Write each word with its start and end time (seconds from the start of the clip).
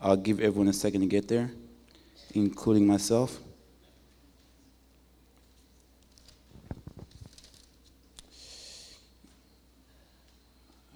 I'll 0.00 0.16
give 0.16 0.40
everyone 0.40 0.68
a 0.68 0.72
second 0.72 1.00
to 1.00 1.06
get 1.06 1.26
there, 1.26 1.50
including 2.32 2.86
myself. 2.86 3.38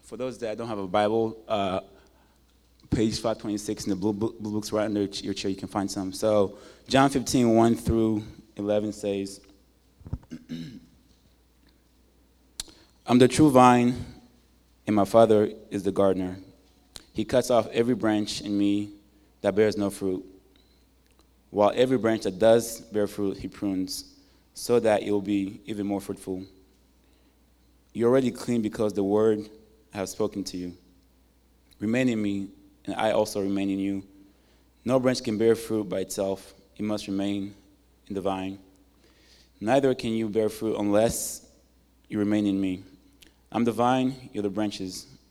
For 0.05 0.17
those 0.17 0.39
that 0.39 0.57
don't 0.57 0.69
have 0.69 0.79
a 0.79 0.87
Bible, 0.87 1.37
uh, 1.49 1.81
page 2.91 3.15
526 3.15 3.85
in 3.85 3.91
the 3.91 3.97
blue, 3.97 4.13
book, 4.13 4.39
blue 4.39 4.53
books 4.53 4.71
right 4.71 4.85
under 4.85 5.05
your 5.05 5.35
chair, 5.35 5.51
you 5.51 5.57
can 5.57 5.69
find 5.69 5.91
some. 5.91 6.13
So, 6.13 6.59
John 6.87 7.11
15, 7.11 7.55
1 7.55 7.75
through 7.77 8.23
11 8.57 8.93
says, 8.93 9.41
I'm 13.07 13.19
the 13.19 13.27
true 13.27 13.51
vine, 13.51 14.05
and 14.87 14.95
my 14.95 15.07
Father 15.07 15.51
is 15.71 15.83
the 15.83 15.91
gardener. 15.91 16.37
He 17.13 17.25
cuts 17.25 17.51
off 17.51 17.69
every 17.69 17.95
branch 17.95 18.41
in 18.41 18.57
me 18.57 18.91
that 19.43 19.55
bears 19.55 19.77
no 19.77 19.91
fruit, 19.91 20.25
while 21.51 21.73
every 21.75 21.99
branch 21.99 22.23
that 22.23 22.39
does 22.39 22.81
bear 22.81 23.07
fruit, 23.07 23.37
he 23.37 23.49
prunes, 23.49 24.15
so 24.55 24.81
that 24.81 25.03
it 25.03 25.11
will 25.11 25.21
be 25.21 25.61
even 25.67 25.87
more 25.87 26.01
fruitful. 26.01 26.45
You're 27.93 28.09
already 28.09 28.31
clean 28.31 28.63
because 28.63 28.95
the 28.95 29.05
word 29.05 29.51
I 29.93 29.99
have 29.99 30.09
spoken 30.09 30.45
to 30.45 30.57
you. 30.57 30.75
Remain 31.79 32.09
in 32.09 32.23
me, 32.23 32.49
and 32.87 32.95
I 32.97 33.11
also 33.11 33.43
remain 33.43 33.69
in 33.69 33.79
you. 33.79 34.03
No 34.85 34.99
branch 34.99 35.23
can 35.23 35.37
bear 35.37 35.55
fruit 35.55 35.89
by 35.89 36.01
itself, 36.01 36.55
it 36.79 36.83
must 36.83 37.07
remain 37.07 37.55
in 38.09 38.15
the 38.15 38.23
vine. 38.23 38.59
Neither 39.61 39.95
can 39.95 40.13
you 40.13 40.29
bear 40.29 40.49
fruit 40.49 40.77
unless 40.79 41.47
you 42.09 42.19
remain 42.19 42.47
in 42.47 42.61
me. 42.61 42.83
I'm 43.53 43.65
the 43.65 43.73
vine, 43.73 44.31
you're 44.33 44.43
the 44.43 44.51
branches. 44.51 45.07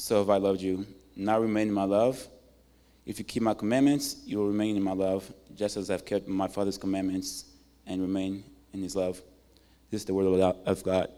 so 0.00 0.18
have 0.18 0.30
I 0.30 0.38
loved 0.38 0.62
you. 0.62 0.86
Now 1.14 1.38
remain 1.38 1.68
in 1.68 1.74
my 1.74 1.84
love. 1.84 2.26
If 3.04 3.18
you 3.18 3.24
keep 3.24 3.42
my 3.42 3.54
commandments, 3.54 4.16
you 4.24 4.38
will 4.38 4.46
remain 4.46 4.76
in 4.76 4.82
my 4.82 4.92
love, 4.92 5.30
just 5.54 5.76
as 5.76 5.90
I've 5.90 6.04
kept 6.06 6.26
my 6.26 6.48
Father's 6.48 6.78
commandments 6.78 7.44
and 7.86 8.00
remain 8.00 8.42
in 8.72 8.82
his 8.82 8.96
love. 8.96 9.20
This 9.90 10.02
is 10.02 10.04
the 10.06 10.14
word 10.14 10.54
of 10.66 10.82
God. 10.84 11.10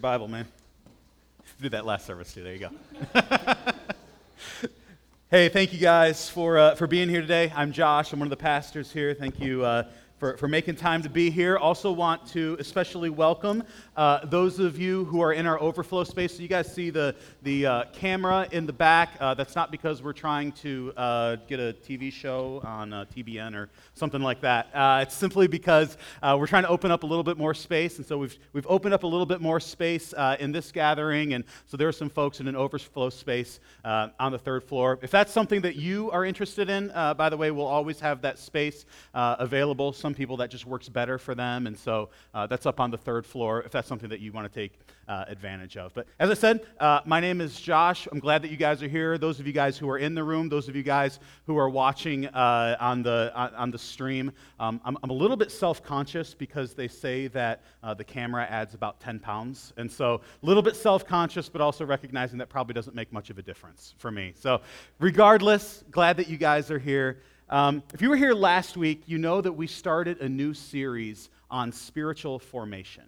Bible, 0.00 0.28
man. 0.28 0.46
Did 1.62 1.72
that 1.72 1.86
last 1.86 2.06
service 2.06 2.34
too. 2.34 2.42
There 2.42 2.52
you 2.52 2.58
go. 2.58 2.70
hey, 5.34 5.48
thank 5.48 5.72
you 5.72 5.80
guys 5.80 6.30
for, 6.30 6.56
uh, 6.58 6.76
for 6.76 6.86
being 6.86 7.08
here 7.08 7.20
today. 7.20 7.52
I'm 7.56 7.72
Josh. 7.72 8.12
I'm 8.12 8.20
one 8.20 8.28
of 8.28 8.30
the 8.30 8.36
pastors 8.36 8.92
here. 8.92 9.14
Thank 9.14 9.40
you 9.40 9.64
uh, 9.64 9.82
for, 10.18 10.36
for 10.36 10.48
making 10.48 10.76
time 10.76 11.02
to 11.02 11.10
be 11.10 11.30
here. 11.30 11.56
Also, 11.56 11.90
want 11.90 12.26
to 12.28 12.56
especially 12.60 13.10
welcome 13.10 13.64
uh, 13.96 14.24
those 14.26 14.58
of 14.58 14.78
you 14.78 15.04
who 15.06 15.20
are 15.20 15.32
in 15.32 15.46
our 15.46 15.60
overflow 15.60 16.04
space. 16.04 16.36
So, 16.36 16.42
you 16.42 16.48
guys 16.48 16.72
see 16.72 16.90
the, 16.90 17.16
the 17.42 17.66
uh, 17.66 17.84
camera 17.92 18.46
in 18.52 18.66
the 18.66 18.72
back. 18.72 19.10
Uh, 19.18 19.34
that's 19.34 19.56
not 19.56 19.70
because 19.70 20.02
we're 20.02 20.12
trying 20.12 20.52
to 20.52 20.92
uh, 20.96 21.36
get 21.48 21.58
a 21.58 21.74
TV 21.86 22.12
show 22.12 22.60
on 22.64 22.92
uh, 22.92 23.04
TBN 23.14 23.54
or 23.54 23.70
something 23.94 24.22
like 24.22 24.40
that. 24.42 24.68
Uh, 24.74 25.00
it's 25.02 25.14
simply 25.14 25.48
because 25.48 25.96
we're 26.22 26.46
trying 26.46 26.62
to 26.62 26.68
open 26.68 26.90
up 26.90 27.02
a 27.02 27.06
little 27.06 27.24
bit 27.24 27.36
more 27.36 27.54
space. 27.54 27.98
And 27.98 28.06
so, 28.06 28.18
we've, 28.18 28.38
we've 28.52 28.66
opened 28.68 28.94
up 28.94 29.02
a 29.02 29.06
little 29.06 29.26
bit 29.26 29.40
more 29.40 29.58
space 29.58 30.14
in 30.38 30.52
this 30.52 30.70
gathering. 30.70 31.34
And 31.34 31.44
so, 31.66 31.76
there 31.76 31.88
are 31.88 31.92
some 31.92 32.08
folks 32.08 32.40
in 32.40 32.46
an 32.46 32.56
overflow 32.56 33.10
space 33.10 33.58
on 33.84 34.32
the 34.32 34.38
third 34.38 34.62
floor. 34.62 34.98
If 35.02 35.10
that's 35.10 35.32
something 35.32 35.60
that 35.62 35.74
you 35.74 36.10
are 36.12 36.24
interested 36.24 36.70
in, 36.70 36.88
by 37.16 37.28
the 37.28 37.36
way, 37.36 37.50
we'll 37.50 37.66
always 37.66 37.98
have 38.00 38.22
that 38.22 38.38
space 38.38 38.86
available. 39.12 39.92
Some 40.04 40.12
people 40.12 40.36
that 40.36 40.50
just 40.50 40.66
works 40.66 40.86
better 40.90 41.16
for 41.16 41.34
them. 41.34 41.66
And 41.66 41.78
so 41.78 42.10
uh, 42.34 42.46
that's 42.46 42.66
up 42.66 42.78
on 42.78 42.90
the 42.90 42.98
third 42.98 43.24
floor 43.24 43.62
if 43.62 43.72
that's 43.72 43.88
something 43.88 44.10
that 44.10 44.20
you 44.20 44.32
want 44.32 44.52
to 44.52 44.54
take 44.54 44.78
uh, 45.08 45.24
advantage 45.28 45.78
of. 45.78 45.94
But 45.94 46.06
as 46.18 46.28
I 46.28 46.34
said, 46.34 46.66
uh, 46.78 47.00
my 47.06 47.20
name 47.20 47.40
is 47.40 47.58
Josh. 47.58 48.06
I'm 48.12 48.18
glad 48.18 48.42
that 48.42 48.50
you 48.50 48.58
guys 48.58 48.82
are 48.82 48.88
here. 48.88 49.16
Those 49.16 49.40
of 49.40 49.46
you 49.46 49.54
guys 49.54 49.78
who 49.78 49.88
are 49.88 49.96
in 49.96 50.14
the 50.14 50.22
room, 50.22 50.50
those 50.50 50.68
of 50.68 50.76
you 50.76 50.82
guys 50.82 51.20
who 51.46 51.56
are 51.56 51.70
watching 51.70 52.26
uh, 52.26 52.76
on, 52.80 53.02
the, 53.02 53.32
on, 53.34 53.70
the 53.70 53.78
stream, 53.78 54.30
um, 54.60 54.78
I'm, 54.84 54.98
I'm, 55.02 55.08
a 55.08 55.14
little 55.14 55.38
bit 55.38 55.50
self 55.50 55.82
conscious 55.82 56.34
because 56.34 56.74
they 56.74 56.86
say 56.86 57.28
that 57.28 57.62
uh, 57.82 57.94
the 57.94 58.04
camera 58.04 58.46
adds 58.50 58.74
about 58.74 59.00
10 59.00 59.20
pounds. 59.20 59.72
And 59.78 59.90
so 59.90 60.20
a 60.42 60.46
little 60.46 60.62
bit 60.62 60.76
self 60.76 61.06
conscious, 61.06 61.48
but 61.48 61.62
also 61.62 61.86
recognizing 61.86 62.36
that 62.40 62.50
probably 62.50 62.74
doesn't 62.74 62.94
make 62.94 63.10
much 63.10 63.30
of 63.30 63.38
a 63.38 63.42
difference 63.42 63.94
for 63.96 64.10
me. 64.10 64.34
So, 64.38 64.60
regardless, 65.00 65.82
glad 65.90 66.18
that 66.18 66.28
you 66.28 66.36
guys 66.36 66.70
are 66.70 66.78
here. 66.78 67.22
Um, 67.54 67.84
if 67.92 68.02
you 68.02 68.10
were 68.10 68.16
here 68.16 68.34
last 68.34 68.76
week, 68.76 69.04
you 69.06 69.16
know 69.16 69.40
that 69.40 69.52
we 69.52 69.68
started 69.68 70.20
a 70.20 70.28
new 70.28 70.54
series 70.54 71.30
on 71.48 71.70
spiritual 71.70 72.40
formation. 72.40 73.04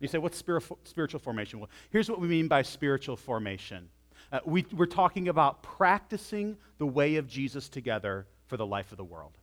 You 0.00 0.08
say, 0.08 0.18
what's 0.18 0.36
spiritual 0.36 1.20
formation? 1.20 1.60
Well, 1.60 1.70
here's 1.90 2.10
what 2.10 2.20
we 2.20 2.26
mean 2.26 2.48
by 2.48 2.62
spiritual 2.62 3.16
formation. 3.16 3.88
Uh, 4.32 4.40
we, 4.44 4.66
we're 4.72 4.86
talking 4.86 5.28
about 5.28 5.62
practicing 5.62 6.56
the 6.78 6.86
way 6.88 7.14
of 7.14 7.28
Jesus 7.28 7.68
together 7.68 8.26
for 8.48 8.56
the 8.56 8.66
life 8.66 8.90
of 8.90 8.98
the 8.98 9.04
world 9.04 9.38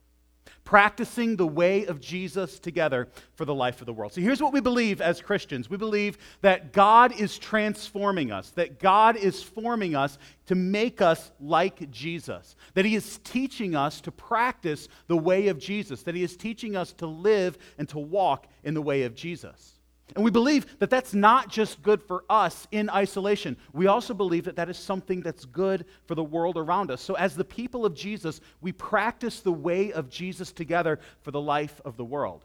practicing 0.64 1.36
the 1.36 1.46
way 1.46 1.86
of 1.86 2.00
Jesus 2.00 2.58
together 2.58 3.08
for 3.34 3.44
the 3.44 3.54
life 3.54 3.80
of 3.80 3.86
the 3.86 3.92
world. 3.92 4.12
So 4.12 4.20
here's 4.20 4.40
what 4.40 4.52
we 4.52 4.60
believe 4.60 5.00
as 5.00 5.20
Christians 5.20 5.68
we 5.68 5.76
believe 5.76 6.18
that 6.40 6.72
God 6.72 7.18
is 7.18 7.38
transforming 7.38 8.30
us, 8.30 8.50
that 8.50 8.78
God 8.78 9.16
is 9.16 9.42
forming 9.42 9.94
us 9.94 10.18
to 10.46 10.54
make 10.54 11.00
us 11.00 11.30
like 11.40 11.90
Jesus, 11.90 12.56
that 12.74 12.84
He 12.84 12.94
is 12.94 13.18
teaching 13.24 13.74
us 13.74 14.00
to 14.02 14.12
practice 14.12 14.88
the 15.08 15.16
way 15.16 15.48
of 15.48 15.58
Jesus, 15.58 16.02
that 16.02 16.14
He 16.14 16.22
is 16.22 16.36
teaching 16.36 16.76
us 16.76 16.92
to 16.94 17.06
live 17.06 17.58
and 17.78 17.88
to 17.90 17.98
walk 17.98 18.46
in 18.64 18.74
the 18.74 18.82
way 18.82 19.02
of 19.02 19.14
Jesus. 19.14 19.81
And 20.14 20.24
we 20.24 20.30
believe 20.30 20.78
that 20.78 20.90
that's 20.90 21.14
not 21.14 21.48
just 21.48 21.82
good 21.82 22.02
for 22.02 22.24
us 22.28 22.66
in 22.70 22.90
isolation. 22.90 23.56
We 23.72 23.86
also 23.86 24.12
believe 24.14 24.44
that 24.44 24.56
that 24.56 24.68
is 24.68 24.76
something 24.76 25.22
that's 25.22 25.44
good 25.44 25.86
for 26.06 26.14
the 26.14 26.24
world 26.24 26.56
around 26.56 26.90
us. 26.90 27.00
So, 27.00 27.14
as 27.14 27.34
the 27.34 27.44
people 27.44 27.86
of 27.86 27.94
Jesus, 27.94 28.40
we 28.60 28.72
practice 28.72 29.40
the 29.40 29.52
way 29.52 29.92
of 29.92 30.10
Jesus 30.10 30.52
together 30.52 31.00
for 31.22 31.30
the 31.30 31.40
life 31.40 31.80
of 31.84 31.96
the 31.96 32.04
world. 32.04 32.44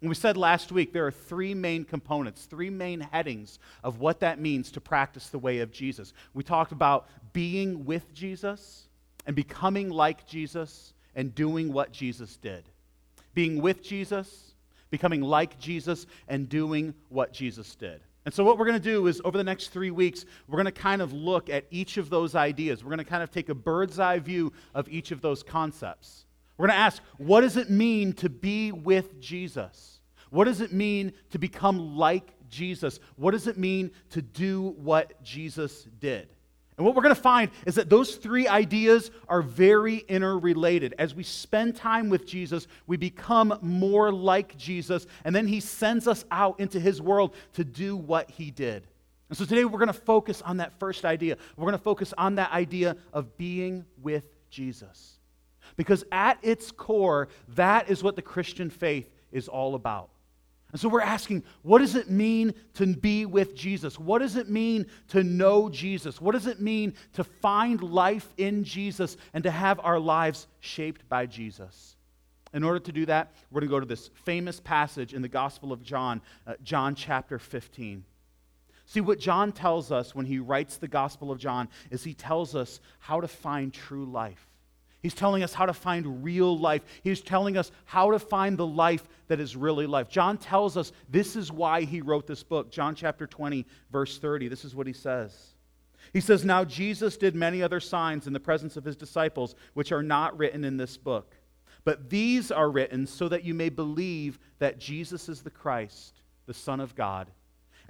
And 0.00 0.08
we 0.08 0.14
said 0.14 0.36
last 0.36 0.70
week 0.70 0.92
there 0.92 1.06
are 1.06 1.10
three 1.10 1.54
main 1.54 1.84
components, 1.84 2.44
three 2.44 2.70
main 2.70 3.00
headings 3.00 3.58
of 3.82 4.00
what 4.00 4.20
that 4.20 4.38
means 4.38 4.70
to 4.72 4.80
practice 4.80 5.28
the 5.28 5.38
way 5.38 5.60
of 5.60 5.72
Jesus. 5.72 6.12
We 6.34 6.42
talked 6.42 6.72
about 6.72 7.08
being 7.32 7.84
with 7.84 8.12
Jesus 8.12 8.88
and 9.26 9.34
becoming 9.34 9.88
like 9.90 10.26
Jesus 10.26 10.92
and 11.14 11.34
doing 11.34 11.72
what 11.72 11.92
Jesus 11.92 12.36
did. 12.36 12.64
Being 13.32 13.62
with 13.62 13.82
Jesus 13.82 14.53
becoming 14.90 15.20
like 15.20 15.58
Jesus 15.58 16.06
and 16.28 16.48
doing 16.48 16.94
what 17.08 17.32
Jesus 17.32 17.74
did. 17.74 18.00
And 18.24 18.32
so, 18.32 18.42
what 18.42 18.58
we're 18.58 18.64
going 18.64 18.80
to 18.80 18.90
do 18.90 19.06
is 19.06 19.20
over 19.24 19.36
the 19.36 19.44
next 19.44 19.68
three 19.68 19.90
weeks, 19.90 20.24
we're 20.48 20.56
going 20.56 20.64
to 20.64 20.72
kind 20.72 21.02
of 21.02 21.12
look 21.12 21.50
at 21.50 21.66
each 21.70 21.98
of 21.98 22.08
those 22.08 22.34
ideas. 22.34 22.82
We're 22.82 22.90
going 22.90 22.98
to 22.98 23.04
kind 23.04 23.22
of 23.22 23.30
take 23.30 23.50
a 23.50 23.54
bird's 23.54 23.98
eye 23.98 24.18
view 24.18 24.52
of 24.74 24.88
each 24.88 25.10
of 25.10 25.20
those 25.20 25.42
concepts. 25.42 26.24
We're 26.56 26.68
going 26.68 26.76
to 26.76 26.82
ask, 26.82 27.02
what 27.18 27.42
does 27.42 27.56
it 27.56 27.68
mean 27.68 28.12
to 28.14 28.30
be 28.30 28.72
with 28.72 29.20
Jesus? 29.20 30.00
What 30.30 30.44
does 30.44 30.60
it 30.60 30.72
mean 30.72 31.12
to 31.30 31.38
become 31.38 31.96
like 31.96 32.32
Jesus? 32.48 32.98
What 33.16 33.32
does 33.32 33.46
it 33.46 33.58
mean 33.58 33.90
to 34.10 34.22
do 34.22 34.74
what 34.78 35.22
Jesus 35.22 35.86
did? 36.00 36.28
And 36.76 36.84
what 36.84 36.96
we're 36.96 37.02
going 37.02 37.14
to 37.14 37.20
find 37.20 37.50
is 37.66 37.76
that 37.76 37.88
those 37.88 38.16
three 38.16 38.48
ideas 38.48 39.12
are 39.28 39.42
very 39.42 39.98
interrelated. 40.08 40.94
As 40.98 41.14
we 41.14 41.22
spend 41.22 41.76
time 41.76 42.10
with 42.10 42.26
Jesus, 42.26 42.66
we 42.88 42.96
become 42.96 43.56
more 43.62 44.12
like 44.12 44.56
Jesus, 44.56 45.06
and 45.24 45.34
then 45.34 45.46
he 45.46 45.60
sends 45.60 46.08
us 46.08 46.24
out 46.32 46.58
into 46.58 46.80
his 46.80 47.00
world 47.00 47.34
to 47.52 47.64
do 47.64 47.96
what 47.96 48.28
he 48.30 48.50
did. 48.50 48.88
And 49.28 49.38
so 49.38 49.44
today 49.44 49.64
we're 49.64 49.78
going 49.78 49.86
to 49.86 49.92
focus 49.92 50.42
on 50.42 50.56
that 50.56 50.78
first 50.78 51.04
idea. 51.04 51.36
We're 51.56 51.64
going 51.64 51.78
to 51.78 51.84
focus 51.84 52.12
on 52.18 52.34
that 52.36 52.50
idea 52.50 52.96
of 53.12 53.36
being 53.36 53.84
with 54.02 54.26
Jesus. 54.50 55.18
Because 55.76 56.04
at 56.12 56.38
its 56.42 56.70
core, 56.70 57.28
that 57.54 57.88
is 57.88 58.02
what 58.02 58.16
the 58.16 58.22
Christian 58.22 58.68
faith 58.68 59.10
is 59.32 59.48
all 59.48 59.74
about. 59.74 60.10
And 60.74 60.80
so 60.80 60.88
we're 60.88 61.02
asking, 61.02 61.44
what 61.62 61.78
does 61.78 61.94
it 61.94 62.10
mean 62.10 62.52
to 62.72 62.96
be 62.96 63.26
with 63.26 63.54
Jesus? 63.54 63.96
What 63.96 64.18
does 64.18 64.34
it 64.34 64.48
mean 64.48 64.86
to 65.10 65.22
know 65.22 65.68
Jesus? 65.68 66.20
What 66.20 66.32
does 66.32 66.48
it 66.48 66.60
mean 66.60 66.94
to 67.12 67.22
find 67.22 67.80
life 67.80 68.26
in 68.38 68.64
Jesus 68.64 69.16
and 69.32 69.44
to 69.44 69.52
have 69.52 69.78
our 69.84 70.00
lives 70.00 70.48
shaped 70.58 71.08
by 71.08 71.26
Jesus? 71.26 71.94
In 72.52 72.64
order 72.64 72.80
to 72.80 72.90
do 72.90 73.06
that, 73.06 73.32
we're 73.52 73.60
going 73.60 73.68
to 73.68 73.76
go 73.76 73.78
to 73.78 73.86
this 73.86 74.10
famous 74.24 74.58
passage 74.58 75.14
in 75.14 75.22
the 75.22 75.28
Gospel 75.28 75.70
of 75.70 75.80
John, 75.80 76.20
uh, 76.44 76.54
John 76.64 76.96
chapter 76.96 77.38
15. 77.38 78.02
See, 78.86 79.00
what 79.00 79.20
John 79.20 79.52
tells 79.52 79.92
us 79.92 80.12
when 80.12 80.26
he 80.26 80.40
writes 80.40 80.78
the 80.78 80.88
Gospel 80.88 81.30
of 81.30 81.38
John 81.38 81.68
is 81.92 82.02
he 82.02 82.14
tells 82.14 82.56
us 82.56 82.80
how 82.98 83.20
to 83.20 83.28
find 83.28 83.72
true 83.72 84.06
life. 84.06 84.44
He's 85.04 85.12
telling 85.12 85.42
us 85.42 85.52
how 85.52 85.66
to 85.66 85.74
find 85.74 86.24
real 86.24 86.58
life. 86.58 86.80
He's 87.02 87.20
telling 87.20 87.58
us 87.58 87.70
how 87.84 88.10
to 88.12 88.18
find 88.18 88.56
the 88.56 88.66
life 88.66 89.06
that 89.28 89.38
is 89.38 89.54
really 89.54 89.86
life. 89.86 90.08
John 90.08 90.38
tells 90.38 90.78
us 90.78 90.92
this 91.10 91.36
is 91.36 91.52
why 91.52 91.82
he 91.82 92.00
wrote 92.00 92.26
this 92.26 92.42
book. 92.42 92.70
John 92.72 92.94
chapter 92.94 93.26
20, 93.26 93.66
verse 93.92 94.16
30. 94.16 94.48
This 94.48 94.64
is 94.64 94.74
what 94.74 94.86
he 94.86 94.94
says. 94.94 95.36
He 96.14 96.22
says, 96.22 96.42
Now 96.42 96.64
Jesus 96.64 97.18
did 97.18 97.34
many 97.34 97.62
other 97.62 97.80
signs 97.80 98.26
in 98.26 98.32
the 98.32 98.40
presence 98.40 98.78
of 98.78 98.84
his 98.84 98.96
disciples, 98.96 99.54
which 99.74 99.92
are 99.92 100.02
not 100.02 100.38
written 100.38 100.64
in 100.64 100.78
this 100.78 100.96
book. 100.96 101.34
But 101.84 102.08
these 102.08 102.50
are 102.50 102.70
written 102.70 103.06
so 103.06 103.28
that 103.28 103.44
you 103.44 103.52
may 103.52 103.68
believe 103.68 104.38
that 104.58 104.78
Jesus 104.78 105.28
is 105.28 105.42
the 105.42 105.50
Christ, 105.50 106.22
the 106.46 106.54
Son 106.54 106.80
of 106.80 106.94
God, 106.94 107.30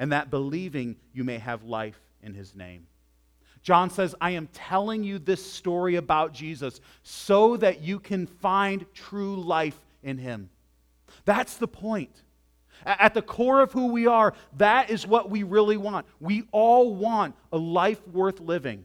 and 0.01 0.11
that 0.11 0.31
believing 0.31 0.97
you 1.13 1.23
may 1.23 1.39
have 1.39 1.63
life 1.63 2.01
in 2.25 2.35
his 2.35 2.57
name. 2.57 2.89
John 3.65 3.89
says, 3.89 4.15
I 4.21 4.33
am 4.33 4.47
telling 4.53 5.03
you 5.03 5.19
this 5.19 5.45
story 5.45 5.97
about 5.97 6.35
Jesus 6.35 6.81
so 7.03 7.57
that 7.57 7.81
you 7.83 7.99
can 7.99 8.27
find 8.27 8.85
true 8.93 9.37
life 9.37 9.81
in 10.03 10.19
him. 10.19 10.51
That's 11.25 11.57
the 11.57 11.67
point. 11.67 12.15
At 12.85 13.15
the 13.15 13.23
core 13.23 13.63
of 13.63 13.73
who 13.73 13.87
we 13.87 14.07
are, 14.07 14.35
that 14.59 14.91
is 14.91 15.07
what 15.07 15.31
we 15.31 15.45
really 15.45 15.79
want. 15.79 16.07
We 16.21 16.45
all 16.53 16.95
want 16.95 17.35
a 17.53 17.57
life 17.57 18.07
worth 18.09 18.39
living. 18.39 18.85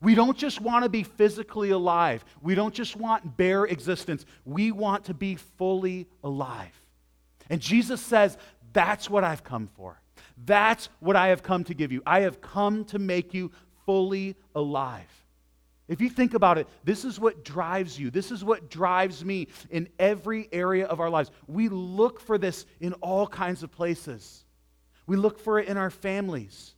We 0.00 0.14
don't 0.14 0.38
just 0.38 0.58
want 0.58 0.84
to 0.84 0.88
be 0.88 1.02
physically 1.02 1.70
alive. 1.70 2.24
We 2.40 2.54
don't 2.54 2.74
just 2.74 2.96
want 2.96 3.36
bare 3.36 3.64
existence. 3.64 4.24
We 4.46 4.72
want 4.72 5.04
to 5.04 5.14
be 5.14 5.36
fully 5.36 6.06
alive. 6.22 6.80
And 7.50 7.60
Jesus 7.60 8.00
says, 8.00 8.38
That's 8.72 9.10
what 9.10 9.22
I've 9.22 9.44
come 9.44 9.68
for. 9.76 10.00
That's 10.46 10.88
what 11.00 11.14
I 11.14 11.28
have 11.28 11.42
come 11.42 11.64
to 11.64 11.74
give 11.74 11.92
you. 11.92 12.02
I 12.06 12.20
have 12.20 12.40
come 12.40 12.86
to 12.86 12.98
make 12.98 13.34
you 13.34 13.50
fully 13.86 14.36
alive. 14.54 15.10
If 15.86 16.00
you 16.00 16.08
think 16.08 16.32
about 16.32 16.56
it, 16.56 16.66
this 16.82 17.04
is 17.04 17.20
what 17.20 17.44
drives 17.44 17.98
you. 17.98 18.10
This 18.10 18.30
is 18.30 18.42
what 18.42 18.70
drives 18.70 19.24
me 19.24 19.48
in 19.70 19.88
every 19.98 20.48
area 20.50 20.86
of 20.86 20.98
our 20.98 21.10
lives. 21.10 21.30
We 21.46 21.68
look 21.68 22.20
for 22.20 22.38
this 22.38 22.64
in 22.80 22.94
all 22.94 23.26
kinds 23.26 23.62
of 23.62 23.70
places. 23.70 24.44
We 25.06 25.16
look 25.16 25.38
for 25.38 25.58
it 25.58 25.68
in 25.68 25.76
our 25.76 25.90
families. 25.90 26.74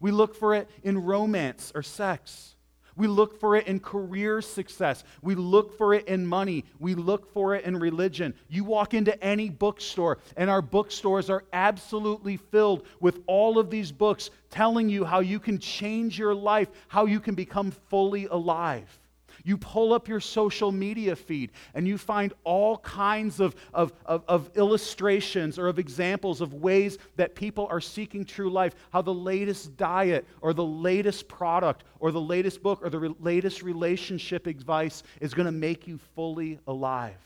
We 0.00 0.10
look 0.10 0.34
for 0.34 0.54
it 0.54 0.68
in 0.82 1.04
romance 1.04 1.70
or 1.74 1.82
sex. 1.82 2.56
We 2.98 3.06
look 3.06 3.40
for 3.40 3.56
it 3.56 3.66
in 3.68 3.78
career 3.78 4.42
success. 4.42 5.04
We 5.22 5.36
look 5.36 5.78
for 5.78 5.94
it 5.94 6.06
in 6.08 6.26
money. 6.26 6.64
We 6.80 6.96
look 6.96 7.32
for 7.32 7.54
it 7.54 7.64
in 7.64 7.78
religion. 7.78 8.34
You 8.48 8.64
walk 8.64 8.92
into 8.92 9.18
any 9.24 9.48
bookstore, 9.48 10.18
and 10.36 10.50
our 10.50 10.60
bookstores 10.60 11.30
are 11.30 11.44
absolutely 11.52 12.36
filled 12.36 12.84
with 13.00 13.20
all 13.26 13.58
of 13.58 13.70
these 13.70 13.92
books 13.92 14.30
telling 14.50 14.88
you 14.88 15.04
how 15.04 15.20
you 15.20 15.38
can 15.38 15.58
change 15.58 16.18
your 16.18 16.34
life, 16.34 16.68
how 16.88 17.06
you 17.06 17.20
can 17.20 17.36
become 17.36 17.70
fully 17.70 18.26
alive. 18.26 18.98
You 19.44 19.56
pull 19.56 19.92
up 19.92 20.08
your 20.08 20.20
social 20.20 20.72
media 20.72 21.14
feed 21.16 21.52
and 21.74 21.86
you 21.86 21.98
find 21.98 22.32
all 22.44 22.78
kinds 22.78 23.40
of, 23.40 23.54
of, 23.72 23.92
of, 24.04 24.24
of, 24.28 24.50
illustrations 24.56 25.58
or 25.58 25.68
of 25.68 25.78
examples 25.78 26.40
of 26.40 26.54
ways 26.54 26.98
that 27.16 27.34
people 27.34 27.66
are 27.70 27.80
seeking 27.80 28.24
true 28.24 28.50
life. 28.50 28.74
How 28.92 29.02
the 29.02 29.14
latest 29.14 29.76
diet 29.76 30.26
or 30.40 30.52
the 30.52 30.64
latest 30.64 31.28
product 31.28 31.84
or 32.00 32.10
the 32.10 32.20
latest 32.20 32.62
book 32.62 32.80
or 32.82 32.90
the 32.90 32.98
re- 32.98 33.14
latest 33.20 33.62
relationship 33.62 34.46
advice 34.46 35.02
is 35.20 35.34
going 35.34 35.46
to 35.46 35.52
make 35.52 35.86
you 35.86 35.98
fully 36.14 36.58
alive. 36.66 37.16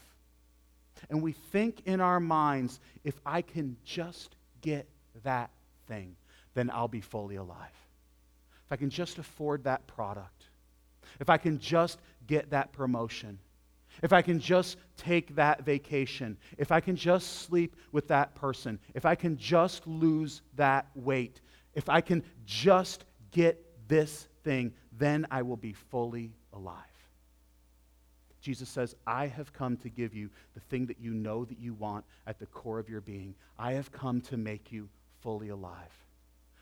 And 1.11 1.23
we 1.23 1.33
think 1.33 1.83
in 1.87 2.01
our 2.01 2.21
minds, 2.21 2.81
if 3.05 3.21
I 3.25 3.43
can 3.43 3.77
just 3.85 4.37
get 4.61 4.87
that 5.25 5.51
thing, 5.89 6.17
then 6.55 6.71
I'll 6.71 6.89
be 6.89 7.01
fully 7.01 7.37
alive. 7.37 7.59
If 8.67 8.73
I 8.73 8.77
can 8.77 8.91
just 8.91 9.19
afford 9.19 9.65
that 9.65 9.87
product 9.87 10.42
if 11.21 11.31
I 11.31 11.37
can 11.37 11.59
just 11.59 12.01
get 12.27 12.51
that 12.51 12.73
promotion, 12.73 13.39
if 14.03 14.13
I 14.13 14.23
can 14.23 14.41
just 14.41 14.79
take 14.97 15.35
that 15.37 15.65
vacation, 15.65 16.37
if 16.57 16.73
I 16.73 16.81
can 16.81 16.97
just 16.97 17.43
sleep 17.43 17.77
with 17.93 18.09
that 18.09 18.35
person, 18.35 18.79
if 18.95 19.05
I 19.05 19.15
can 19.15 19.37
just 19.37 19.87
lose 19.87 20.43
that 20.57 20.87
weight, 20.95 21.41
if 21.75 21.89
I 21.89 22.01
can 22.01 22.23
just 22.47 23.05
get 23.31 23.65
this 23.89 24.29
thing, 24.45 24.73
then 24.99 25.27
I 25.31 25.43
will 25.43 25.57
be 25.57 25.73
fully 25.73 26.33
alive. 26.53 26.77
Jesus 28.41 28.69
says, 28.69 28.97
I 29.07 29.29
have 29.29 29.53
come 29.53 29.77
to 29.79 29.89
give 29.89 30.15
you 30.15 30.29
the 30.55 30.61
thing 30.61 30.87
that 30.87 31.01
you 31.01 31.13
know 31.13 31.45
that 31.45 31.61
you 31.61 31.75
want 31.75 32.05
at 32.27 32.41
the 32.41 32.47
core 32.47 32.81
of 32.81 32.89
your 32.89 33.01
being. 33.01 33.35
I 33.59 33.75
have 33.75 33.93
come 33.93 34.21
to 34.23 34.37
make 34.37 34.73
you 34.73 34.89
fully 35.21 35.51
alive. 35.51 36.02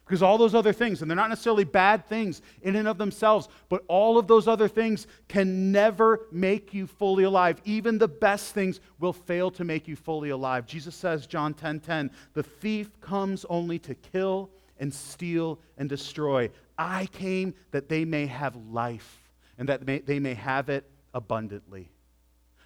Because 0.04 0.22
all 0.22 0.38
those 0.38 0.56
other 0.56 0.72
things, 0.72 1.02
and 1.02 1.10
they're 1.10 1.16
not 1.16 1.28
necessarily 1.28 1.62
bad 1.62 2.04
things 2.04 2.42
in 2.62 2.74
and 2.74 2.88
of 2.88 2.98
themselves, 2.98 3.48
but 3.68 3.84
all 3.86 4.18
of 4.18 4.26
those 4.26 4.48
other 4.48 4.66
things 4.66 5.06
can 5.28 5.70
never 5.70 6.26
make 6.32 6.74
you 6.74 6.88
fully 6.88 7.22
alive. 7.22 7.60
Even 7.64 7.96
the 7.96 8.08
best 8.08 8.52
things 8.52 8.80
will 8.98 9.12
fail 9.12 9.52
to 9.52 9.62
make 9.62 9.86
you 9.86 9.94
fully 9.94 10.30
alive. 10.30 10.66
Jesus 10.66 10.96
says, 10.96 11.28
John 11.28 11.54
10 11.54 11.80
10, 11.80 12.10
the 12.34 12.42
thief 12.42 13.00
comes 13.00 13.46
only 13.48 13.78
to 13.78 13.94
kill 13.94 14.50
and 14.80 14.92
steal 14.92 15.60
and 15.78 15.88
destroy. 15.88 16.50
I 16.76 17.06
came 17.06 17.54
that 17.70 17.88
they 17.88 18.04
may 18.04 18.26
have 18.26 18.56
life 18.56 19.30
and 19.58 19.68
that 19.68 19.86
they 20.06 20.18
may 20.18 20.34
have 20.34 20.70
it 20.70 20.90
abundantly. 21.14 21.92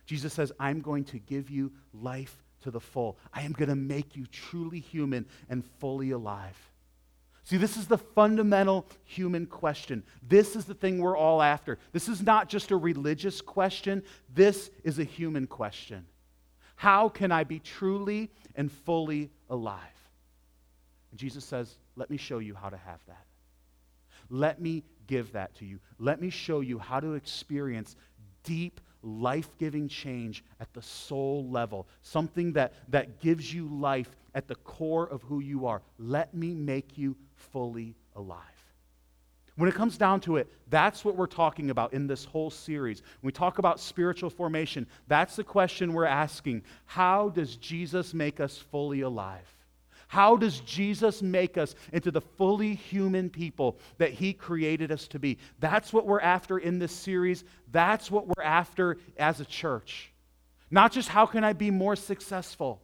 Jesus 0.07 0.33
says, 0.33 0.53
I'm 0.61 0.81
going 0.81 1.05
to 1.05 1.19
give 1.19 1.51
you 1.51 1.73
life 1.93 2.43
to 2.63 2.71
the 2.71 2.81
full. 2.81 3.19
I 3.33 3.43
am 3.43 3.53
going 3.53 3.69
to 3.69 3.75
make 3.75 4.17
you 4.17 4.27
truly 4.27 4.81
human 4.81 5.27
and 5.49 5.65
fully 5.79 6.13
alive. 6.13 6.57
See, 7.45 7.59
this 7.59 7.77
is 7.77 7.87
the 7.87 7.99
fundamental 7.99 8.87
human 9.05 9.45
question. 9.47 10.03
This 10.27 10.57
is 10.57 10.65
the 10.65 10.75
thing 10.75 10.99
we're 10.99 11.17
all 11.17 11.43
after. 11.43 11.79
This 11.93 12.09
is 12.09 12.23
not 12.23 12.49
just 12.49 12.71
a 12.71 12.77
religious 12.77 13.43
question, 13.43 14.03
this 14.33 14.71
is 14.83 14.99
a 14.99 15.05
human 15.05 15.47
question. 15.47 16.07
How 16.77 17.09
can 17.09 17.31
I 17.31 17.45
be 17.45 17.59
truly 17.59 18.31
and 18.57 18.73
fully 18.73 19.31
alive? 19.51 19.79
And 21.11 21.21
Jesus 21.21 21.45
says, 21.45 21.77
Let 21.97 22.11
me 22.11 22.17
show 22.17 22.39
you 22.39 22.55
how 22.55 22.71
to 22.71 22.79
have 22.79 23.01
that. 23.07 23.27
Let 24.31 24.61
me 24.61 24.83
give 25.07 25.33
that 25.33 25.55
to 25.57 25.67
you. 25.67 25.81
Let 25.99 26.21
me 26.21 26.31
show 26.31 26.61
you 26.61 26.79
how 26.79 26.99
to 27.01 27.13
experience 27.13 27.95
deep 28.43 28.81
life 29.03 29.51
giving 29.59 29.87
change 29.87 30.43
at 30.61 30.73
the 30.73 30.81
soul 30.83 31.49
level, 31.51 31.87
something 32.03 32.55
that, 32.55 32.73
that 32.89 33.21
gives 33.21 33.53
you 33.53 33.69
life 33.69 34.17
at 34.35 34.49
the 34.49 34.55
core 34.57 35.07
of 35.07 35.23
who 35.23 35.41
you 35.41 35.67
are. 35.67 35.83
Let 35.99 36.35
me 36.35 36.55
make 36.55 36.97
you 36.97 37.17
fully 37.53 37.95
alive. 38.15 38.41
When 39.57 39.69
it 39.69 39.75
comes 39.75 39.97
down 39.97 40.21
to 40.23 40.37
it, 40.37 40.53
that's 40.69 41.05
what 41.05 41.17
we're 41.17 41.27
talking 41.27 41.71
about 41.71 41.93
in 41.93 42.09
this 42.09 42.25
whole 42.25 42.51
series. 42.51 43.03
When 43.21 43.29
we 43.29 43.33
talk 43.33 43.59
about 43.59 43.79
spiritual 43.79 44.31
formation, 44.31 44.87
that's 45.07 45.37
the 45.37 45.45
question 45.45 45.93
we're 45.93 46.07
asking. 46.07 46.63
How 46.87 47.29
does 47.29 47.55
Jesus 47.57 48.15
make 48.15 48.41
us 48.41 48.59
fully 48.59 49.03
alive? 49.03 49.47
How 50.09 50.37
does 50.37 50.61
Jesus 50.61 51.23
make 51.23 51.57
us 51.57 51.75
into 51.93 52.11
the 52.11 52.21
fully 52.21 52.75
human 52.75 53.31
people 53.31 53.79
that 53.99 54.13
he 54.13 54.33
created 54.33 54.91
us 54.93 55.09
to 55.09 55.19
be? 55.19 55.39
That's 55.61 55.93
what 55.93 56.07
we're 56.07 56.21
after 56.21 56.59
in 56.59 56.79
this 56.79 56.93
series. 56.93 57.45
That's 57.71 58.11
what 58.11 58.27
we're 58.27 58.45
after 58.45 58.99
as 59.17 59.41
a 59.41 59.45
church. 59.45 60.13
Not 60.71 60.93
just 60.93 61.09
how 61.09 61.27
can 61.27 61.45
I 61.45 61.53
be 61.53 61.71
more 61.71 61.97
successful, 61.97 62.83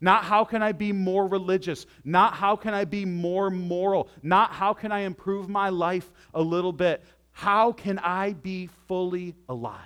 not 0.00 0.24
how 0.24 0.44
can 0.44 0.62
I 0.62 0.72
be 0.72 0.92
more 0.92 1.26
religious, 1.26 1.86
not 2.04 2.34
how 2.34 2.56
can 2.56 2.74
I 2.74 2.84
be 2.84 3.04
more 3.04 3.50
moral, 3.50 4.08
not 4.22 4.52
how 4.52 4.74
can 4.74 4.92
I 4.92 5.00
improve 5.00 5.48
my 5.48 5.68
life 5.68 6.10
a 6.34 6.42
little 6.42 6.72
bit. 6.72 7.04
How 7.32 7.72
can 7.72 7.98
I 8.00 8.32
be 8.32 8.68
fully 8.88 9.34
alive? 9.48 9.82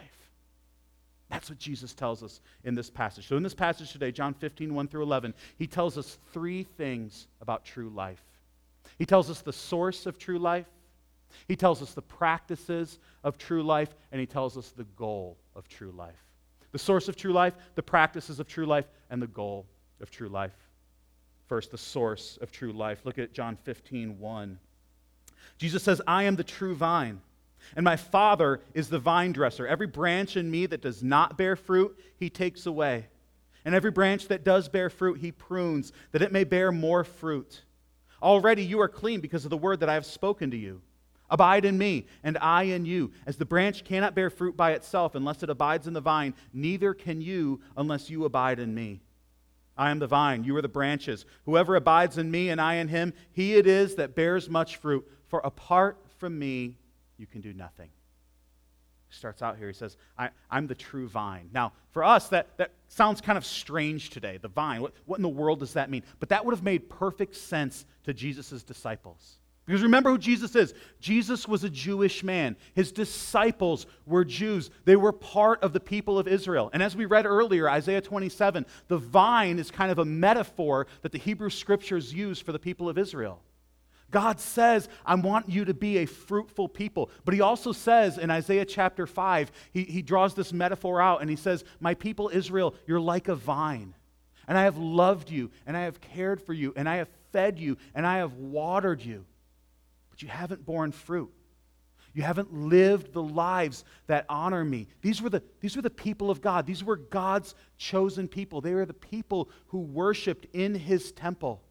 That's 1.28 1.48
what 1.48 1.58
Jesus 1.58 1.94
tells 1.94 2.22
us 2.22 2.40
in 2.64 2.74
this 2.74 2.90
passage. 2.90 3.26
So, 3.26 3.36
in 3.36 3.42
this 3.42 3.54
passage 3.54 3.92
today, 3.92 4.12
John 4.12 4.34
15, 4.34 4.74
1 4.74 4.88
through 4.88 5.02
11, 5.02 5.32
he 5.56 5.66
tells 5.66 5.96
us 5.96 6.18
three 6.32 6.64
things 6.64 7.26
about 7.40 7.64
true 7.64 7.88
life. 7.88 8.22
He 8.98 9.06
tells 9.06 9.30
us 9.30 9.40
the 9.40 9.52
source 9.52 10.04
of 10.04 10.18
true 10.18 10.38
life, 10.38 10.66
he 11.48 11.56
tells 11.56 11.82
us 11.82 11.94
the 11.94 12.02
practices 12.02 12.98
of 13.24 13.38
true 13.38 13.62
life, 13.62 13.94
and 14.10 14.20
he 14.20 14.26
tells 14.26 14.58
us 14.58 14.70
the 14.70 14.84
goal 14.96 15.38
of 15.54 15.68
true 15.68 15.92
life. 15.92 16.22
The 16.72 16.78
source 16.78 17.08
of 17.08 17.16
true 17.16 17.32
life, 17.32 17.54
the 17.74 17.82
practices 17.82 18.40
of 18.40 18.46
true 18.46 18.66
life, 18.66 18.86
and 19.10 19.20
the 19.20 19.26
goal 19.26 19.66
of 20.02 20.10
true 20.10 20.28
life. 20.28 20.52
First, 21.48 21.70
the 21.70 21.78
source 21.78 22.38
of 22.42 22.52
true 22.52 22.72
life. 22.72 23.00
Look 23.04 23.18
at 23.18 23.32
John 23.32 23.56
15, 23.64 24.18
1. 24.18 24.58
Jesus 25.58 25.82
says, 25.82 26.00
I 26.06 26.24
am 26.24 26.36
the 26.36 26.44
true 26.44 26.74
vine 26.74 27.20
and 27.76 27.84
my 27.84 27.96
Father 27.96 28.60
is 28.74 28.88
the 28.88 28.98
vine 28.98 29.32
dresser. 29.32 29.66
Every 29.66 29.86
branch 29.86 30.36
in 30.36 30.50
me 30.50 30.66
that 30.66 30.82
does 30.82 31.02
not 31.02 31.38
bear 31.38 31.56
fruit, 31.56 31.98
he 32.18 32.30
takes 32.30 32.66
away. 32.66 33.06
And 33.64 33.74
every 33.74 33.90
branch 33.90 34.28
that 34.28 34.44
does 34.44 34.68
bear 34.68 34.90
fruit, 34.90 35.18
he 35.20 35.32
prunes, 35.32 35.92
that 36.10 36.22
it 36.22 36.32
may 36.32 36.44
bear 36.44 36.72
more 36.72 37.04
fruit. 37.04 37.62
Already 38.22 38.64
you 38.64 38.80
are 38.80 38.88
clean 38.88 39.20
because 39.20 39.44
of 39.44 39.50
the 39.50 39.56
word 39.56 39.80
that 39.80 39.88
I 39.88 39.94
have 39.94 40.06
spoken 40.06 40.50
to 40.50 40.56
you. 40.56 40.82
Abide 41.30 41.64
in 41.64 41.78
me, 41.78 42.06
and 42.22 42.36
I 42.38 42.64
in 42.64 42.84
you. 42.84 43.12
As 43.24 43.36
the 43.36 43.46
branch 43.46 43.84
cannot 43.84 44.14
bear 44.14 44.28
fruit 44.28 44.56
by 44.56 44.72
itself 44.72 45.14
unless 45.14 45.42
it 45.42 45.48
abides 45.48 45.86
in 45.86 45.94
the 45.94 46.00
vine, 46.00 46.34
neither 46.52 46.92
can 46.92 47.20
you 47.22 47.60
unless 47.76 48.10
you 48.10 48.24
abide 48.24 48.58
in 48.58 48.74
me. 48.74 49.00
I 49.76 49.90
am 49.90 49.98
the 49.98 50.06
vine, 50.06 50.44
you 50.44 50.56
are 50.56 50.62
the 50.62 50.68
branches. 50.68 51.24
Whoever 51.46 51.76
abides 51.76 52.18
in 52.18 52.30
me 52.30 52.50
and 52.50 52.60
I 52.60 52.74
in 52.74 52.88
him, 52.88 53.14
he 53.32 53.54
it 53.54 53.66
is 53.66 53.94
that 53.96 54.14
bears 54.14 54.50
much 54.50 54.76
fruit. 54.76 55.08
For 55.28 55.40
apart 55.40 55.98
from 56.18 56.38
me, 56.38 56.76
you 57.16 57.26
can 57.26 57.40
do 57.40 57.52
nothing. 57.52 57.88
He 59.08 59.16
starts 59.16 59.42
out 59.42 59.56
here, 59.56 59.68
he 59.68 59.74
says, 59.74 59.96
I, 60.18 60.30
I'm 60.50 60.66
the 60.66 60.74
true 60.74 61.08
vine. 61.08 61.50
Now, 61.52 61.72
for 61.90 62.04
us, 62.04 62.28
that, 62.28 62.56
that 62.58 62.72
sounds 62.88 63.20
kind 63.20 63.36
of 63.38 63.44
strange 63.44 64.10
today, 64.10 64.38
the 64.40 64.48
vine. 64.48 64.82
What, 64.82 64.94
what 65.06 65.16
in 65.16 65.22
the 65.22 65.28
world 65.28 65.60
does 65.60 65.74
that 65.74 65.90
mean? 65.90 66.02
But 66.20 66.30
that 66.30 66.44
would 66.44 66.54
have 66.54 66.64
made 66.64 66.88
perfect 66.88 67.36
sense 67.36 67.84
to 68.04 68.14
Jesus' 68.14 68.62
disciples. 68.62 69.38
Because 69.72 69.84
remember 69.84 70.10
who 70.10 70.18
Jesus 70.18 70.54
is. 70.54 70.74
Jesus 71.00 71.48
was 71.48 71.64
a 71.64 71.70
Jewish 71.70 72.22
man. 72.22 72.58
His 72.74 72.92
disciples 72.92 73.86
were 74.04 74.22
Jews. 74.22 74.68
They 74.84 74.96
were 74.96 75.12
part 75.12 75.62
of 75.62 75.72
the 75.72 75.80
people 75.80 76.18
of 76.18 76.28
Israel. 76.28 76.68
And 76.74 76.82
as 76.82 76.94
we 76.94 77.06
read 77.06 77.24
earlier, 77.24 77.70
Isaiah 77.70 78.02
27, 78.02 78.66
the 78.88 78.98
vine 78.98 79.58
is 79.58 79.70
kind 79.70 79.90
of 79.90 79.98
a 79.98 80.04
metaphor 80.04 80.88
that 81.00 81.10
the 81.10 81.18
Hebrew 81.18 81.48
scriptures 81.48 82.12
use 82.12 82.38
for 82.38 82.52
the 82.52 82.58
people 82.58 82.86
of 82.86 82.98
Israel. 82.98 83.40
God 84.10 84.40
says, 84.40 84.90
I 85.06 85.14
want 85.14 85.48
you 85.48 85.64
to 85.64 85.72
be 85.72 85.96
a 85.96 86.06
fruitful 86.06 86.68
people. 86.68 87.10
But 87.24 87.32
he 87.32 87.40
also 87.40 87.72
says 87.72 88.18
in 88.18 88.30
Isaiah 88.30 88.66
chapter 88.66 89.06
5, 89.06 89.52
he, 89.72 89.84
he 89.84 90.02
draws 90.02 90.34
this 90.34 90.52
metaphor 90.52 91.00
out 91.00 91.22
and 91.22 91.30
he 91.30 91.36
says, 91.36 91.64
My 91.80 91.94
people 91.94 92.30
Israel, 92.30 92.74
you're 92.86 93.00
like 93.00 93.28
a 93.28 93.34
vine. 93.34 93.94
And 94.46 94.58
I 94.58 94.64
have 94.64 94.76
loved 94.76 95.30
you, 95.30 95.50
and 95.66 95.78
I 95.78 95.82
have 95.84 96.02
cared 96.02 96.42
for 96.42 96.52
you, 96.52 96.74
and 96.76 96.86
I 96.86 96.96
have 96.96 97.08
fed 97.32 97.58
you, 97.58 97.78
and 97.94 98.06
I 98.06 98.18
have 98.18 98.34
watered 98.34 99.00
you 99.00 99.24
but 100.12 100.22
you 100.22 100.28
haven't 100.28 100.64
borne 100.64 100.92
fruit. 100.92 101.32
You 102.14 102.22
haven't 102.22 102.52
lived 102.52 103.14
the 103.14 103.22
lives 103.22 103.84
that 104.06 104.26
honor 104.28 104.62
me. 104.64 104.86
These 105.00 105.22
were, 105.22 105.30
the, 105.30 105.42
these 105.60 105.74
were 105.74 105.82
the 105.82 105.88
people 105.88 106.30
of 106.30 106.42
God. 106.42 106.66
These 106.66 106.84
were 106.84 106.96
God's 106.96 107.54
chosen 107.78 108.28
people. 108.28 108.60
They 108.60 108.74
were 108.74 108.84
the 108.84 108.92
people 108.92 109.48
who 109.68 109.78
worshiped 109.78 110.46
in 110.52 110.74
his 110.74 111.10
temple. 111.12 111.62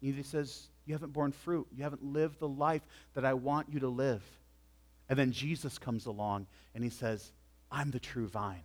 And 0.00 0.14
he 0.14 0.22
says, 0.22 0.68
You 0.86 0.94
haven't 0.94 1.12
borne 1.12 1.32
fruit. 1.32 1.66
You 1.76 1.82
haven't 1.82 2.02
lived 2.02 2.40
the 2.40 2.48
life 2.48 2.82
that 3.12 3.26
I 3.26 3.34
want 3.34 3.68
you 3.70 3.80
to 3.80 3.88
live. 3.88 4.22
And 5.10 5.18
then 5.18 5.32
Jesus 5.32 5.78
comes 5.78 6.06
along 6.06 6.46
and 6.74 6.82
he 6.82 6.88
says, 6.88 7.32
I'm 7.70 7.90
the 7.90 8.00
true 8.00 8.28
vine. 8.28 8.62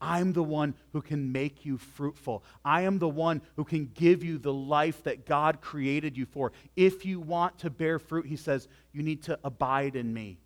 I'm 0.00 0.32
the 0.32 0.42
one 0.42 0.74
who 0.92 1.02
can 1.02 1.32
make 1.32 1.64
you 1.64 1.78
fruitful. 1.78 2.44
I 2.64 2.82
am 2.82 2.98
the 2.98 3.08
one 3.08 3.42
who 3.56 3.64
can 3.64 3.90
give 3.94 4.22
you 4.22 4.38
the 4.38 4.52
life 4.52 5.02
that 5.04 5.26
God 5.26 5.60
created 5.60 6.16
you 6.16 6.26
for. 6.26 6.52
If 6.76 7.04
you 7.04 7.20
want 7.20 7.58
to 7.60 7.70
bear 7.70 7.98
fruit, 7.98 8.26
he 8.26 8.36
says, 8.36 8.68
you 8.92 9.02
need 9.02 9.22
to 9.24 9.38
abide 9.44 9.96
in 9.96 10.12
me. 10.12 10.38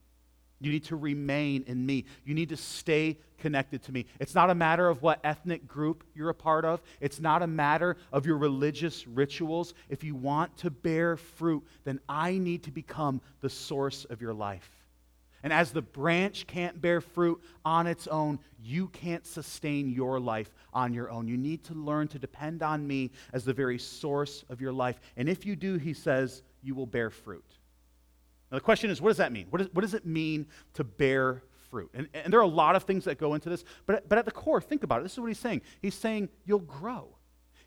You 0.60 0.72
need 0.72 0.84
to 0.84 0.96
remain 0.96 1.64
in 1.66 1.84
me. 1.84 2.06
You 2.24 2.34
need 2.34 2.48
to 2.48 2.56
stay 2.56 3.18
connected 3.38 3.82
to 3.84 3.92
me. 3.92 4.06
It's 4.18 4.34
not 4.34 4.50
a 4.50 4.54
matter 4.54 4.88
of 4.88 5.02
what 5.02 5.20
ethnic 5.22 5.68
group 5.68 6.04
you're 6.14 6.30
a 6.30 6.34
part 6.34 6.64
of, 6.64 6.80
it's 7.00 7.20
not 7.20 7.42
a 7.42 7.46
matter 7.46 7.96
of 8.12 8.24
your 8.24 8.38
religious 8.38 9.06
rituals. 9.06 9.74
If 9.88 10.04
you 10.04 10.14
want 10.14 10.56
to 10.58 10.70
bear 10.70 11.16
fruit, 11.16 11.64
then 11.84 12.00
I 12.08 12.38
need 12.38 12.62
to 12.64 12.70
become 12.70 13.20
the 13.40 13.50
source 13.50 14.04
of 14.06 14.22
your 14.22 14.32
life. 14.32 14.83
And 15.44 15.52
as 15.52 15.72
the 15.72 15.82
branch 15.82 16.46
can't 16.46 16.80
bear 16.80 17.02
fruit 17.02 17.40
on 17.66 17.86
its 17.86 18.06
own, 18.06 18.40
you 18.62 18.88
can't 18.88 19.26
sustain 19.26 19.90
your 19.90 20.18
life 20.18 20.54
on 20.72 20.94
your 20.94 21.10
own. 21.10 21.28
You 21.28 21.36
need 21.36 21.62
to 21.64 21.74
learn 21.74 22.08
to 22.08 22.18
depend 22.18 22.62
on 22.62 22.84
me 22.84 23.10
as 23.34 23.44
the 23.44 23.52
very 23.52 23.78
source 23.78 24.42
of 24.48 24.62
your 24.62 24.72
life. 24.72 24.98
And 25.18 25.28
if 25.28 25.44
you 25.44 25.54
do, 25.54 25.76
he 25.76 25.92
says, 25.92 26.42
you 26.62 26.74
will 26.74 26.86
bear 26.86 27.10
fruit. 27.10 27.44
Now, 28.50 28.56
the 28.56 28.62
question 28.62 28.88
is, 28.88 29.02
what 29.02 29.10
does 29.10 29.18
that 29.18 29.32
mean? 29.32 29.46
What, 29.50 29.60
is, 29.60 29.68
what 29.72 29.82
does 29.82 29.92
it 29.92 30.06
mean 30.06 30.46
to 30.72 30.82
bear 30.82 31.42
fruit? 31.70 31.90
And, 31.92 32.08
and 32.14 32.32
there 32.32 32.40
are 32.40 32.44
a 32.44 32.46
lot 32.46 32.74
of 32.74 32.84
things 32.84 33.04
that 33.04 33.18
go 33.18 33.34
into 33.34 33.50
this, 33.50 33.64
but, 33.84 34.08
but 34.08 34.16
at 34.16 34.24
the 34.24 34.30
core, 34.32 34.62
think 34.62 34.82
about 34.82 35.00
it. 35.00 35.02
This 35.02 35.12
is 35.12 35.20
what 35.20 35.26
he's 35.26 35.38
saying. 35.38 35.60
He's 35.82 35.94
saying, 35.94 36.30
you'll 36.46 36.60
grow. 36.60 37.08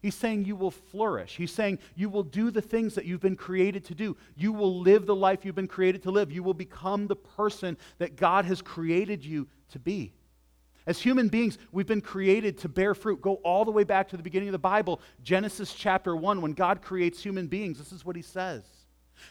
He's 0.01 0.15
saying 0.15 0.45
you 0.45 0.55
will 0.55 0.71
flourish. 0.71 1.35
He's 1.35 1.53
saying 1.53 1.79
you 1.95 2.09
will 2.09 2.23
do 2.23 2.51
the 2.51 2.61
things 2.61 2.95
that 2.95 3.05
you've 3.05 3.21
been 3.21 3.35
created 3.35 3.83
to 3.85 3.95
do. 3.95 4.15
You 4.35 4.53
will 4.53 4.79
live 4.79 5.05
the 5.05 5.15
life 5.15 5.43
you've 5.43 5.55
been 5.55 5.67
created 5.67 6.03
to 6.03 6.11
live. 6.11 6.31
You 6.31 6.43
will 6.43 6.53
become 6.53 7.07
the 7.07 7.15
person 7.15 7.77
that 7.97 8.15
God 8.15 8.45
has 8.45 8.61
created 8.61 9.25
you 9.25 9.47
to 9.69 9.79
be. 9.79 10.13
As 10.85 11.01
human 11.01 11.27
beings, 11.27 11.57
we've 11.71 11.87
been 11.87 12.01
created 12.01 12.59
to 12.59 12.69
bear 12.69 12.95
fruit. 12.95 13.21
Go 13.21 13.35
all 13.43 13.65
the 13.65 13.71
way 13.71 13.83
back 13.83 14.07
to 14.09 14.17
the 14.17 14.23
beginning 14.23 14.47
of 14.47 14.53
the 14.53 14.59
Bible, 14.59 15.01
Genesis 15.21 15.73
chapter 15.73 16.15
1, 16.15 16.41
when 16.41 16.53
God 16.53 16.81
creates 16.81 17.21
human 17.21 17.47
beings. 17.47 17.77
This 17.77 17.91
is 17.91 18.05
what 18.05 18.15
he 18.15 18.21
says. 18.21 18.63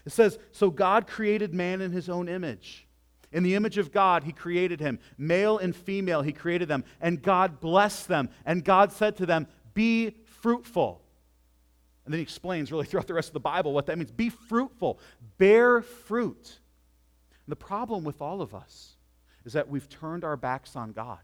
It 0.05 0.13
says, 0.13 0.39
So 0.53 0.69
God 0.69 1.07
created 1.07 1.55
man 1.55 1.81
in 1.81 1.93
his 1.93 2.11
own 2.11 2.29
image. 2.29 2.87
In 3.33 3.43
the 3.43 3.55
image 3.55 3.79
of 3.79 3.91
God, 3.91 4.25
he 4.25 4.33
created 4.33 4.81
him. 4.81 4.99
Male 5.17 5.59
and 5.59 5.75
female, 5.75 6.23
he 6.23 6.33
created 6.33 6.69
them. 6.69 6.85
And 7.01 7.23
God 7.23 7.61
blessed 7.61 8.09
them. 8.09 8.29
And 8.45 8.65
God 8.65 8.93
said 8.93 9.17
to 9.17 9.27
them, 9.27 9.47
Be 9.73 10.15
fruitful. 10.47 11.03
And 12.05 12.15
then 12.15 12.21
he 12.21 12.23
explains 12.23 12.71
really 12.71 12.87
throughout 12.87 13.09
the 13.09 13.15
rest 13.15 13.31
of 13.31 13.35
the 13.35 13.41
Bible 13.41 13.73
what 13.73 13.87
that 13.87 13.99
means. 13.99 14.13
Be 14.13 14.29
fruitful, 14.29 15.01
bear 15.39 15.83
fruit. 15.83 16.61
And 17.47 17.51
the 17.51 17.57
problem 17.57 18.05
with 18.05 18.23
all 18.23 18.41
of 18.41 18.55
us 18.55 18.93
is 19.45 19.55
that 19.55 19.69
we've 19.69 19.89
turned 19.89 20.23
our 20.23 20.37
backs 20.37 20.77
on 20.77 20.93
God. 20.93 21.19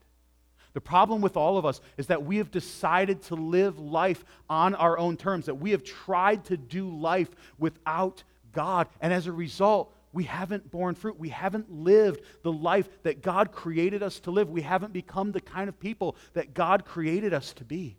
The 0.73 0.81
problem 0.81 1.21
with 1.21 1.37
all 1.37 1.57
of 1.57 1.64
us 1.64 1.81
is 1.99 2.09
that 2.09 2.25
we 2.25 2.38
have 2.38 2.50
decided 2.50 3.23
to 3.25 3.37
live 3.37 3.79
life 3.79 4.25
on 4.50 4.75
our 4.75 4.99
own 4.99 5.17
terms, 5.17 5.47
that 5.47 5.55
we 5.55 5.71
have 5.71 5.85
tried 5.85 6.45
to 6.47 6.57
do 6.57 6.88
life 6.91 7.31
without 7.61 8.25
God. 8.52 8.88
And 9.00 9.12
as 9.12 9.29
a 9.29 9.33
result, 9.33 9.95
we 10.12 10.25
haven't 10.25 10.69
borne 10.69 10.97
fruit. 10.97 11.17
We 11.17 11.29
haven't 11.29 11.71
lived 11.71 12.23
the 12.43 12.52
life 12.52 12.88
that 13.05 13.23
God 13.23 13.52
created 13.52 14.02
us 14.02 14.19
to 14.21 14.33
live. 14.33 14.50
We 14.50 14.62
haven't 14.62 14.93
become 14.93 15.31
the 15.31 15.41
kind 15.41 15.69
of 15.69 15.79
people 15.79 16.17
that 16.33 16.55
God 16.55 16.85
created 16.85 17.33
us 17.33 17.52
to 17.55 17.64
be. 17.64 17.99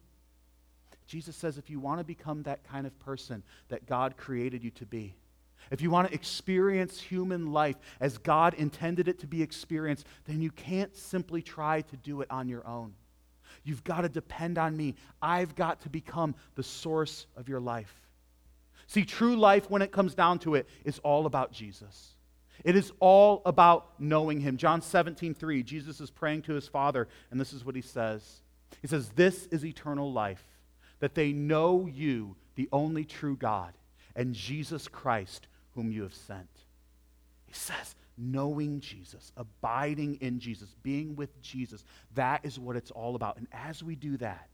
Jesus 1.13 1.36
says 1.36 1.60
if 1.60 1.70
you 1.70 1.79
want 1.79 2.00
to 2.00 2.03
become 2.03 2.41
that 2.41 2.63
kind 2.63 2.88
of 2.88 3.00
person 3.00 3.43
that 3.70 3.86
God 3.86 4.17
created 4.17 4.63
you 4.63 4.72
to 4.72 4.86
be, 4.88 5.13
if 5.70 5.79
you 5.79 5.91
want 5.91 6.08
to 6.08 6.13
experience 6.15 7.00
human 7.00 7.53
life 7.53 7.75
as 8.00 8.17
God 8.17 8.55
intended 8.55 9.08
it 9.08 9.20
to 9.20 9.27
be 9.27 9.43
experienced, 9.43 10.08
then 10.25 10.41
you 10.41 10.50
can't 10.50 10.98
simply 10.98 11.43
try 11.43 11.82
to 11.82 11.98
do 11.98 12.22
it 12.22 12.32
on 12.32 12.48
your 12.48 12.65
own. 12.65 12.96
You've 13.63 13.84
got 13.84 14.01
to 14.01 14.10
depend 14.10 14.58
on 14.58 14.75
me. 14.75 14.96
I've 15.22 15.53
got 15.53 15.82
to 15.82 15.89
become 15.91 16.34
the 16.55 16.63
source 16.63 17.27
of 17.38 17.48
your 17.48 17.60
life. 17.60 17.93
See, 18.88 19.05
true 19.05 19.36
life, 19.36 19.70
when 19.70 19.84
it 19.84 19.91
comes 19.91 20.15
down 20.15 20.39
to 20.39 20.55
it, 20.55 20.67
is 20.84 20.98
all 21.03 21.27
about 21.27 21.51
Jesus. 21.51 22.15
It 22.63 22.75
is 22.75 22.91
all 23.00 23.43
about 23.46 24.00
knowing 24.00 24.39
him. 24.39 24.58
John 24.58 24.82
17, 24.82 25.36
3, 25.36 25.62
Jesus 25.62 26.01
is 26.01 26.10
praying 26.10 26.41
to 26.43 26.53
his 26.53 26.67
Father, 26.67 27.08
and 27.29 27.39
this 27.39 27.53
is 27.53 27.63
what 27.63 27.75
he 27.75 27.84
says. 27.84 28.41
He 28.82 28.88
says, 28.88 29.10
This 29.10 29.46
is 29.51 29.63
eternal 29.63 30.12
life 30.12 30.43
that 31.03 31.15
they 31.15 31.33
know 31.33 31.86
you, 31.86 32.33
the 32.55 32.69
only 32.72 33.03
true 33.03 33.36
God, 33.36 33.74
and 34.15 34.33
Jesus 34.33 34.88
Christ, 34.88 35.48
whom 35.75 35.91
you 35.91 36.01
have 36.03 36.13
sent. 36.13 36.48
He 37.45 37.53
says, 37.53 37.93
knowing 38.17 38.79
Jesus, 38.79 39.33
abiding 39.36 40.15
in 40.22 40.39
Jesus, 40.39 40.74
being 40.81 41.17
with 41.17 41.41
Jesus, 41.41 41.83
that 42.15 42.45
is 42.45 42.57
what 42.57 42.77
it's 42.77 42.89
all 42.89 43.17
about. 43.17 43.36
And 43.36 43.48
as 43.51 43.83
we 43.83 43.98
do 43.98 44.15
that, 44.15 44.48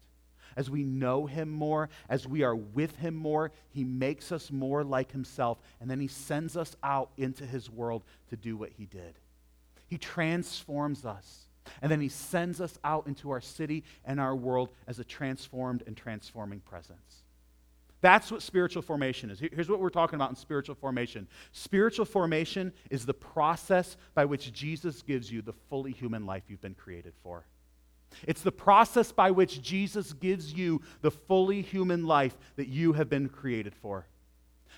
as 0.58 0.72
we 0.72 0.82
know 0.84 1.28
him 1.28 1.52
more, 1.52 1.88
as 2.10 2.28
we 2.28 2.42
are 2.42 2.56
with 2.56 2.96
him 2.96 3.14
more, 3.14 3.52
he 3.70 3.84
makes 3.84 4.32
us 4.32 4.50
more 4.50 4.84
like 4.84 5.12
himself, 5.12 5.60
and 5.80 5.88
then 5.88 6.00
he 6.00 6.08
sends 6.08 6.58
us 6.58 6.76
out 6.82 7.12
into 7.16 7.46
his 7.46 7.70
world 7.70 8.02
to 8.32 8.36
do 8.36 8.58
what 8.58 8.72
he 8.76 8.88
did. 8.88 9.20
He 9.86 10.00
transforms 10.00 11.06
us. 11.06 11.46
And 11.82 11.92
then 11.92 12.02
he 12.02 12.10
sends 12.10 12.62
us 12.62 12.78
out 12.84 13.08
into 13.08 13.32
our 13.32 13.42
city 13.42 13.84
and 14.06 14.20
our 14.20 14.36
world 14.36 14.70
as 14.88 15.00
a 15.00 15.04
transformed 15.04 15.84
and 15.88 15.96
transforming 15.96 16.60
presence. 16.60 17.24
That's 18.02 18.32
what 18.32 18.42
spiritual 18.42 18.82
formation 18.82 19.30
is. 19.30 19.40
Here's 19.40 19.70
what 19.70 19.82
we're 19.82 19.90
talking 19.90 20.16
about 20.16 20.30
in 20.30 20.36
spiritual 20.38 20.76
formation. 20.76 21.28
Spiritual 21.52 22.06
formation 22.06 22.72
is 22.90 23.06
the 23.06 23.14
process 23.14 23.98
by 24.14 24.24
which 24.26 24.54
Jesus 24.54 25.02
gives 25.02 25.32
you 25.32 25.42
the 25.42 25.54
fully 25.70 25.92
human 25.92 26.26
life 26.26 26.44
you've 26.48 26.62
been 26.62 26.76
created 26.76 27.14
for. 27.24 27.46
It's 28.26 28.42
the 28.42 28.52
process 28.52 29.12
by 29.12 29.32
which 29.32 29.62
Jesus 29.62 30.14
gives 30.14 30.54
you 30.54 30.82
the 31.02 31.12
fully 31.12 31.62
human 31.62 32.06
life 32.06 32.38
that 32.56 32.68
you 32.68 32.94
have 32.94 33.10
been 33.10 33.30
created 33.30 33.76
for. 33.76 34.08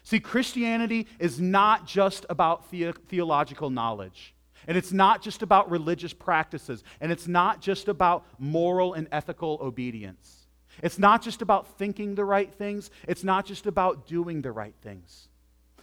See, 0.03 0.19
Christianity 0.19 1.07
is 1.19 1.39
not 1.39 1.85
just 1.85 2.25
about 2.29 2.71
the- 2.71 2.93
theological 3.07 3.69
knowledge. 3.69 4.33
And 4.67 4.77
it's 4.77 4.91
not 4.91 5.21
just 5.21 5.41
about 5.41 5.71
religious 5.71 6.13
practices, 6.13 6.83
and 6.99 7.11
it's 7.11 7.27
not 7.27 7.61
just 7.61 7.87
about 7.87 8.25
moral 8.37 8.93
and 8.93 9.07
ethical 9.11 9.57
obedience. 9.61 10.47
It's 10.81 10.99
not 10.99 11.21
just 11.21 11.41
about 11.41 11.77
thinking 11.77 12.15
the 12.15 12.25
right 12.25 12.51
things, 12.53 12.91
it's 13.07 13.23
not 13.23 13.45
just 13.45 13.65
about 13.65 14.07
doing 14.07 14.41
the 14.41 14.51
right 14.51 14.75
things. 14.81 15.27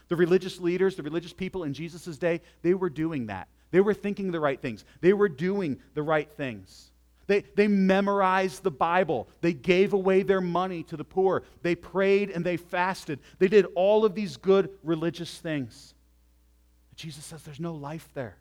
The 0.08 0.16
religious 0.16 0.58
leaders, 0.58 0.96
the 0.96 1.02
religious 1.02 1.32
people 1.32 1.64
in 1.64 1.74
Jesus' 1.74 2.16
day, 2.16 2.40
they 2.62 2.74
were 2.74 2.90
doing 2.90 3.26
that. 3.26 3.48
They 3.70 3.80
were 3.80 3.94
thinking 3.94 4.30
the 4.30 4.40
right 4.40 4.60
things, 4.60 4.84
they 5.00 5.12
were 5.12 5.28
doing 5.28 5.78
the 5.94 6.02
right 6.02 6.30
things. 6.36 6.90
They, 7.26 7.44
they 7.56 7.68
memorized 7.68 8.62
the 8.62 8.70
Bible. 8.70 9.28
They 9.42 9.52
gave 9.52 9.92
away 9.92 10.22
their 10.22 10.40
money 10.40 10.82
to 10.84 10.96
the 10.96 11.04
poor. 11.04 11.42
They 11.60 11.74
prayed 11.74 12.30
and 12.30 12.42
they 12.42 12.56
fasted. 12.56 13.20
They 13.38 13.48
did 13.48 13.66
all 13.74 14.06
of 14.06 14.14
these 14.14 14.38
good 14.38 14.70
religious 14.82 15.36
things. 15.36 15.92
Jesus 16.96 17.26
says 17.26 17.42
there's 17.42 17.60
no 17.60 17.74
life 17.74 18.08
there. 18.14 18.38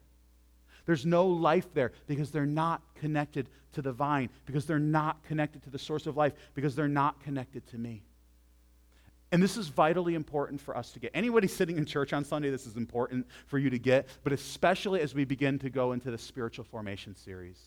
There's 0.88 1.06
no 1.06 1.28
life 1.28 1.72
there 1.74 1.92
because 2.08 2.32
they're 2.32 2.46
not 2.46 2.82
connected 2.96 3.50
to 3.74 3.82
the 3.82 3.92
vine, 3.92 4.30
because 4.46 4.66
they're 4.66 4.80
not 4.80 5.22
connected 5.24 5.62
to 5.64 5.70
the 5.70 5.78
source 5.78 6.08
of 6.08 6.18
life, 6.18 6.34
because 6.56 6.76
they're 6.76 6.88
not 6.88 7.22
connected 7.24 7.68
to 7.68 7.78
me. 7.78 8.04
And 9.34 9.44
this 9.44 9.58
is 9.58 9.68
vitally 9.68 10.16
important 10.16 10.62
for 10.62 10.76
us 10.78 10.92
to 10.92 11.00
get. 11.00 11.12
Anybody 11.14 11.48
sitting 11.50 11.78
in 11.78 11.86
church 11.86 12.14
on 12.14 12.24
Sunday, 12.24 12.50
this 12.50 12.66
is 12.66 12.78
important 12.78 13.28
for 13.48 13.60
you 13.60 13.70
to 13.70 13.78
get, 13.78 14.08
but 14.24 14.32
especially 14.32 15.02
as 15.02 15.14
we 15.14 15.26
begin 15.26 15.60
to 15.60 15.70
go 15.70 15.92
into 15.92 16.10
the 16.10 16.18
spiritual 16.18 16.64
formation 16.64 17.16
series. 17.16 17.60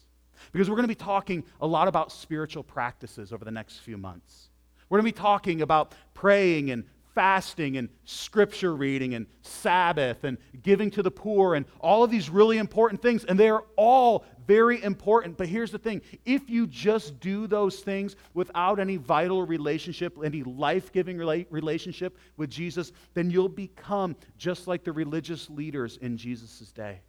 Because 0.53 0.71
we're 0.71 0.77
going 0.77 0.89
to 0.89 0.89
be 0.89 0.95
talking 0.95 1.45
a 1.61 1.67
lot 1.67 1.89
about 1.89 2.11
spiritual 2.11 2.63
practices 2.63 3.35
over 3.35 3.45
the 3.45 3.51
next 3.51 3.81
few 3.81 3.99
months. 3.99 4.49
We're 4.89 4.99
going 4.99 5.13
to 5.13 5.15
be 5.15 5.23
talking 5.23 5.61
about 5.61 5.93
praying 6.15 6.71
and 6.71 6.85
fasting 7.15 7.77
and 7.77 7.89
scripture 8.05 8.75
reading 8.75 9.15
and 9.15 9.27
Sabbath 9.43 10.25
and 10.25 10.39
giving 10.63 10.91
to 10.93 11.03
the 11.03 11.11
poor 11.11 11.55
and 11.55 11.67
all 11.81 12.05
of 12.05 12.11
these 12.11 12.31
really 12.31 12.59
important 12.59 13.03
things. 13.03 13.25
And 13.25 13.39
they 13.39 13.49
are 13.49 13.65
all 13.77 14.25
very 14.47 14.83
important. 14.83 15.37
But 15.37 15.49
here's 15.49 15.71
the 15.71 15.79
thing 15.79 16.03
if 16.25 16.49
you 16.51 16.67
just 16.67 17.21
do 17.21 17.47
those 17.47 17.81
things 17.81 18.17
without 18.35 18.79
any 18.79 18.97
vital 18.97 19.47
relationship, 19.47 20.19
any 20.25 20.43
life 20.43 20.93
giving 20.93 21.19
relationship 21.19 22.19
with 22.37 22.51
Jesus, 22.51 22.93
then 23.15 23.31
you'll 23.31 23.49
become 23.49 24.17
just 24.39 24.67
like 24.67 24.85
the 24.85 24.93
religious 24.93 25.49
leaders 25.51 25.99
in 25.99 26.17
Jesus' 26.17 26.73
day. 26.73 27.01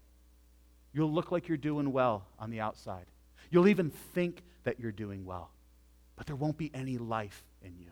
You'll 0.93 1.11
look 1.11 1.31
like 1.31 1.47
you're 1.47 1.57
doing 1.57 1.91
well 1.91 2.25
on 2.37 2.49
the 2.49 2.59
outside. 2.59 3.05
You'll 3.49 3.67
even 3.67 3.89
think 3.89 4.43
that 4.63 4.79
you're 4.79 4.91
doing 4.91 5.25
well, 5.25 5.51
but 6.15 6.27
there 6.27 6.35
won't 6.35 6.57
be 6.57 6.69
any 6.73 6.97
life 6.97 7.43
in 7.61 7.77
you. 7.77 7.89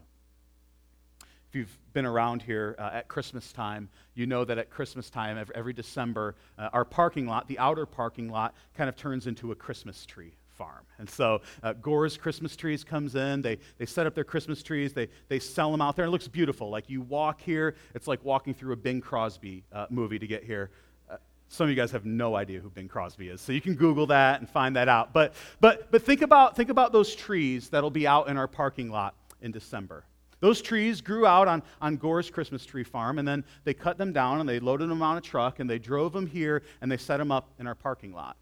If 1.49 1.55
you've 1.55 1.77
been 1.93 2.05
around 2.05 2.43
here 2.43 2.75
uh, 2.77 2.91
at 2.93 3.07
Christmas 3.07 3.51
time, 3.51 3.89
you 4.13 4.27
know 4.27 4.45
that 4.45 4.59
at 4.59 4.69
Christmas 4.69 5.09
time, 5.09 5.43
every, 5.55 5.73
December, 5.73 6.35
uh, 6.59 6.69
our 6.73 6.85
parking 6.85 7.25
lot, 7.25 7.47
the 7.47 7.57
outer 7.57 7.87
parking 7.87 8.29
lot, 8.29 8.53
kind 8.77 8.87
of 8.87 8.95
turns 8.95 9.25
into 9.25 9.51
a 9.51 9.55
Christmas 9.55 10.05
tree 10.05 10.33
farm. 10.59 10.83
And 10.99 11.09
so 11.09 11.41
uh, 11.63 11.73
Gore's 11.73 12.17
Christmas 12.17 12.55
trees 12.55 12.83
comes 12.83 13.15
in. 13.15 13.41
They, 13.41 13.57
they 13.79 13.87
set 13.87 14.05
up 14.05 14.13
their 14.13 14.23
Christmas 14.23 14.61
trees. 14.61 14.93
They, 14.93 15.07
they 15.27 15.39
sell 15.39 15.71
them 15.71 15.81
out 15.81 15.95
there. 15.95 16.05
It 16.05 16.11
looks 16.11 16.27
beautiful. 16.27 16.69
Like 16.69 16.87
you 16.87 17.01
walk 17.01 17.41
here, 17.41 17.75
it's 17.95 18.07
like 18.07 18.23
walking 18.23 18.53
through 18.53 18.73
a 18.73 18.77
Bing 18.77 19.01
Crosby 19.01 19.63
uh, 19.73 19.87
movie 19.89 20.19
to 20.19 20.27
get 20.27 20.43
here. 20.43 20.69
Uh, 21.09 21.17
some 21.47 21.63
of 21.63 21.71
you 21.71 21.75
guys 21.75 21.89
have 21.89 22.05
no 22.05 22.35
idea 22.35 22.59
who 22.59 22.69
Bing 22.69 22.87
Crosby 22.87 23.29
is, 23.29 23.41
so 23.41 23.53
you 23.53 23.61
can 23.61 23.73
Google 23.73 24.05
that 24.07 24.39
and 24.39 24.47
find 24.47 24.75
that 24.75 24.87
out. 24.87 25.13
But, 25.13 25.33
but, 25.59 25.89
but 25.89 26.03
think, 26.03 26.21
about, 26.21 26.55
think 26.55 26.69
about 26.69 26.91
those 26.91 27.15
trees 27.15 27.69
that'll 27.69 27.89
be 27.89 28.05
out 28.05 28.27
in 28.27 28.37
our 28.37 28.47
parking 28.47 28.91
lot 28.91 29.15
in 29.41 29.51
December. 29.51 30.03
Those 30.39 30.61
trees 30.61 31.01
grew 31.01 31.25
out 31.25 31.47
on, 31.47 31.63
on 31.81 31.97
Gore's 31.97 32.29
Christmas 32.29 32.65
tree 32.65 32.83
farm, 32.83 33.19
and 33.19 33.27
then 33.27 33.43
they 33.63 33.73
cut 33.73 33.97
them 33.97 34.13
down 34.13 34.39
and 34.39 34.47
they 34.47 34.59
loaded 34.59 34.89
them 34.89 35.01
on 35.01 35.17
a 35.17 35.21
truck 35.21 35.59
and 35.59 35.69
they 35.69 35.79
drove 35.79 36.13
them 36.13 36.27
here 36.27 36.63
and 36.81 36.91
they 36.91 36.97
set 36.97 37.17
them 37.17 37.31
up 37.31 37.51
in 37.59 37.67
our 37.67 37.75
parking 37.75 38.13
lot. 38.13 38.37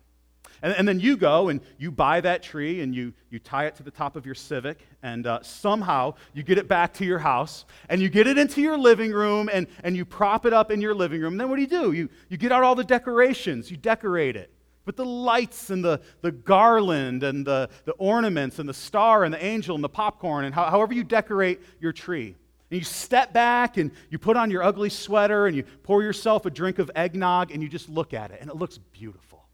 And, 0.61 0.73
and 0.73 0.87
then 0.87 0.99
you 0.99 1.17
go 1.17 1.49
and 1.49 1.61
you 1.77 1.91
buy 1.91 2.21
that 2.21 2.41
tree 2.41 2.81
and 2.81 2.93
you, 2.93 3.13
you 3.29 3.39
tie 3.39 3.65
it 3.65 3.75
to 3.75 3.83
the 3.83 3.91
top 3.91 4.15
of 4.15 4.25
your 4.25 4.35
Civic, 4.35 4.79
and 5.03 5.27
uh, 5.27 5.41
somehow 5.41 6.13
you 6.33 6.43
get 6.43 6.57
it 6.57 6.67
back 6.67 6.93
to 6.95 7.05
your 7.05 7.19
house 7.19 7.65
and 7.89 8.01
you 8.01 8.09
get 8.09 8.27
it 8.27 8.37
into 8.37 8.61
your 8.61 8.77
living 8.77 9.11
room 9.11 9.49
and, 9.51 9.67
and 9.83 9.95
you 9.95 10.05
prop 10.05 10.45
it 10.45 10.53
up 10.53 10.71
in 10.71 10.81
your 10.81 10.93
living 10.95 11.21
room. 11.21 11.33
And 11.33 11.39
then 11.39 11.49
what 11.49 11.55
do 11.57 11.61
you 11.61 11.67
do? 11.67 11.91
You, 11.91 12.09
you 12.29 12.37
get 12.37 12.51
out 12.51 12.63
all 12.63 12.75
the 12.75 12.83
decorations, 12.83 13.69
you 13.69 13.77
decorate 13.77 14.35
it 14.35 14.51
with 14.87 14.95
the 14.95 15.05
lights 15.05 15.69
and 15.69 15.83
the, 15.83 16.01
the 16.21 16.31
garland 16.31 17.21
and 17.21 17.45
the, 17.45 17.69
the 17.83 17.91
ornaments 17.93 18.57
and 18.57 18.67
the 18.67 18.73
star 18.73 19.25
and 19.25 19.33
the 19.33 19.45
angel 19.45 19.75
and 19.75 19.83
the 19.83 19.89
popcorn 19.89 20.45
and 20.45 20.55
how, 20.55 20.63
however 20.63 20.93
you 20.93 21.03
decorate 21.03 21.59
your 21.79 21.91
tree. 21.91 22.35
And 22.71 22.79
you 22.79 22.83
step 22.83 23.33
back 23.33 23.77
and 23.77 23.91
you 24.09 24.17
put 24.17 24.37
on 24.37 24.49
your 24.49 24.63
ugly 24.63 24.89
sweater 24.89 25.45
and 25.45 25.55
you 25.55 25.63
pour 25.83 26.01
yourself 26.01 26.45
a 26.45 26.49
drink 26.49 26.79
of 26.79 26.89
eggnog 26.95 27.51
and 27.51 27.61
you 27.61 27.69
just 27.69 27.89
look 27.89 28.13
at 28.13 28.31
it 28.31 28.39
and 28.41 28.49
it 28.49 28.55
looks 28.55 28.77
beautiful. 28.77 29.45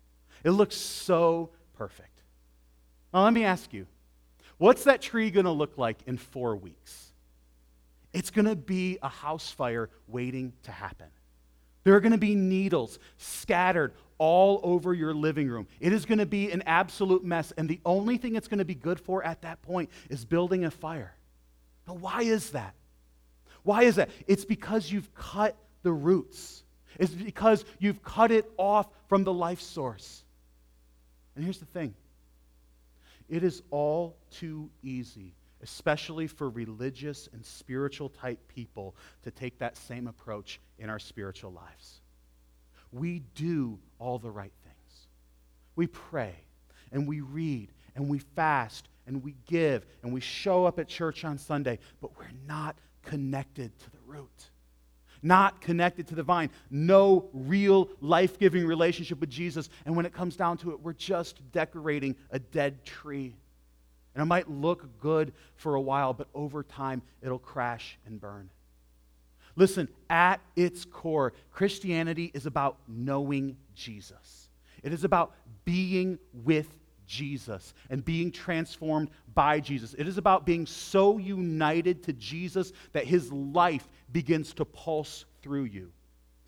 It 0.43 0.51
looks 0.51 0.75
so 0.75 1.49
perfect. 1.73 2.21
Now, 3.13 3.23
let 3.23 3.33
me 3.33 3.43
ask 3.43 3.73
you 3.73 3.87
what's 4.57 4.83
that 4.85 5.01
tree 5.01 5.31
going 5.31 5.45
to 5.45 5.51
look 5.51 5.77
like 5.77 5.97
in 6.05 6.17
four 6.17 6.55
weeks? 6.55 7.11
It's 8.13 8.29
going 8.29 8.45
to 8.45 8.55
be 8.55 8.99
a 9.01 9.09
house 9.09 9.49
fire 9.49 9.89
waiting 10.07 10.53
to 10.63 10.71
happen. 10.71 11.07
There 11.83 11.95
are 11.95 11.99
going 11.99 12.13
to 12.13 12.17
be 12.17 12.35
needles 12.35 12.99
scattered 13.17 13.93
all 14.17 14.59
over 14.63 14.93
your 14.93 15.13
living 15.13 15.47
room. 15.47 15.67
It 15.79 15.93
is 15.93 16.05
going 16.05 16.19
to 16.19 16.25
be 16.25 16.51
an 16.51 16.63
absolute 16.65 17.23
mess. 17.23 17.51
And 17.57 17.67
the 17.67 17.79
only 17.85 18.17
thing 18.17 18.35
it's 18.35 18.47
going 18.47 18.59
to 18.59 18.65
be 18.65 18.75
good 18.75 18.99
for 18.99 19.23
at 19.23 19.41
that 19.41 19.61
point 19.61 19.89
is 20.09 20.25
building 20.25 20.65
a 20.65 20.71
fire. 20.71 21.15
Now, 21.87 21.95
why 21.95 22.21
is 22.21 22.51
that? 22.51 22.75
Why 23.63 23.83
is 23.83 23.95
that? 23.95 24.09
It's 24.27 24.45
because 24.45 24.91
you've 24.91 25.13
cut 25.13 25.55
the 25.83 25.91
roots, 25.91 26.63
it's 26.99 27.11
because 27.13 27.65
you've 27.79 28.01
cut 28.03 28.31
it 28.31 28.49
off 28.57 28.87
from 29.09 29.23
the 29.23 29.33
life 29.33 29.59
source. 29.59 30.23
And 31.35 31.43
here's 31.43 31.59
the 31.59 31.65
thing 31.65 31.93
it 33.29 33.43
is 33.43 33.61
all 33.71 34.15
too 34.31 34.69
easy, 34.81 35.33
especially 35.61 36.27
for 36.27 36.49
religious 36.49 37.27
and 37.33 37.45
spiritual 37.45 38.09
type 38.09 38.39
people, 38.47 38.95
to 39.23 39.31
take 39.31 39.57
that 39.59 39.75
same 39.75 40.07
approach 40.07 40.59
in 40.77 40.89
our 40.89 40.99
spiritual 40.99 41.51
lives 41.51 42.01
we 42.93 43.23
do 43.33 43.79
all 44.03 44.19
the 44.19 44.29
right 44.29 44.51
things. 44.63 45.07
We 45.75 45.87
pray 45.87 46.35
and 46.91 47.07
we 47.07 47.21
read 47.21 47.69
and 47.95 48.09
we 48.09 48.19
fast 48.19 48.87
and 49.07 49.23
we 49.23 49.35
give 49.47 49.85
and 50.03 50.13
we 50.13 50.19
show 50.19 50.65
up 50.65 50.77
at 50.77 50.87
church 50.87 51.23
on 51.23 51.37
Sunday, 51.37 51.79
but 52.01 52.17
we're 52.17 52.31
not 52.47 52.75
connected 53.01 53.77
to 53.79 53.91
the 53.91 53.97
root. 54.05 54.49
Not 55.21 55.61
connected 55.61 56.07
to 56.09 56.15
the 56.15 56.23
vine. 56.23 56.49
No 56.69 57.29
real 57.31 57.89
life 58.01 58.37
giving 58.37 58.67
relationship 58.67 59.21
with 59.21 59.29
Jesus. 59.29 59.69
And 59.85 59.95
when 59.95 60.05
it 60.05 60.13
comes 60.13 60.35
down 60.35 60.57
to 60.57 60.71
it, 60.71 60.81
we're 60.81 60.91
just 60.91 61.39
decorating 61.53 62.17
a 62.29 62.39
dead 62.39 62.83
tree. 62.83 63.33
And 64.15 64.21
it 64.21 64.25
might 64.25 64.49
look 64.49 64.99
good 64.99 65.31
for 65.55 65.75
a 65.75 65.81
while, 65.81 66.13
but 66.13 66.27
over 66.35 66.61
time, 66.61 67.01
it'll 67.21 67.39
crash 67.39 67.97
and 68.05 68.19
burn. 68.19 68.49
Listen, 69.55 69.87
at 70.09 70.41
its 70.55 70.85
core, 70.85 71.33
Christianity 71.51 72.31
is 72.33 72.45
about 72.45 72.77
knowing 72.87 73.57
Jesus. 73.75 74.49
It 74.81 74.93
is 74.93 75.03
about 75.03 75.35
being 75.65 76.19
with 76.33 76.79
Jesus 77.05 77.73
and 77.89 78.03
being 78.03 78.31
transformed 78.31 79.09
by 79.33 79.59
Jesus. 79.59 79.93
It 79.93 80.07
is 80.07 80.17
about 80.17 80.45
being 80.45 80.65
so 80.65 81.17
united 81.17 82.03
to 82.03 82.13
Jesus 82.13 82.73
that 82.93 83.05
his 83.05 83.31
life 83.31 83.87
begins 84.11 84.53
to 84.55 84.65
pulse 84.65 85.25
through 85.41 85.65
you. 85.65 85.91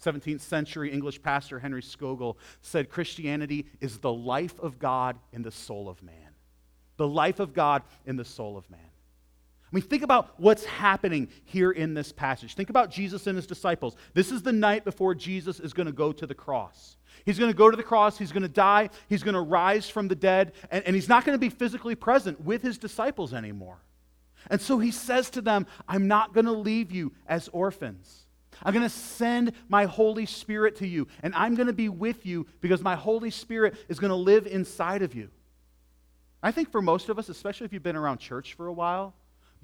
17th 0.03 0.41
century 0.41 0.91
English 0.91 1.21
pastor 1.21 1.59
Henry 1.59 1.81
Scougal 1.81 2.37
said 2.61 2.89
Christianity 2.89 3.65
is 3.79 3.99
the 3.99 4.11
life 4.11 4.59
of 4.59 4.77
God 4.79 5.17
in 5.31 5.41
the 5.41 5.51
soul 5.51 5.89
of 5.89 6.01
man. 6.03 6.13
The 6.97 7.07
life 7.07 7.39
of 7.39 7.53
God 7.53 7.83
in 8.05 8.15
the 8.15 8.25
soul 8.25 8.57
of 8.57 8.69
man. 8.69 8.79
I 9.75 9.77
mean, 9.77 9.83
think 9.83 10.03
about 10.03 10.39
what's 10.39 10.63
happening 10.63 11.27
here 11.43 11.69
in 11.69 11.93
this 11.93 12.13
passage. 12.13 12.55
Think 12.55 12.69
about 12.69 12.89
Jesus 12.89 13.27
and 13.27 13.35
his 13.35 13.45
disciples. 13.45 13.97
This 14.13 14.31
is 14.31 14.41
the 14.41 14.53
night 14.53 14.85
before 14.85 15.13
Jesus 15.13 15.59
is 15.59 15.73
going 15.73 15.88
to 15.88 15.91
go 15.91 16.13
to 16.13 16.25
the 16.25 16.33
cross. 16.33 16.95
He's 17.25 17.38
going 17.38 17.51
to 17.51 17.57
go 17.57 17.69
to 17.69 17.75
the 17.75 17.83
cross, 17.83 18.17
he's 18.17 18.31
going 18.31 18.43
to 18.43 18.47
die, 18.47 18.89
he's 19.09 19.21
going 19.21 19.33
to 19.33 19.41
rise 19.41 19.89
from 19.89 20.07
the 20.07 20.15
dead, 20.15 20.53
and, 20.71 20.81
and 20.85 20.95
he's 20.95 21.09
not 21.09 21.25
going 21.25 21.35
to 21.35 21.39
be 21.39 21.49
physically 21.49 21.93
present 21.93 22.39
with 22.39 22.61
his 22.61 22.77
disciples 22.77 23.33
anymore. 23.33 23.79
And 24.49 24.61
so 24.61 24.79
he 24.79 24.91
says 24.91 25.29
to 25.31 25.41
them, 25.41 25.67
I'm 25.89 26.07
not 26.07 26.33
going 26.33 26.45
to 26.45 26.53
leave 26.53 26.93
you 26.93 27.11
as 27.27 27.49
orphans. 27.49 28.27
I'm 28.63 28.73
going 28.73 28.85
to 28.85 28.89
send 28.89 29.51
my 29.67 29.83
Holy 29.83 30.25
Spirit 30.25 30.77
to 30.77 30.88
you, 30.88 31.09
and 31.21 31.35
I'm 31.35 31.53
going 31.53 31.67
to 31.67 31.73
be 31.73 31.89
with 31.89 32.25
you 32.25 32.47
because 32.61 32.81
my 32.81 32.95
Holy 32.95 33.29
Spirit 33.29 33.75
is 33.89 33.99
going 33.99 34.11
to 34.11 34.15
live 34.15 34.47
inside 34.47 35.01
of 35.01 35.13
you. 35.13 35.31
I 36.41 36.53
think 36.53 36.71
for 36.71 36.81
most 36.81 37.09
of 37.09 37.19
us, 37.19 37.27
especially 37.27 37.65
if 37.65 37.73
you've 37.73 37.83
been 37.83 37.97
around 37.97 38.19
church 38.19 38.53
for 38.53 38.67
a 38.67 38.73
while, 38.73 39.13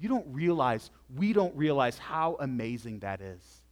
you 0.02 0.08
don't 0.08 0.26
realize, 0.26 0.90
we 1.14 1.32
don't 1.32 1.54
realize 1.54 1.96
how 1.96 2.36
amazing 2.40 2.98
that 3.00 3.20
is. 3.20 3.62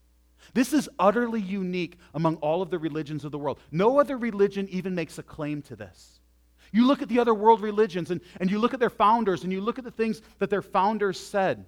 This 0.55 0.73
is 0.73 0.89
utterly 0.97 1.41
unique 1.41 1.99
among 2.15 2.37
all 2.37 2.63
of 2.63 2.71
the 2.71 2.79
religions 2.79 3.25
of 3.25 3.33
the 3.33 3.39
world. 3.39 3.59
No 3.73 3.99
other 3.99 4.17
religion 4.17 4.69
even 4.71 4.95
makes 4.95 5.19
a 5.19 5.25
claim 5.25 5.61
to 5.63 5.75
this. 5.75 6.21
You 6.73 6.87
look 6.87 7.03
at 7.03 7.09
the 7.09 7.19
other 7.19 7.35
world 7.35 7.61
religions 7.61 8.13
and, 8.13 8.21
and 8.41 8.49
you 8.49 8.61
look 8.61 8.73
at 8.73 8.79
their 8.79 8.91
founders 8.91 9.43
and 9.43 9.53
you 9.53 9.61
look 9.61 9.79
at 9.79 9.85
the 9.85 9.91
things 9.91 10.23
that 10.39 10.51
their 10.51 10.63
founders 10.63 11.19
said. 11.19 11.67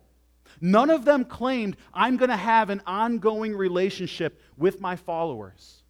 None 0.60 0.90
of 0.90 1.04
them 1.04 1.24
claimed, 1.24 1.76
I'm 1.92 2.16
going 2.16 2.30
to 2.30 2.36
have 2.36 2.70
an 2.70 2.82
ongoing 2.86 3.56
relationship 3.56 4.40
with 4.56 4.80
my 4.80 4.94
followers. 4.94 5.82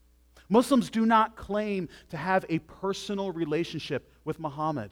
Muslims 0.48 0.88
do 0.88 1.04
not 1.04 1.36
claim 1.36 1.90
to 2.08 2.16
have 2.16 2.46
a 2.48 2.58
personal 2.60 3.32
relationship 3.32 4.10
with 4.24 4.40
Muhammad. 4.40 4.90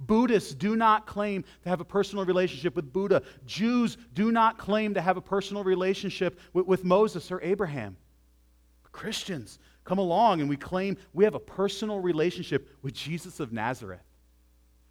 Buddhists 0.00 0.54
do 0.54 0.76
not 0.76 1.06
claim 1.06 1.44
to 1.62 1.68
have 1.68 1.80
a 1.80 1.84
personal 1.84 2.24
relationship 2.24 2.74
with 2.74 2.92
Buddha. 2.92 3.22
Jews 3.46 3.98
do 4.14 4.32
not 4.32 4.58
claim 4.58 4.94
to 4.94 5.00
have 5.00 5.16
a 5.16 5.20
personal 5.20 5.62
relationship 5.62 6.40
with, 6.52 6.66
with 6.66 6.84
Moses 6.84 7.30
or 7.30 7.40
Abraham. 7.42 7.96
But 8.82 8.92
Christians 8.92 9.58
come 9.84 9.98
along 9.98 10.40
and 10.40 10.48
we 10.48 10.56
claim 10.56 10.96
we 11.12 11.24
have 11.24 11.34
a 11.34 11.40
personal 11.40 12.00
relationship 12.00 12.68
with 12.82 12.94
Jesus 12.94 13.40
of 13.40 13.52
Nazareth. 13.52 14.00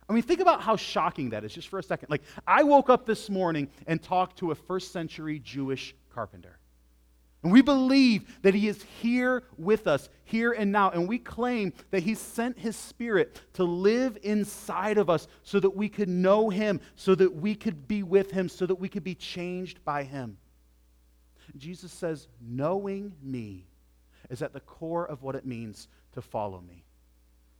I 0.07 0.13
mean, 0.13 0.23
think 0.23 0.39
about 0.39 0.61
how 0.61 0.75
shocking 0.75 1.31
that 1.31 1.43
is 1.43 1.53
just 1.53 1.67
for 1.67 1.79
a 1.79 1.83
second. 1.83 2.09
Like, 2.09 2.23
I 2.47 2.63
woke 2.63 2.89
up 2.89 3.05
this 3.05 3.29
morning 3.29 3.69
and 3.87 4.01
talked 4.01 4.37
to 4.39 4.51
a 4.51 4.55
first 4.55 4.91
century 4.91 5.39
Jewish 5.39 5.95
carpenter. 6.13 6.58
And 7.41 7.53
we 7.53 7.61
believe 7.61 8.41
that 8.41 8.53
He 8.53 8.67
is 8.67 8.83
here 9.01 9.43
with 9.57 9.87
us, 9.87 10.09
here 10.25 10.51
and 10.51 10.71
now. 10.71 10.89
And 10.89 11.07
we 11.07 11.19
claim 11.19 11.71
that 11.91 12.03
He 12.03 12.15
sent 12.15 12.59
His 12.59 12.75
Spirit 12.75 13.41
to 13.53 13.63
live 13.63 14.17
inside 14.23 14.97
of 14.97 15.09
us 15.09 15.27
so 15.43 15.59
that 15.61 15.69
we 15.69 15.87
could 15.87 16.09
know 16.09 16.49
Him, 16.49 16.81
so 16.95 17.15
that 17.15 17.33
we 17.33 17.55
could 17.55 17.87
be 17.87 18.03
with 18.03 18.31
Him, 18.31 18.49
so 18.49 18.65
that 18.65 18.75
we 18.75 18.89
could 18.89 19.05
be 19.05 19.15
changed 19.15 19.83
by 19.85 20.03
Him. 20.03 20.37
Jesus 21.57 21.91
says, 21.93 22.27
Knowing 22.41 23.13
me 23.23 23.65
is 24.29 24.41
at 24.41 24.53
the 24.53 24.59
core 24.59 25.07
of 25.07 25.23
what 25.23 25.35
it 25.35 25.45
means 25.45 25.87
to 26.13 26.21
follow 26.21 26.61
me. 26.61 26.83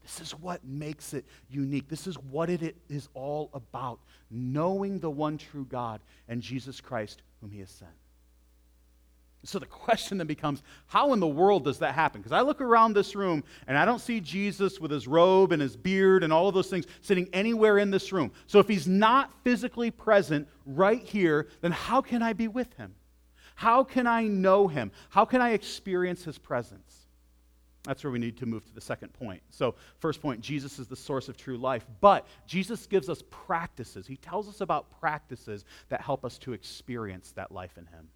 This 0.01 0.19
is 0.19 0.31
what 0.31 0.63
makes 0.65 1.13
it 1.13 1.25
unique. 1.49 1.87
This 1.87 2.07
is 2.07 2.17
what 2.17 2.49
it 2.49 2.75
is 2.89 3.07
all 3.13 3.49
about 3.53 3.99
knowing 4.31 4.99
the 4.99 5.09
one 5.09 5.37
true 5.37 5.65
God 5.65 6.01
and 6.27 6.41
Jesus 6.41 6.81
Christ, 6.81 7.21
whom 7.39 7.51
He 7.51 7.59
has 7.59 7.69
sent. 7.69 7.91
So 9.45 9.57
the 9.57 9.65
question 9.65 10.17
then 10.17 10.27
becomes 10.27 10.61
how 10.87 11.13
in 11.13 11.19
the 11.21 11.27
world 11.27 11.63
does 11.63 11.79
that 11.79 11.95
happen? 11.95 12.19
Because 12.19 12.33
I 12.33 12.41
look 12.41 12.59
around 12.59 12.93
this 12.93 13.15
room 13.15 13.43
and 13.67 13.77
I 13.77 13.85
don't 13.85 13.99
see 13.99 14.19
Jesus 14.19 14.79
with 14.79 14.91
his 14.91 15.07
robe 15.07 15.53
and 15.53 15.61
his 15.61 15.77
beard 15.77 16.23
and 16.23 16.33
all 16.33 16.49
of 16.49 16.53
those 16.53 16.69
things 16.69 16.85
sitting 17.01 17.29
anywhere 17.31 17.77
in 17.77 17.89
this 17.89 18.11
room. 18.11 18.31
So 18.47 18.59
if 18.59 18.67
he's 18.67 18.87
not 18.87 19.31
physically 19.43 19.91
present 19.91 20.47
right 20.65 21.01
here, 21.01 21.47
then 21.61 21.71
how 21.71 22.01
can 22.01 22.21
I 22.21 22.33
be 22.33 22.49
with 22.49 22.73
him? 22.73 22.93
How 23.55 23.83
can 23.83 24.07
I 24.07 24.23
know 24.23 24.67
him? 24.67 24.91
How 25.09 25.23
can 25.23 25.41
I 25.41 25.51
experience 25.51 26.23
his 26.23 26.37
presence? 26.37 27.07
That's 27.83 28.03
where 28.03 28.11
we 28.11 28.19
need 28.19 28.37
to 28.37 28.45
move 28.45 28.65
to 28.65 28.75
the 28.75 28.81
second 28.81 29.13
point. 29.13 29.41
So, 29.49 29.75
first 29.99 30.21
point 30.21 30.41
Jesus 30.41 30.79
is 30.79 30.87
the 30.87 30.97
source 30.97 31.29
of 31.29 31.37
true 31.37 31.57
life. 31.57 31.85
But 32.01 32.27
Jesus 32.45 32.85
gives 32.85 33.09
us 33.09 33.23
practices. 33.29 34.05
He 34.05 34.17
tells 34.17 34.49
us 34.49 34.59
about 34.59 34.99
practices 34.99 35.63
that 35.87 36.01
help 36.01 36.25
us 36.25 36.37
to 36.39 36.51
experience 36.51 37.31
that 37.31 37.53
life 37.53 37.77
in 37.77 37.85
him 37.85 38.09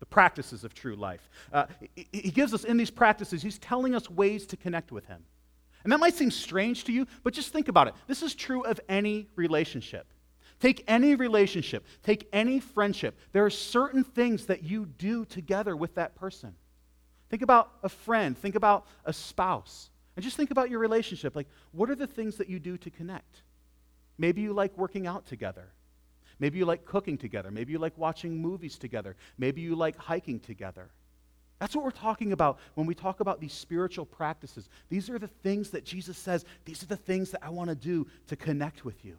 the 0.00 0.06
practices 0.06 0.64
of 0.64 0.74
true 0.74 0.96
life. 0.96 1.30
Uh, 1.52 1.66
he 1.94 2.30
gives 2.30 2.52
us 2.52 2.64
in 2.64 2.76
these 2.76 2.90
practices, 2.90 3.42
he's 3.42 3.58
telling 3.58 3.94
us 3.94 4.10
ways 4.10 4.46
to 4.46 4.56
connect 4.56 4.90
with 4.90 5.06
him. 5.06 5.24
And 5.84 5.92
that 5.92 6.00
might 6.00 6.14
seem 6.14 6.30
strange 6.30 6.84
to 6.84 6.92
you, 6.92 7.06
but 7.22 7.32
just 7.32 7.52
think 7.52 7.68
about 7.68 7.88
it. 7.88 7.94
This 8.06 8.22
is 8.22 8.34
true 8.34 8.62
of 8.64 8.80
any 8.88 9.28
relationship. 9.36 10.12
Take 10.58 10.84
any 10.88 11.14
relationship, 11.14 11.86
take 12.02 12.28
any 12.34 12.60
friendship. 12.60 13.18
There 13.32 13.46
are 13.46 13.50
certain 13.50 14.04
things 14.04 14.46
that 14.46 14.62
you 14.62 14.84
do 14.84 15.24
together 15.24 15.74
with 15.74 15.94
that 15.94 16.14
person. 16.16 16.54
Think 17.30 17.42
about 17.42 17.70
a 17.82 17.88
friend, 17.88 18.36
think 18.36 18.56
about 18.56 18.86
a 19.04 19.12
spouse, 19.12 19.88
and 20.16 20.22
just 20.22 20.36
think 20.36 20.50
about 20.50 20.68
your 20.68 20.80
relationship. 20.80 21.34
Like, 21.34 21.48
what 21.72 21.88
are 21.88 21.94
the 21.94 22.06
things 22.06 22.36
that 22.36 22.50
you 22.50 22.58
do 22.58 22.76
to 22.76 22.90
connect? 22.90 23.42
Maybe 24.18 24.42
you 24.42 24.52
like 24.52 24.76
working 24.76 25.06
out 25.06 25.24
together. 25.24 25.72
Maybe 26.40 26.58
you 26.58 26.64
like 26.64 26.84
cooking 26.84 27.18
together. 27.18 27.50
Maybe 27.50 27.72
you 27.72 27.78
like 27.78 27.96
watching 27.96 28.36
movies 28.36 28.78
together. 28.78 29.14
Maybe 29.38 29.60
you 29.60 29.76
like 29.76 29.96
hiking 29.96 30.40
together. 30.40 30.90
That's 31.60 31.76
what 31.76 31.84
we're 31.84 31.90
talking 31.90 32.32
about 32.32 32.58
when 32.74 32.86
we 32.86 32.94
talk 32.94 33.20
about 33.20 33.38
these 33.38 33.52
spiritual 33.52 34.06
practices. 34.06 34.70
These 34.88 35.10
are 35.10 35.18
the 35.18 35.28
things 35.28 35.70
that 35.70 35.84
Jesus 35.84 36.16
says, 36.16 36.46
these 36.64 36.82
are 36.82 36.86
the 36.86 36.96
things 36.96 37.30
that 37.32 37.44
I 37.44 37.50
want 37.50 37.68
to 37.68 37.76
do 37.76 38.06
to 38.28 38.36
connect 38.36 38.84
with 38.86 39.04
you. 39.04 39.18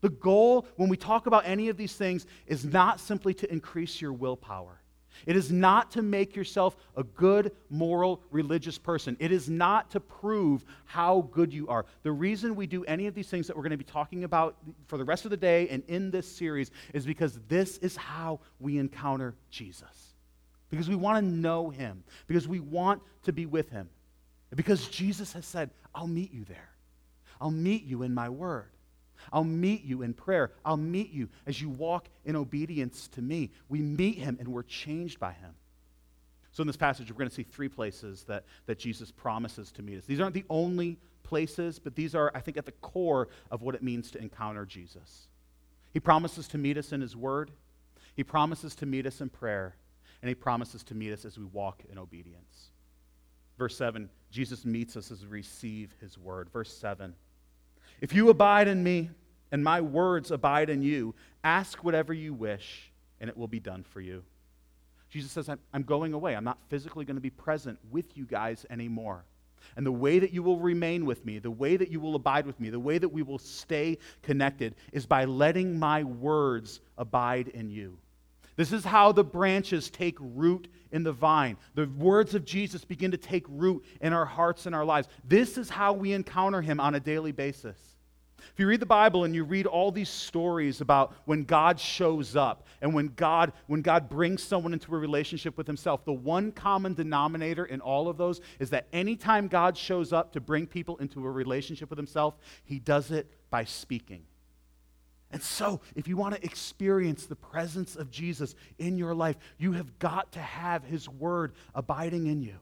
The 0.00 0.10
goal 0.10 0.66
when 0.74 0.88
we 0.88 0.96
talk 0.96 1.28
about 1.28 1.46
any 1.46 1.68
of 1.68 1.76
these 1.76 1.94
things 1.94 2.26
is 2.48 2.64
not 2.64 2.98
simply 2.98 3.32
to 3.34 3.50
increase 3.50 4.00
your 4.00 4.12
willpower. 4.12 4.81
It 5.26 5.36
is 5.36 5.52
not 5.52 5.90
to 5.92 6.02
make 6.02 6.34
yourself 6.34 6.76
a 6.96 7.02
good, 7.02 7.52
moral, 7.70 8.22
religious 8.30 8.78
person. 8.78 9.16
It 9.20 9.32
is 9.32 9.48
not 9.48 9.90
to 9.92 10.00
prove 10.00 10.64
how 10.84 11.28
good 11.32 11.52
you 11.52 11.68
are. 11.68 11.86
The 12.02 12.12
reason 12.12 12.56
we 12.56 12.66
do 12.66 12.84
any 12.84 13.06
of 13.06 13.14
these 13.14 13.28
things 13.28 13.46
that 13.46 13.56
we're 13.56 13.62
going 13.62 13.70
to 13.70 13.76
be 13.76 13.84
talking 13.84 14.24
about 14.24 14.56
for 14.86 14.98
the 14.98 15.04
rest 15.04 15.24
of 15.24 15.30
the 15.30 15.36
day 15.36 15.68
and 15.68 15.82
in 15.88 16.10
this 16.10 16.26
series 16.26 16.70
is 16.92 17.06
because 17.06 17.38
this 17.48 17.78
is 17.78 17.96
how 17.96 18.40
we 18.58 18.78
encounter 18.78 19.34
Jesus. 19.50 20.14
Because 20.70 20.88
we 20.88 20.96
want 20.96 21.24
to 21.24 21.30
know 21.30 21.70
him, 21.70 22.02
because 22.26 22.48
we 22.48 22.58
want 22.58 23.02
to 23.24 23.32
be 23.32 23.46
with 23.46 23.70
him. 23.70 23.90
Because 24.54 24.88
Jesus 24.88 25.32
has 25.34 25.46
said, 25.46 25.70
I'll 25.94 26.06
meet 26.06 26.32
you 26.32 26.44
there. 26.44 26.70
I'll 27.40 27.50
meet 27.50 27.84
you 27.84 28.02
in 28.02 28.14
my 28.14 28.28
word. 28.28 28.71
I'll 29.32 29.44
meet 29.44 29.84
you 29.84 30.02
in 30.02 30.14
prayer. 30.14 30.52
I'll 30.64 30.76
meet 30.76 31.10
you 31.10 31.28
as 31.46 31.60
you 31.60 31.68
walk 31.68 32.08
in 32.24 32.36
obedience 32.36 33.08
to 33.08 33.22
me. 33.22 33.50
We 33.68 33.80
meet 33.80 34.18
him 34.18 34.36
and 34.40 34.48
we're 34.48 34.62
changed 34.62 35.20
by 35.20 35.32
him. 35.32 35.54
So, 36.52 36.60
in 36.60 36.66
this 36.66 36.76
passage, 36.76 37.10
we're 37.10 37.16
going 37.16 37.30
to 37.30 37.34
see 37.34 37.44
three 37.44 37.68
places 37.68 38.24
that, 38.24 38.44
that 38.66 38.78
Jesus 38.78 39.10
promises 39.10 39.72
to 39.72 39.82
meet 39.82 39.98
us. 39.98 40.04
These 40.04 40.20
aren't 40.20 40.34
the 40.34 40.44
only 40.50 40.98
places, 41.22 41.78
but 41.78 41.94
these 41.94 42.14
are, 42.14 42.30
I 42.34 42.40
think, 42.40 42.58
at 42.58 42.66
the 42.66 42.72
core 42.72 43.28
of 43.50 43.62
what 43.62 43.74
it 43.74 43.82
means 43.82 44.10
to 44.10 44.18
encounter 44.18 44.66
Jesus. 44.66 45.28
He 45.94 46.00
promises 46.00 46.48
to 46.48 46.58
meet 46.58 46.76
us 46.76 46.92
in 46.92 47.00
his 47.00 47.16
word, 47.16 47.50
he 48.14 48.24
promises 48.24 48.74
to 48.76 48.86
meet 48.86 49.06
us 49.06 49.22
in 49.22 49.30
prayer, 49.30 49.76
and 50.20 50.28
he 50.28 50.34
promises 50.34 50.82
to 50.84 50.94
meet 50.94 51.12
us 51.12 51.24
as 51.24 51.38
we 51.38 51.46
walk 51.46 51.82
in 51.90 51.98
obedience. 51.98 52.70
Verse 53.56 53.76
7, 53.76 54.10
Jesus 54.30 54.64
meets 54.64 54.96
us 54.96 55.10
as 55.10 55.22
we 55.22 55.28
receive 55.28 55.94
his 56.00 56.18
word. 56.18 56.50
Verse 56.50 56.72
7, 56.72 57.14
if 58.02 58.12
you 58.12 58.28
abide 58.28 58.68
in 58.68 58.82
me 58.82 59.10
and 59.52 59.62
my 59.62 59.80
words 59.80 60.32
abide 60.32 60.68
in 60.68 60.82
you, 60.82 61.14
ask 61.44 61.84
whatever 61.84 62.12
you 62.12 62.34
wish, 62.34 62.90
and 63.20 63.30
it 63.30 63.36
will 63.36 63.48
be 63.48 63.60
done 63.60 63.84
for 63.84 64.00
you. 64.00 64.24
Jesus 65.08 65.30
says, 65.30 65.48
I'm 65.48 65.82
going 65.84 66.12
away. 66.12 66.34
I'm 66.34 66.42
not 66.42 66.58
physically 66.68 67.04
going 67.04 67.16
to 67.16 67.22
be 67.22 67.30
present 67.30 67.78
with 67.90 68.16
you 68.16 68.24
guys 68.24 68.66
anymore. 68.70 69.24
And 69.76 69.86
the 69.86 69.92
way 69.92 70.18
that 70.18 70.32
you 70.32 70.42
will 70.42 70.58
remain 70.58 71.06
with 71.06 71.24
me, 71.24 71.38
the 71.38 71.50
way 71.50 71.76
that 71.76 71.90
you 71.90 72.00
will 72.00 72.16
abide 72.16 72.44
with 72.44 72.58
me, 72.58 72.70
the 72.70 72.80
way 72.80 72.98
that 72.98 73.08
we 73.08 73.22
will 73.22 73.38
stay 73.38 73.98
connected 74.22 74.74
is 74.92 75.06
by 75.06 75.24
letting 75.24 75.78
my 75.78 76.02
words 76.02 76.80
abide 76.98 77.48
in 77.48 77.70
you. 77.70 77.98
This 78.56 78.72
is 78.72 78.84
how 78.84 79.12
the 79.12 79.24
branches 79.24 79.90
take 79.90 80.16
root 80.18 80.68
in 80.90 81.04
the 81.04 81.12
vine. 81.12 81.56
The 81.74 81.86
words 81.96 82.34
of 82.34 82.44
Jesus 82.44 82.84
begin 82.84 83.12
to 83.12 83.16
take 83.16 83.44
root 83.48 83.84
in 84.00 84.12
our 84.12 84.26
hearts 84.26 84.66
and 84.66 84.74
our 84.74 84.84
lives. 84.84 85.08
This 85.24 85.56
is 85.56 85.70
how 85.70 85.92
we 85.92 86.12
encounter 86.12 86.60
him 86.60 86.80
on 86.80 86.94
a 86.94 87.00
daily 87.00 87.32
basis. 87.32 87.78
If 88.52 88.58
you 88.58 88.66
read 88.66 88.80
the 88.80 88.86
Bible 88.86 89.24
and 89.24 89.34
you 89.34 89.44
read 89.44 89.66
all 89.66 89.92
these 89.92 90.08
stories 90.08 90.80
about 90.80 91.14
when 91.24 91.44
God 91.44 91.78
shows 91.78 92.36
up 92.36 92.66
and 92.80 92.94
when 92.94 93.08
God, 93.08 93.52
when 93.66 93.82
God 93.82 94.08
brings 94.08 94.42
someone 94.42 94.72
into 94.72 94.94
a 94.94 94.98
relationship 94.98 95.56
with 95.56 95.66
himself, 95.66 96.04
the 96.04 96.12
one 96.12 96.52
common 96.52 96.94
denominator 96.94 97.64
in 97.64 97.80
all 97.80 98.08
of 98.08 98.16
those 98.16 98.40
is 98.58 98.70
that 98.70 98.86
anytime 98.92 99.48
God 99.48 99.76
shows 99.76 100.12
up 100.12 100.32
to 100.32 100.40
bring 100.40 100.66
people 100.66 100.96
into 100.98 101.24
a 101.24 101.30
relationship 101.30 101.88
with 101.90 101.98
himself, 101.98 102.34
he 102.64 102.78
does 102.78 103.10
it 103.10 103.30
by 103.50 103.64
speaking. 103.64 104.24
And 105.30 105.42
so, 105.42 105.80
if 105.96 106.06
you 106.06 106.16
want 106.18 106.34
to 106.34 106.44
experience 106.44 107.24
the 107.24 107.36
presence 107.36 107.96
of 107.96 108.10
Jesus 108.10 108.54
in 108.78 108.98
your 108.98 109.14
life, 109.14 109.36
you 109.56 109.72
have 109.72 109.98
got 109.98 110.32
to 110.32 110.40
have 110.40 110.84
his 110.84 111.08
word 111.08 111.54
abiding 111.74 112.26
in 112.26 112.42
you. 112.42 112.56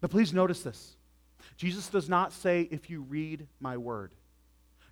But 0.00 0.10
please 0.10 0.34
notice 0.34 0.62
this 0.62 0.96
Jesus 1.56 1.88
does 1.88 2.08
not 2.08 2.32
say, 2.32 2.62
if 2.70 2.90
you 2.90 3.02
read 3.02 3.46
my 3.60 3.76
word. 3.76 4.12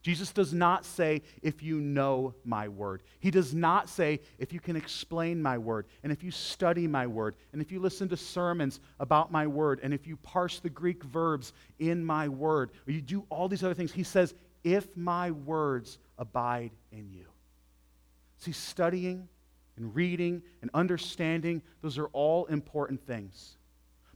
Jesus 0.03 0.33
does 0.33 0.53
not 0.53 0.85
say, 0.85 1.23
if 1.43 1.62
you 1.62 1.81
know 1.81 2.35
my 2.45 2.69
word. 2.69 3.03
He 3.21 3.31
does 3.31 3.55
not 3.55 3.88
say, 3.88 4.21
if 4.38 4.53
you 4.53 4.59
can 4.59 4.75
explain 4.75 5.41
my 5.41 5.57
word, 5.57 5.87
and 6.03 6.11
if 6.11 6.25
you 6.25 6.33
study 6.33 6.88
my 6.88 7.07
word, 7.07 7.37
and 7.53 7.62
if 7.62 7.71
you 7.71 7.79
listen 7.79 8.09
to 8.09 8.17
sermons 8.17 8.81
about 8.99 9.31
my 9.31 9.47
word, 9.47 9.79
and 9.83 9.95
if 9.95 10.07
you 10.09 10.17
parse 10.17 10.59
the 10.59 10.69
Greek 10.69 11.05
verbs 11.05 11.53
in 11.79 12.05
my 12.05 12.29
word, 12.29 12.71
or 12.87 12.93
you 12.93 13.01
do 13.01 13.25
all 13.31 13.47
these 13.47 13.62
other 13.62 13.75
things. 13.75 13.93
He 13.93 14.03
says, 14.03 14.35
if 14.65 14.97
my 14.97 15.31
words 15.31 15.99
abide 16.19 16.73
in 16.91 17.09
you. 17.11 17.27
See, 18.38 18.53
studying 18.53 19.29
and 19.77 19.95
reading 19.95 20.43
and 20.62 20.71
understanding, 20.75 21.62
those 21.81 21.97
are 21.97 22.09
all 22.09 22.47
important 22.47 23.07
things. 23.07 23.57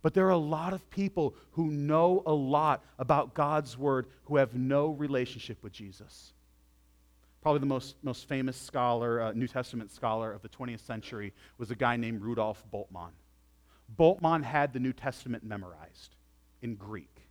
But 0.06 0.14
there 0.14 0.26
are 0.26 0.30
a 0.30 0.36
lot 0.36 0.72
of 0.72 0.88
people 0.88 1.34
who 1.50 1.66
know 1.66 2.22
a 2.26 2.32
lot 2.32 2.84
about 2.96 3.34
God's 3.34 3.76
word 3.76 4.06
who 4.26 4.36
have 4.36 4.54
no 4.54 4.90
relationship 4.90 5.60
with 5.64 5.72
Jesus. 5.72 6.32
Probably 7.42 7.58
the 7.58 7.66
most, 7.66 7.96
most 8.04 8.28
famous 8.28 8.56
scholar, 8.56 9.20
uh, 9.20 9.32
New 9.32 9.48
Testament 9.48 9.90
scholar 9.90 10.32
of 10.32 10.42
the 10.42 10.48
20th 10.48 10.86
century, 10.86 11.32
was 11.58 11.72
a 11.72 11.74
guy 11.74 11.96
named 11.96 12.22
Rudolf 12.22 12.62
Bultmann. 12.72 13.10
Bultmann 13.98 14.44
had 14.44 14.72
the 14.72 14.78
New 14.78 14.92
Testament 14.92 15.42
memorized 15.42 16.14
in 16.62 16.76
Greek. 16.76 17.26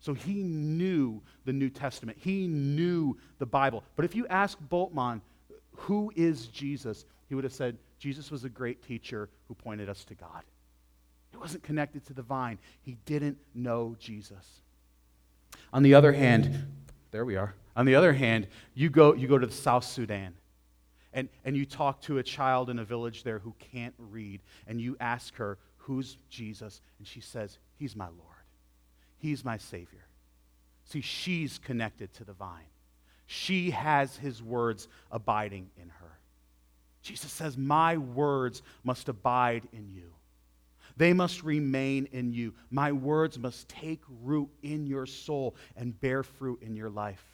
So 0.00 0.12
he 0.12 0.42
knew 0.42 1.22
the 1.44 1.52
New 1.52 1.70
Testament. 1.70 2.18
He 2.20 2.48
knew 2.48 3.16
the 3.38 3.46
Bible. 3.46 3.84
But 3.94 4.04
if 4.04 4.16
you 4.16 4.26
ask 4.26 4.58
Bultmann, 4.68 5.20
who 5.70 6.12
is 6.16 6.48
Jesus? 6.48 7.04
He 7.28 7.36
would 7.36 7.44
have 7.44 7.52
said, 7.52 7.78
Jesus 8.00 8.32
was 8.32 8.42
a 8.42 8.48
great 8.48 8.82
teacher 8.82 9.28
who 9.46 9.54
pointed 9.54 9.88
us 9.88 10.04
to 10.06 10.16
God. 10.16 10.42
He 11.30 11.36
wasn't 11.36 11.62
connected 11.62 12.06
to 12.06 12.14
the 12.14 12.22
vine. 12.22 12.58
He 12.80 12.96
didn't 13.04 13.38
know 13.54 13.96
Jesus. 13.98 14.62
On 15.72 15.82
the 15.82 15.94
other 15.94 16.12
hand, 16.12 16.66
there 17.10 17.24
we 17.24 17.36
are. 17.36 17.54
On 17.76 17.86
the 17.86 17.94
other 17.94 18.12
hand, 18.12 18.48
you 18.74 18.90
go, 18.90 19.14
you 19.14 19.28
go 19.28 19.38
to 19.38 19.46
the 19.46 19.52
South 19.52 19.84
Sudan 19.84 20.34
and, 21.12 21.28
and 21.44 21.56
you 21.56 21.64
talk 21.64 22.00
to 22.02 22.18
a 22.18 22.22
child 22.22 22.70
in 22.70 22.78
a 22.78 22.84
village 22.84 23.22
there 23.22 23.38
who 23.38 23.54
can't 23.72 23.94
read, 23.98 24.40
and 24.66 24.80
you 24.80 24.96
ask 25.00 25.34
her, 25.36 25.58
Who's 25.78 26.18
Jesus? 26.28 26.82
And 26.98 27.06
she 27.08 27.20
says, 27.20 27.58
He's 27.78 27.96
my 27.96 28.06
Lord. 28.06 28.44
He's 29.18 29.44
my 29.44 29.56
Savior. 29.56 30.06
See, 30.84 31.00
she's 31.00 31.58
connected 31.58 32.12
to 32.14 32.24
the 32.24 32.34
vine. 32.34 32.70
She 33.26 33.70
has 33.70 34.16
his 34.16 34.42
words 34.42 34.88
abiding 35.10 35.70
in 35.80 35.88
her. 35.88 36.18
Jesus 37.02 37.32
says, 37.32 37.56
My 37.56 37.96
words 37.96 38.62
must 38.84 39.08
abide 39.08 39.66
in 39.72 39.88
you. 39.88 40.12
They 40.98 41.12
must 41.12 41.44
remain 41.44 42.08
in 42.10 42.32
you. 42.32 42.54
My 42.70 42.90
words 42.90 43.38
must 43.38 43.68
take 43.68 44.02
root 44.22 44.50
in 44.62 44.84
your 44.84 45.06
soul 45.06 45.54
and 45.76 45.98
bear 45.98 46.24
fruit 46.24 46.60
in 46.60 46.74
your 46.74 46.90
life. 46.90 47.24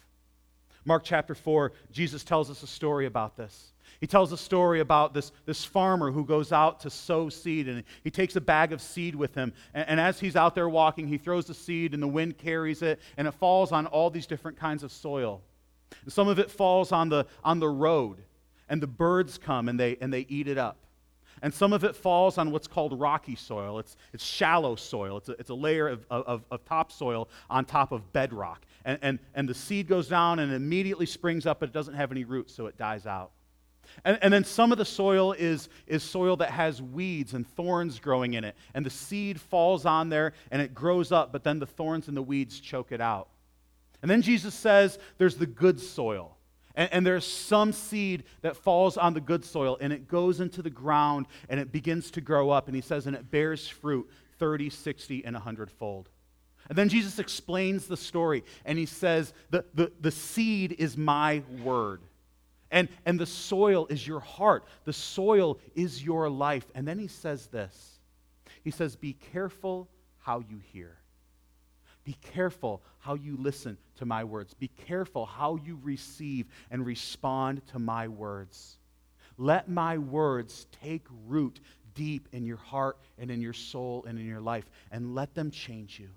Mark 0.85 1.03
chapter 1.03 1.33
4, 1.33 1.73
Jesus 1.91 2.23
tells 2.23 2.51
us 2.51 2.61
a 2.61 2.67
story 2.67 3.07
about 3.07 3.35
this. 3.35 3.73
He 3.99 4.05
tells 4.05 4.31
a 4.31 4.37
story 4.37 4.81
about 4.81 5.15
this, 5.15 5.31
this 5.47 5.65
farmer 5.65 6.11
who 6.11 6.23
goes 6.25 6.51
out 6.51 6.81
to 6.81 6.91
sow 6.91 7.27
seed, 7.27 7.67
and 7.67 7.83
he 8.03 8.11
takes 8.11 8.35
a 8.35 8.41
bag 8.41 8.71
of 8.71 8.83
seed 8.83 9.15
with 9.15 9.33
him. 9.33 9.51
And, 9.73 9.89
and, 9.89 9.99
as 9.99 10.19
he's 10.19 10.35
out 10.35 10.53
there 10.53 10.69
walking, 10.69 11.07
he 11.07 11.17
throws 11.17 11.45
the 11.45 11.55
seed, 11.55 11.95
and 11.95 12.03
the 12.03 12.07
wind 12.07 12.37
carries 12.37 12.83
it, 12.83 12.99
and 13.17 13.27
it 13.27 13.31
falls 13.31 13.71
on 13.71 13.87
all 13.87 14.11
these 14.11 14.27
different 14.27 14.59
kinds 14.59 14.83
of 14.83 14.91
soil. 14.91 15.41
And 16.03 16.13
some 16.13 16.27
of 16.27 16.37
it 16.37 16.51
falls 16.51 16.91
on 16.91 17.09
the, 17.09 17.25
on 17.43 17.59
the 17.59 17.69
road, 17.69 18.21
and 18.69 18.79
the 18.79 18.87
birds 18.87 19.39
come 19.39 19.69
and 19.69 19.79
they, 19.79 19.97
and 20.01 20.13
they 20.13 20.27
eat 20.29 20.47
it 20.47 20.59
up. 20.59 20.84
And 21.41 21.53
some 21.53 21.73
of 21.73 21.83
it 21.83 21.95
falls 21.95 22.37
on 22.37 22.51
what's 22.51 22.67
called 22.67 22.99
rocky 22.99 23.35
soil. 23.35 23.79
It's, 23.79 23.97
it's 24.13 24.23
shallow 24.23 24.75
soil. 24.75 25.17
It's 25.17 25.29
a, 25.29 25.31
it's 25.33 25.49
a 25.49 25.55
layer 25.55 25.87
of, 25.87 26.05
of, 26.09 26.43
of 26.49 26.65
topsoil 26.65 27.29
on 27.49 27.65
top 27.65 27.91
of 27.91 28.13
bedrock. 28.13 28.65
And, 28.85 28.99
and, 29.01 29.19
and 29.33 29.49
the 29.49 29.53
seed 29.53 29.87
goes 29.87 30.07
down 30.07 30.39
and 30.39 30.53
immediately 30.53 31.05
springs 31.05 31.45
up, 31.45 31.59
but 31.59 31.69
it 31.69 31.73
doesn't 31.73 31.95
have 31.95 32.11
any 32.11 32.23
roots, 32.23 32.53
so 32.53 32.67
it 32.67 32.77
dies 32.77 33.05
out. 33.05 33.31
And, 34.03 34.19
and 34.21 34.33
then 34.33 34.43
some 34.43 34.71
of 34.71 34.77
the 34.77 34.85
soil 34.85 35.33
is, 35.33 35.69
is 35.87 36.03
soil 36.03 36.37
that 36.37 36.51
has 36.51 36.81
weeds 36.81 37.33
and 37.33 37.47
thorns 37.47 37.99
growing 37.99 38.33
in 38.33 38.43
it. 38.43 38.55
And 38.73 38.85
the 38.85 38.89
seed 38.89 39.39
falls 39.39 39.85
on 39.85 40.09
there 40.09 40.33
and 40.51 40.61
it 40.61 40.73
grows 40.73 41.11
up, 41.11 41.31
but 41.31 41.43
then 41.43 41.59
the 41.59 41.65
thorns 41.65 42.07
and 42.07 42.17
the 42.17 42.21
weeds 42.21 42.59
choke 42.59 42.91
it 42.91 43.01
out. 43.01 43.29
And 44.01 44.09
then 44.11 44.21
Jesus 44.21 44.53
says 44.53 44.99
there's 45.17 45.35
the 45.35 45.45
good 45.45 45.79
soil. 45.79 46.34
And, 46.75 46.91
and, 46.91 47.05
there's 47.05 47.25
some 47.25 47.71
seed 47.71 48.23
that 48.41 48.57
falls 48.57 48.97
on 48.97 49.13
the 49.13 49.21
good 49.21 49.45
soil 49.45 49.77
and 49.79 49.93
it 49.93 50.07
goes 50.07 50.39
into 50.39 50.61
the 50.61 50.69
ground 50.69 51.27
and 51.49 51.59
it 51.59 51.71
begins 51.71 52.11
to 52.11 52.21
grow 52.21 52.49
up. 52.49 52.67
And 52.67 52.75
he 52.75 52.81
says, 52.81 53.07
and 53.07 53.15
it 53.15 53.31
bears 53.31 53.67
fruit 53.67 54.09
30, 54.39 54.69
60, 54.69 55.25
and 55.25 55.33
100 55.35 55.71
fold. 55.71 56.09
And 56.67 56.77
then 56.77 56.89
Jesus 56.89 57.19
explains 57.19 57.87
the 57.87 57.97
story 57.97 58.43
and 58.65 58.77
he 58.77 58.85
says, 58.85 59.33
the, 59.51 59.65
the, 59.73 59.91
the 60.01 60.11
seed 60.11 60.75
is 60.77 60.97
my 60.97 61.43
word. 61.63 62.01
And, 62.71 62.89
and 63.05 63.19
the 63.19 63.25
soil 63.25 63.87
is 63.89 64.05
your 64.05 64.19
heart. 64.19 64.65
The 64.83 64.93
soil 64.93 65.59
is 65.75 66.03
your 66.03 66.29
life. 66.29 66.65
And 66.75 66.87
then 66.87 66.99
he 66.99 67.07
says 67.07 67.47
this 67.47 67.99
He 68.63 68.71
says, 68.71 68.95
Be 68.95 69.13
careful 69.13 69.87
how 70.17 70.39
you 70.39 70.59
hear. 70.73 70.97
Be 72.05 72.15
careful 72.33 72.81
how 72.99 73.15
you 73.15 73.35
listen 73.35 73.77
to 73.97 74.05
my 74.05 74.23
words. 74.23 74.53
Be 74.53 74.69
careful 74.87 75.25
how 75.25 75.57
you 75.57 75.79
receive 75.83 76.45
and 76.71 76.85
respond 76.85 77.65
to 77.67 77.79
my 77.79 78.07
words. 78.07 78.77
Let 79.37 79.67
my 79.67 79.97
words 79.97 80.67
take 80.83 81.05
root 81.27 81.59
deep 81.95 82.29
in 82.31 82.45
your 82.45 82.57
heart 82.57 82.97
and 83.17 83.31
in 83.31 83.41
your 83.41 83.53
soul 83.53 84.05
and 84.07 84.19
in 84.19 84.25
your 84.27 84.39
life, 84.39 84.65
and 84.91 85.15
let 85.15 85.33
them 85.33 85.49
change 85.49 85.99
you. 85.99 86.09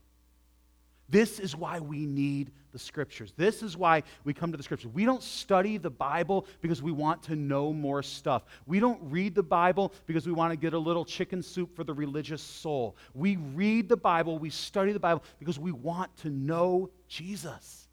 This 1.08 1.40
is 1.40 1.56
why 1.56 1.80
we 1.80 2.04
need 2.04 2.50
the 2.70 2.78
scriptures. 2.78 3.32
This 3.36 3.62
is 3.62 3.76
why 3.76 4.02
we 4.24 4.34
come 4.34 4.50
to 4.52 4.56
the 4.58 4.62
scriptures. 4.62 4.90
We 4.92 5.06
don't 5.06 5.22
study 5.22 5.78
the 5.78 5.90
Bible 5.90 6.46
because 6.60 6.82
we 6.82 6.92
want 6.92 7.22
to 7.24 7.36
know 7.36 7.72
more 7.72 8.02
stuff. 8.02 8.44
We 8.66 8.78
don't 8.78 9.00
read 9.02 9.34
the 9.34 9.42
Bible 9.42 9.92
because 10.06 10.26
we 10.26 10.32
want 10.32 10.52
to 10.52 10.56
get 10.56 10.74
a 10.74 10.78
little 10.78 11.04
chicken 11.04 11.42
soup 11.42 11.74
for 11.74 11.82
the 11.82 11.94
religious 11.94 12.42
soul. 12.42 12.96
We 13.14 13.36
read 13.36 13.88
the 13.88 13.96
Bible, 13.96 14.38
we 14.38 14.50
study 14.50 14.92
the 14.92 15.00
Bible 15.00 15.24
because 15.38 15.58
we 15.58 15.72
want 15.72 16.14
to 16.18 16.30
know 16.30 16.90
Jesus. 17.08 17.88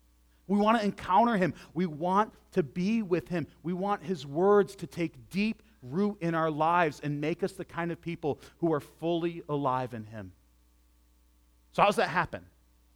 We 0.47 0.59
want 0.59 0.77
to 0.79 0.85
encounter 0.85 1.37
him. 1.37 1.53
We 1.73 1.85
want 1.85 2.33
to 2.51 2.63
be 2.63 3.01
with 3.01 3.29
him. 3.29 3.47
We 3.63 3.73
want 3.73 4.03
his 4.03 4.27
words 4.27 4.75
to 4.77 4.87
take 4.87 5.29
deep 5.29 5.63
root 5.81 6.17
in 6.21 6.35
our 6.35 6.51
lives 6.51 6.99
and 7.03 7.21
make 7.21 7.43
us 7.43 7.53
the 7.53 7.65
kind 7.65 7.91
of 7.91 8.01
people 8.01 8.39
who 8.57 8.73
are 8.73 8.79
fully 8.79 9.41
alive 9.49 9.93
in 9.93 10.05
him. 10.05 10.33
So, 11.71 11.81
how 11.81 11.87
does 11.87 11.95
that 11.95 12.09
happen? 12.09 12.45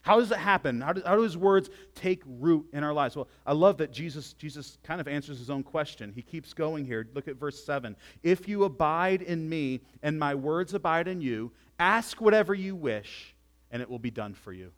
How 0.01 0.19
does 0.19 0.31
it 0.31 0.37
happen? 0.37 0.81
How 0.81 0.93
do, 0.93 1.01
how 1.05 1.15
do 1.15 1.23
his 1.23 1.37
words 1.37 1.69
take 1.93 2.23
root 2.25 2.67
in 2.71 2.83
our 2.83 2.93
lives? 2.93 3.15
Well, 3.15 3.27
I 3.45 3.53
love 3.53 3.77
that 3.77 3.91
Jesus, 3.91 4.33
Jesus 4.33 4.77
kind 4.83 5.01
of 5.01 5.07
answers 5.07 5.39
his 5.39 5.49
own 5.49 5.63
question. 5.63 6.13
He 6.13 6.21
keeps 6.21 6.53
going 6.53 6.85
here. 6.85 7.07
Look 7.13 7.27
at 7.27 7.35
verse 7.35 7.63
7. 7.63 7.95
If 8.23 8.47
you 8.47 8.63
abide 8.63 9.21
in 9.21 9.47
me 9.49 9.81
and 10.01 10.17
my 10.17 10.35
words 10.35 10.73
abide 10.73 11.07
in 11.07 11.21
you, 11.21 11.51
ask 11.79 12.21
whatever 12.21 12.53
you 12.53 12.75
wish, 12.75 13.35
and 13.71 13.81
it 13.81 13.89
will 13.89 13.99
be 13.99 14.11
done 14.11 14.33
for 14.33 14.53
you. 14.53 14.71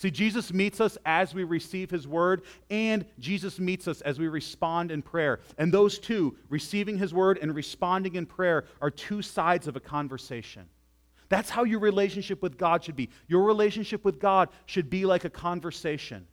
See, 0.00 0.10
Jesus 0.10 0.50
meets 0.50 0.80
us 0.80 0.96
as 1.04 1.34
we 1.34 1.44
receive 1.44 1.90
his 1.90 2.08
word, 2.08 2.44
and 2.70 3.04
Jesus 3.18 3.58
meets 3.58 3.86
us 3.86 4.00
as 4.00 4.18
we 4.18 4.28
respond 4.28 4.90
in 4.90 5.02
prayer. 5.02 5.40
And 5.58 5.70
those 5.70 5.98
two, 5.98 6.38
receiving 6.48 6.96
his 6.96 7.12
word 7.12 7.38
and 7.42 7.54
responding 7.54 8.14
in 8.14 8.24
prayer, 8.24 8.64
are 8.80 8.90
two 8.90 9.20
sides 9.20 9.68
of 9.68 9.76
a 9.76 9.80
conversation. 9.80 10.70
That's 11.30 11.48
how 11.48 11.64
your 11.64 11.78
relationship 11.78 12.42
with 12.42 12.58
God 12.58 12.84
should 12.84 12.96
be. 12.96 13.08
Your 13.28 13.44
relationship 13.44 14.04
with 14.04 14.20
God 14.20 14.50
should 14.66 14.90
be 14.90 15.06
like 15.06 15.24
a 15.24 15.30
conversation. 15.30 16.26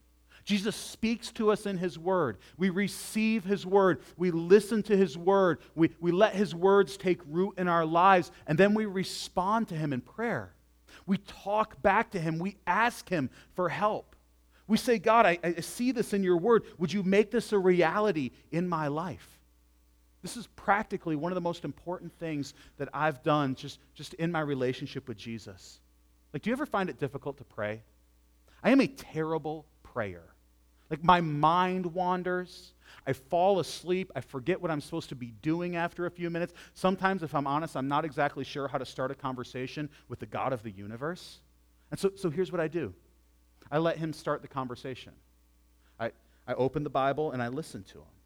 Jesus 0.43 0.75
speaks 0.75 1.31
to 1.33 1.51
us 1.51 1.65
in 1.65 1.77
His 1.77 1.99
Word. 1.99 2.37
We 2.57 2.69
receive 2.69 3.43
His 3.43 3.65
Word. 3.65 3.99
We 4.17 4.31
listen 4.31 4.81
to 4.83 4.97
His 4.97 5.17
Word. 5.17 5.59
We, 5.75 5.91
we 5.99 6.11
let 6.11 6.33
His 6.33 6.55
words 6.55 6.97
take 6.97 7.19
root 7.27 7.55
in 7.57 7.67
our 7.67 7.85
lives, 7.85 8.31
and 8.47 8.57
then 8.57 8.73
we 8.73 8.85
respond 8.85 9.67
to 9.67 9.75
Him 9.75 9.93
in 9.93 10.01
prayer. 10.01 10.53
We 11.05 11.17
talk 11.17 11.81
back 11.81 12.11
to 12.11 12.19
Him. 12.19 12.39
We 12.39 12.57
ask 12.65 13.07
Him 13.07 13.29
for 13.55 13.69
help. 13.69 14.15
We 14.67 14.77
say, 14.77 14.97
God, 14.97 15.25
I, 15.25 15.37
I 15.43 15.61
see 15.61 15.91
this 15.91 16.13
in 16.13 16.23
your 16.23 16.37
Word. 16.37 16.63
Would 16.79 16.91
you 16.91 17.03
make 17.03 17.29
this 17.29 17.53
a 17.53 17.59
reality 17.59 18.31
in 18.51 18.67
my 18.67 18.87
life? 18.87 19.36
This 20.27 20.35
is 20.35 20.47
practically 20.57 21.15
one 21.15 21.31
of 21.31 21.35
the 21.35 21.41
most 21.41 21.63
important 21.63 22.11
things 22.19 22.53
that 22.79 22.89
I've 22.93 23.23
done 23.23 23.55
just, 23.55 23.79
just 23.93 24.13
in 24.15 24.29
my 24.29 24.41
relationship 24.41 25.07
with 25.07 25.15
Jesus. 25.15 25.79
Like, 26.33 26.41
do 26.41 26.49
you 26.49 26.53
ever 26.53 26.65
find 26.65 26.89
it 26.89 26.99
difficult 26.99 27.37
to 27.37 27.45
pray? 27.45 27.81
I 28.61 28.71
am 28.71 28.81
a 28.81 28.87
terrible 28.87 29.65
prayer. 29.83 30.25
Like, 30.89 31.01
my 31.01 31.21
mind 31.21 31.85
wanders. 31.93 32.73
I 33.05 33.13
fall 33.13 33.61
asleep. 33.61 34.11
I 34.17 34.19
forget 34.19 34.61
what 34.61 34.69
I'm 34.69 34.81
supposed 34.81 35.07
to 35.09 35.15
be 35.15 35.31
doing 35.41 35.77
after 35.77 36.07
a 36.07 36.11
few 36.11 36.29
minutes. 36.29 36.53
Sometimes, 36.73 37.23
if 37.23 37.33
I'm 37.33 37.47
honest, 37.47 37.77
I'm 37.77 37.87
not 37.87 38.03
exactly 38.03 38.43
sure 38.43 38.67
how 38.67 38.79
to 38.79 38.85
start 38.85 39.11
a 39.11 39.15
conversation 39.15 39.89
with 40.09 40.19
the 40.19 40.25
God 40.25 40.51
of 40.51 40.61
the 40.61 40.71
universe. 40.71 41.39
And 41.89 41.97
so, 41.97 42.11
so 42.17 42.29
here's 42.29 42.51
what 42.51 42.59
I 42.59 42.67
do 42.67 42.93
I 43.71 43.77
let 43.77 43.97
Him 43.97 44.11
start 44.11 44.41
the 44.41 44.49
conversation. 44.49 45.13
I, 45.97 46.11
I 46.45 46.53
open 46.55 46.83
the 46.83 46.89
Bible 46.89 47.31
and 47.31 47.41
I 47.41 47.47
listen 47.47 47.85
to 47.85 47.99
Him. 47.99 48.16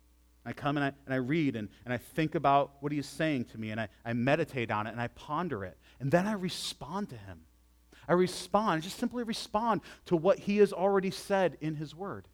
I 0.46 0.54
come 0.54 0.78
and 0.78 0.86
I, 0.86 0.92
and 1.06 1.14
I 1.14 1.18
read 1.18 1.56
and, 1.56 1.70
and 1.86 1.94
I 1.94 1.98
think 1.98 2.36
about 2.36 2.72
what 2.80 2.92
he 2.92 2.98
is 2.98 3.06
saying 3.06 3.46
to 3.46 3.60
me 3.60 3.70
and 3.72 3.80
I, 3.80 3.90
I 4.04 4.14
meditate 4.14 4.72
on 4.72 4.88
it 4.88 4.92
and 4.92 5.02
I 5.02 5.08
ponder 5.10 5.64
it. 5.64 5.78
And 6.00 6.12
then 6.12 6.26
I 6.26 6.34
respond 6.34 7.10
to 7.10 7.18
him. 7.18 7.42
I 8.08 8.14
respond, 8.14 8.78
I 8.78 8.80
just 8.80 8.98
simply 8.98 9.24
respond 9.24 9.82
to 10.06 10.16
what 10.16 10.40
he 10.40 10.58
has 10.58 10.74
already 10.74 11.12
said 11.12 11.58
in 11.62 11.76
his 11.76 11.96
word. 11.96 12.28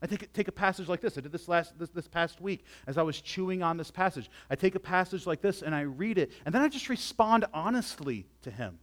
I 0.00 0.06
take, 0.06 0.32
take 0.32 0.48
a 0.48 0.52
passage 0.52 0.88
like 0.88 1.00
this. 1.00 1.16
I 1.16 1.22
did 1.22 1.32
this 1.32 1.48
last 1.48 1.78
this, 1.78 1.88
this 1.90 2.08
past 2.08 2.40
week 2.40 2.64
as 2.86 2.98
I 2.98 3.02
was 3.02 3.20
chewing 3.20 3.62
on 3.62 3.76
this 3.76 3.90
passage. 3.90 4.30
I 4.50 4.54
take 4.54 4.74
a 4.74 4.80
passage 4.80 5.26
like 5.26 5.40
this 5.40 5.62
and 5.62 5.74
I 5.74 5.82
read 5.82 6.18
it, 6.18 6.30
and 6.44 6.54
then 6.54 6.60
I 6.60 6.68
just 6.68 6.90
respond 6.90 7.46
honestly 7.54 8.26
to 8.42 8.50
him. 8.50 8.78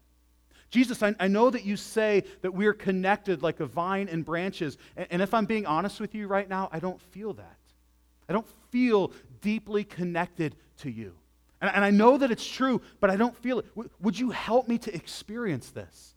Jesus, 0.71 1.03
I, 1.03 1.13
I 1.19 1.27
know 1.27 1.49
that 1.49 1.63
you 1.63 1.75
say 1.77 2.23
that 2.41 2.53
we're 2.53 2.73
connected 2.73 3.43
like 3.43 3.59
a 3.59 3.65
vine 3.65 4.07
and 4.09 4.25
branches. 4.25 4.77
And, 4.95 5.07
and 5.11 5.21
if 5.21 5.33
I'm 5.33 5.45
being 5.45 5.65
honest 5.65 5.99
with 5.99 6.15
you 6.15 6.27
right 6.27 6.47
now, 6.47 6.69
I 6.71 6.79
don't 6.79 6.99
feel 6.99 7.33
that. 7.33 7.57
I 8.31 8.33
don't 8.33 8.47
feel 8.69 9.11
deeply 9.41 9.83
connected 9.83 10.55
to 10.77 10.89
you. 10.89 11.13
And, 11.59 11.69
and 11.75 11.83
I 11.83 11.91
know 11.91 12.17
that 12.17 12.31
it's 12.31 12.47
true, 12.47 12.81
but 13.01 13.09
I 13.09 13.17
don't 13.17 13.35
feel 13.35 13.59
it. 13.59 13.67
W- 13.75 13.89
would 13.99 14.17
you 14.17 14.29
help 14.29 14.69
me 14.69 14.77
to 14.77 14.95
experience 14.95 15.71
this? 15.71 16.15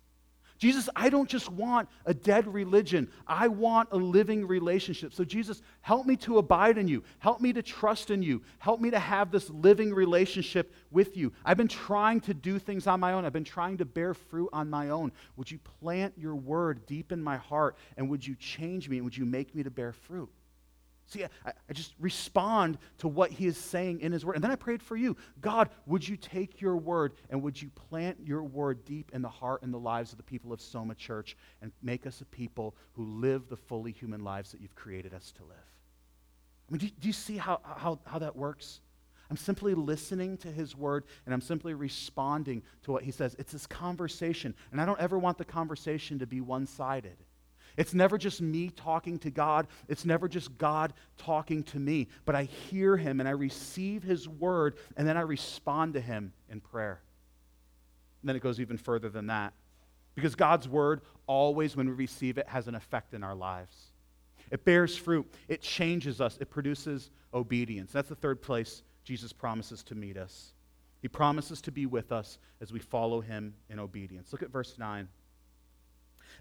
Jesus, 0.59 0.89
I 0.95 1.11
don't 1.11 1.29
just 1.29 1.51
want 1.51 1.89
a 2.07 2.15
dead 2.15 2.47
religion. 2.47 3.11
I 3.27 3.49
want 3.49 3.89
a 3.91 3.97
living 3.97 4.47
relationship. 4.47 5.13
So, 5.13 5.25
Jesus, 5.25 5.61
help 5.81 6.07
me 6.07 6.15
to 6.19 6.39
abide 6.39 6.79
in 6.79 6.87
you. 6.87 7.03
Help 7.19 7.41
me 7.41 7.53
to 7.53 7.63
trust 7.63 8.13
in 8.13 8.23
you. 8.23 8.41
Help 8.61 8.81
me 8.81 8.91
to 8.91 8.99
have 9.01 9.33
this 9.33 9.51
living 9.51 9.93
relationship 9.93 10.73
with 10.93 11.17
you. 11.17 11.33
I've 11.45 11.57
been 11.57 11.67
trying 11.67 12.21
to 12.23 12.33
do 12.33 12.61
things 12.61 12.87
on 12.87 13.01
my 13.01 13.13
own, 13.13 13.25
I've 13.25 13.33
been 13.33 13.43
trying 13.43 13.79
to 13.79 13.85
bear 13.85 14.15
fruit 14.15 14.51
on 14.53 14.71
my 14.71 14.91
own. 14.91 15.11
Would 15.37 15.51
you 15.51 15.59
plant 15.81 16.15
your 16.17 16.37
word 16.37 16.87
deep 16.87 17.11
in 17.11 17.21
my 17.21 17.39
heart 17.39 17.77
and 17.97 18.09
would 18.09 18.25
you 18.25 18.37
change 18.37 18.89
me 18.89 18.99
and 18.99 19.05
would 19.05 19.17
you 19.17 19.27
make 19.27 19.57
me 19.57 19.65
to 19.65 19.71
bear 19.71 19.93
fruit? 19.93 20.31
See, 21.07 21.25
I, 21.25 21.29
I, 21.69 21.73
just 21.73 21.95
respond 21.99 22.79
to 22.99 23.09
what 23.09 23.31
he 23.31 23.47
is 23.47 23.59
saying 23.59 24.01
in 24.01 24.11
his 24.11 24.25
word. 24.25 24.37
And 24.37 24.45
then 24.45 24.51
I 24.51 24.57
prayed 24.57 24.83
for 24.83 24.97
you. 24.97 25.17
God, 25.41 25.69
would 25.87 26.07
you 26.07 26.17
take 26.17 26.61
your 26.61 26.77
word 26.77 27.13
and 27.29 27.43
would 27.43 27.61
you 27.61 27.69
plant 27.71 28.19
your 28.25 28.43
word 28.43 28.85
deep 28.85 29.11
in 29.13 29.21
the 29.21 29.29
heart 29.29 29.63
and 29.63 29.73
the 29.73 29.79
lives 29.79 30.13
of 30.13 30.17
the 30.17 30.25
people 30.25 30.53
of 30.53 30.63
Soma 30.63 30.95
Church 30.95 31.37
and 31.61 31.73
make 31.83 32.07
us 32.07 32.23
a 32.23 32.25
people 32.25 32.75
who 32.93 33.05
live 33.05 33.49
the 33.49 33.57
fully 33.57 33.93
human 33.93 34.25
lives 34.25 34.51
that 34.53 34.63
you've 34.63 34.75
created 34.75 35.13
us 35.13 35.31
to 35.33 35.43
live? 35.43 35.57
I 36.69 36.73
mean, 36.73 36.79
do, 36.79 36.89
do 36.89 37.07
you 37.07 37.13
see 37.13 37.37
how, 37.37 37.61
how, 37.63 37.99
how 38.07 38.19
that 38.21 38.35
works? 38.35 38.81
I'm 39.31 39.37
simply 39.37 39.75
listening 39.75 40.39
to 40.39 40.49
his 40.49 40.75
word 40.75 41.05
and 41.27 41.35
I'm 41.35 41.43
simply 41.43 41.75
responding 41.75 42.63
to 42.85 42.93
what 42.93 43.03
he 43.03 43.11
says. 43.11 43.37
It's 43.39 43.53
this 43.53 43.67
conversation. 43.67 44.55
And 44.73 44.81
I 44.81 44.87
don't 44.87 45.01
ever 45.01 45.19
want 45.19 45.37
the 45.37 45.45
conversation 45.45 46.19
to 46.21 46.27
be 46.27 46.41
one 46.41 46.67
sided. 46.67 47.17
It's 47.77 47.95
never 47.95 48.19
just 48.19 48.41
me 48.41 48.71
talking 48.71 49.19
to 49.21 49.31
God. 49.31 49.67
It's 49.89 50.05
never 50.05 50.29
just 50.29 50.57
God 50.59 50.93
talking 51.19 51.63
to 51.65 51.79
me. 51.79 52.09
But 52.25 52.37
I 52.37 52.45
hear 52.45 52.97
him 52.97 53.21
and 53.21 53.29
I 53.29 53.33
receive 53.33 54.03
his 54.03 54.29
word 54.29 54.77
and 54.97 55.07
then 55.07 55.17
I 55.17 55.23
respond 55.23 55.95
to 55.95 56.01
him 56.01 56.33
in 56.49 56.61
prayer. 56.61 57.01
And 58.23 58.29
then 58.29 58.37
it 58.37 58.43
goes 58.43 58.61
even 58.61 58.79
further 58.79 59.09
than 59.09 59.27
that. 59.27 59.53
Because 60.15 60.35
God's 60.37 60.69
word 60.69 61.01
always, 61.27 61.77
when 61.77 61.89
we 61.89 61.95
receive 61.95 62.39
it, 62.39 62.49
has 62.49 62.69
an 62.69 62.75
effect 62.75 63.15
in 63.15 63.25
our 63.25 63.35
lives. 63.35 63.75
It 64.51 64.65
bears 64.65 64.97
fruit, 64.97 65.31
it 65.49 65.63
changes 65.63 66.21
us, 66.21 66.39
it 66.41 66.51
produces 66.51 67.11
obedience. 67.33 67.91
That's 67.91 68.09
the 68.09 68.15
third 68.15 68.41
place 68.41 68.83
Jesus 69.03 69.33
promises 69.33 69.83
to 69.85 69.95
meet 69.95 70.17
us. 70.17 70.53
He 71.03 71.09
promises 71.09 71.61
to 71.63 71.73
be 71.73 71.87
with 71.87 72.13
us 72.13 72.39
as 72.61 72.73
we 72.73 72.79
follow 72.79 73.21
him 73.21 73.55
in 73.69 73.79
obedience. 73.79 74.33
Look 74.33 74.43
at 74.43 74.51
verse 74.51 74.77
9. 74.79 75.09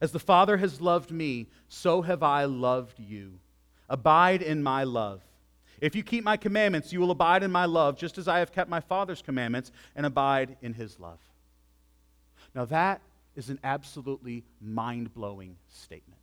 As 0.04 0.12
the 0.12 0.20
Father 0.20 0.58
has 0.58 0.82
loved 0.82 1.12
me, 1.12 1.48
so 1.70 2.02
have 2.02 2.24
I 2.24 2.44
loved 2.44 3.00
you. 3.00 3.40
Abide 3.88 4.42
in 4.42 4.62
my 4.62 4.84
love. 4.84 5.22
If 5.80 5.96
you 5.96 6.04
keep 6.04 6.26
my 6.26 6.36
commandments, 6.36 6.92
you 6.92 7.00
will 7.00 7.12
abide 7.12 7.42
in 7.42 7.54
my 7.54 7.64
love, 7.64 7.96
just 7.98 8.18
as 8.18 8.28
I 8.28 8.40
have 8.40 8.52
kept 8.52 8.70
my 8.70 8.82
Father's 8.82 9.22
commandments 9.22 9.72
and 9.96 10.06
abide 10.06 10.58
in 10.62 10.74
his 10.74 11.00
love. 11.00 11.20
Now, 12.54 12.66
that 12.66 13.00
is 13.38 13.50
an 13.50 13.62
absolutely 13.64 14.44
mind 14.60 15.14
blowing 15.14 15.56
statement. 15.70 16.20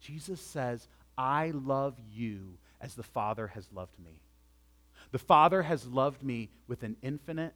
Jesus 0.00 0.40
says, 0.40 0.88
I 1.18 1.50
love 1.50 1.98
you 2.10 2.56
as 2.80 2.94
the 2.94 3.02
Father 3.02 3.48
has 3.48 3.68
loved 3.74 3.98
me. 4.02 4.14
The 5.10 5.18
Father 5.18 5.60
has 5.60 5.86
loved 5.86 6.22
me 6.22 6.48
with 6.68 6.84
an 6.84 6.96
infinite, 7.02 7.52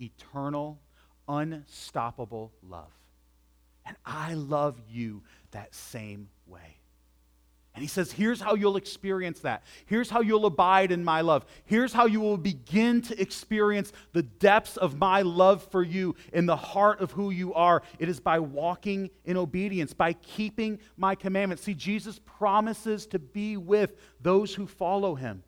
eternal, 0.00 0.78
unstoppable 1.26 2.52
love. 2.62 2.92
And 3.86 3.96
I 4.04 4.34
love 4.34 4.80
you 4.88 5.22
that 5.50 5.74
same 5.74 6.28
way. 6.46 6.78
And 7.74 7.82
he 7.82 7.88
says, 7.88 8.12
Here's 8.12 8.40
how 8.40 8.54
you'll 8.54 8.76
experience 8.76 9.40
that. 9.40 9.64
Here's 9.86 10.08
how 10.08 10.20
you'll 10.20 10.46
abide 10.46 10.92
in 10.92 11.02
my 11.02 11.22
love. 11.22 11.44
Here's 11.64 11.92
how 11.92 12.06
you 12.06 12.20
will 12.20 12.36
begin 12.36 13.02
to 13.02 13.20
experience 13.20 13.92
the 14.12 14.22
depths 14.22 14.76
of 14.76 14.98
my 14.98 15.22
love 15.22 15.66
for 15.70 15.82
you 15.82 16.14
in 16.32 16.46
the 16.46 16.56
heart 16.56 17.00
of 17.00 17.10
who 17.10 17.30
you 17.30 17.52
are. 17.54 17.82
It 17.98 18.08
is 18.08 18.20
by 18.20 18.38
walking 18.38 19.10
in 19.24 19.36
obedience, 19.36 19.92
by 19.92 20.12
keeping 20.12 20.78
my 20.96 21.16
commandments. 21.16 21.64
See, 21.64 21.74
Jesus 21.74 22.20
promises 22.20 23.06
to 23.08 23.18
be 23.18 23.56
with 23.56 23.96
those 24.20 24.54
who 24.54 24.68
follow 24.68 25.16
him. 25.16 25.42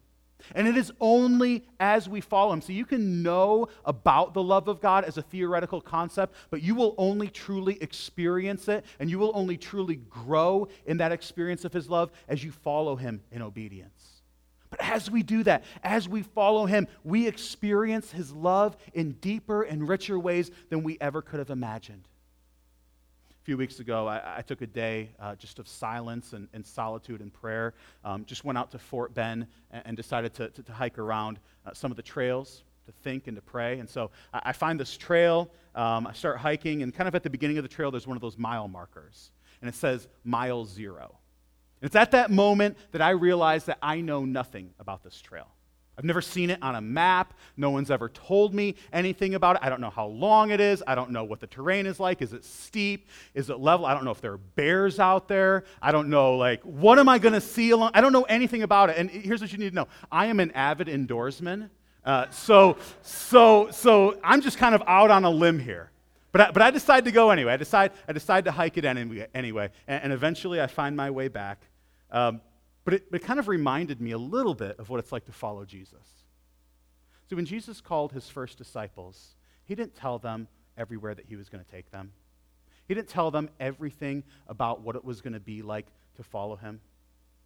And 0.55 0.69
it 0.69 0.77
is 0.77 0.93
only 1.01 1.65
as 1.81 2.09
we 2.09 2.21
follow 2.21 2.53
him. 2.53 2.61
So 2.61 2.73
you 2.73 2.85
can 2.85 3.23
know 3.23 3.69
about 3.85 4.35
the 4.35 4.43
love 4.43 4.69
of 4.69 4.81
God 4.81 5.05
as 5.05 5.17
a 5.17 5.23
theoretical 5.23 5.81
concept, 5.81 6.35
but 6.51 6.63
you 6.63 6.75
will 6.75 6.95
only 6.99 7.29
truly 7.29 7.83
experience 7.83 8.69
it 8.69 8.85
and 9.01 9.11
you 9.11 9.19
will 9.19 9.33
only 9.35 9.57
truly 9.57 9.97
grow 9.97 10.69
in 10.87 10.99
that 10.99 11.13
experience 11.13 11.65
of 11.65 11.73
his 11.73 11.89
love 11.89 12.11
as 12.29 12.45
you 12.45 12.53
follow 12.53 12.97
him 12.97 13.23
in 13.33 13.43
obedience. 13.43 14.23
But 14.71 14.81
as 14.83 15.11
we 15.11 15.23
do 15.23 15.43
that, 15.45 15.65
as 15.83 16.09
we 16.09 16.23
follow 16.23 16.67
him, 16.67 16.89
we 17.05 17.27
experience 17.27 18.11
his 18.11 18.33
love 18.33 18.77
in 18.95 19.13
deeper 19.13 19.63
and 19.63 19.89
richer 19.89 20.19
ways 20.19 20.51
than 20.69 20.83
we 20.83 20.99
ever 21.01 21.23
could 21.23 21.39
have 21.39 21.51
imagined 21.51 22.09
few 23.47 23.57
weeks 23.57 23.79
ago, 23.79 24.09
I, 24.09 24.39
I 24.39 24.43
took 24.43 24.61
a 24.61 24.67
day 24.67 25.11
uh, 25.21 25.37
just 25.37 25.61
of 25.61 25.69
silence 25.69 26.33
and, 26.33 26.49
and, 26.53 26.67
solitude 26.67 27.21
and 27.21 27.33
prayer. 27.33 27.75
Um, 28.05 28.25
just 28.25 28.45
went 28.45 28.59
out 28.59 28.73
to 28.73 28.79
Fort 28.81 29.15
Bend 29.15 29.47
and, 29.71 29.83
and 29.87 29.97
decided 29.97 30.35
to, 30.35 30.49
to, 30.49 30.65
to, 30.65 30.73
hike 30.73 30.99
around 30.99 31.39
uh, 31.65 31.73
some 31.73 31.93
of 31.93 31.97
the 31.97 32.03
trails 32.03 32.65
to 32.87 32.93
think 33.05 33.29
and 33.29 33.37
to 33.37 33.41
pray. 33.41 33.79
And 33.79 33.89
so 33.89 34.11
I, 34.35 34.41
I 34.47 34.53
find 34.53 34.81
this 34.81 34.97
trail, 34.97 35.49
um, 35.77 36.09
I 36.09 36.13
start 36.13 36.39
hiking, 36.39 36.83
and 36.83 36.93
kind 36.93 37.07
of 37.07 37.15
at 37.15 37.23
the 37.23 37.31
beginning 37.31 37.57
of 37.57 37.63
the 37.63 37.69
trail, 37.69 37.93
there's 37.93 38.09
one 38.09 38.17
of 38.17 38.21
those 38.21 38.37
mile 38.37 38.67
markers. 38.67 39.31
And 39.61 39.69
it 39.69 39.77
says 39.77 40.09
mile 40.25 40.65
zero. 40.65 41.17
And 41.81 41.87
it's 41.87 41.95
at 41.95 42.11
that 42.11 42.33
moment 42.33 42.77
that 42.91 43.01
I 43.01 43.11
realize 43.11 43.67
that 43.67 43.79
I 43.81 44.01
know 44.01 44.25
nothing 44.25 44.71
about 44.81 45.05
this 45.05 45.21
trail. 45.21 45.47
I've 45.99 46.05
never 46.05 46.21
seen 46.21 46.51
it 46.51 46.63
on 46.63 46.75
a 46.75 46.81
map. 46.81 47.33
No 47.57 47.71
one's 47.71 47.91
ever 47.91 48.09
told 48.11 48.55
me 48.55 48.75
anything 48.93 49.35
about 49.35 49.57
it. 49.57 49.63
I 49.63 49.71
don't 49.71 49.81
know 49.81 49.91
how 49.91 50.07
long 50.07 50.51
it 50.51 50.61
is. 50.61 50.83
I 50.87 50.95
don't 50.95 51.11
know 51.11 51.25
what 51.25 51.41
the 51.41 51.47
terrain 51.47 51.87
is 51.87 51.99
like. 51.99 52.21
Is 52.21 52.35
it 52.35 52.45
steep? 52.45 53.09
Is 53.35 53.49
it 53.49 53.61
level? 53.61 53.87
I 53.87 53.95
don't 53.95 54.05
know 54.05 54.11
if 54.11 54.21
there 54.21 54.33
are 54.33 54.39
bears 54.39 54.99
out 54.99 55.27
there. 55.27 55.65
I 55.81 55.93
don't 55.93 56.11
know, 56.11 56.37
like, 56.37 56.63
what 56.63 56.99
am 56.99 57.09
I 57.09 57.19
going 57.19 57.33
to 57.33 57.41
see 57.41 57.71
along? 57.71 57.93
I 57.95 58.03
don't 58.03 58.13
know 58.13 58.25
anything 58.25 58.63
about 58.63 58.91
it. 58.91 58.99
And 58.99 59.11
here's 59.11 59.41
what 59.41 59.53
you 59.53 59.59
need 59.59 59.71
to 59.71 59.75
know 59.75 59.89
I 60.13 60.27
am 60.27 60.39
an 60.41 60.51
avid 60.51 60.89
indoorsman. 60.89 61.71
Uh, 62.05 62.31
so, 62.31 62.77
so, 63.03 63.71
so 63.71 64.19
I'm 64.23 64.41
just 64.41 64.59
kind 64.59 64.75
of 64.75 64.83
out 64.87 65.11
on 65.11 65.25
a 65.25 65.31
limb 65.31 65.59
here. 65.59 65.91
But 66.31 66.41
I, 66.41 66.51
but 66.51 66.63
I 66.63 66.71
decide 66.71 67.07
to 67.07 67.11
go 67.11 67.31
anyway. 67.31 67.55
I 67.55 67.57
decide, 67.57 67.93
I 68.07 68.13
decide 68.13 68.45
to 68.45 68.53
hike 68.53 68.77
it 68.77 68.85
anyway. 68.85 69.27
anyway. 69.35 69.71
And, 69.89 70.05
and 70.05 70.13
eventually 70.13 70.61
I 70.61 70.67
find 70.67 70.95
my 70.95 71.11
way 71.11 71.29
back. 71.29 71.63
Um, 72.11 72.43
but 72.87 72.95
it, 72.95 73.11
but 73.11 73.21
it 73.21 73.27
kind 73.27 73.41
of 73.41 73.49
reminded 73.49 74.01
me 74.01 74.13
a 74.13 74.19
little 74.19 74.55
bit 74.55 74.79
of 74.79 74.89
what 74.89 75.01
it's 75.01 75.11
like 75.11 75.25
to 75.25 75.33
follow 75.33 75.65
Jesus. 75.65 76.07
So 77.29 77.35
when 77.35 77.45
Jesus 77.45 77.81
called 77.81 78.13
his 78.13 78.29
first 78.29 78.59
disciples, 78.59 79.35
he 79.65 79.75
didn't 79.75 79.97
tell 79.97 80.21
them 80.21 80.47
everywhere 80.79 81.13
that 81.13 81.27
he 81.27 81.35
was 81.35 81.49
going 81.49 81.65
to 81.65 81.69
take 81.69 81.91
them. 81.91 82.13
He 82.87 82.95
didn't 82.95 83.09
tell 83.09 83.33
them 83.33 83.51
everything 83.59 84.23
about 84.47 84.83
what 84.83 84.95
it 84.95 85.05
was 85.05 85.21
going 85.21 85.33
to 85.33 85.41
be 85.41 85.63
like 85.63 85.89
to 86.15 86.23
follow 86.23 86.55
him. 86.55 86.81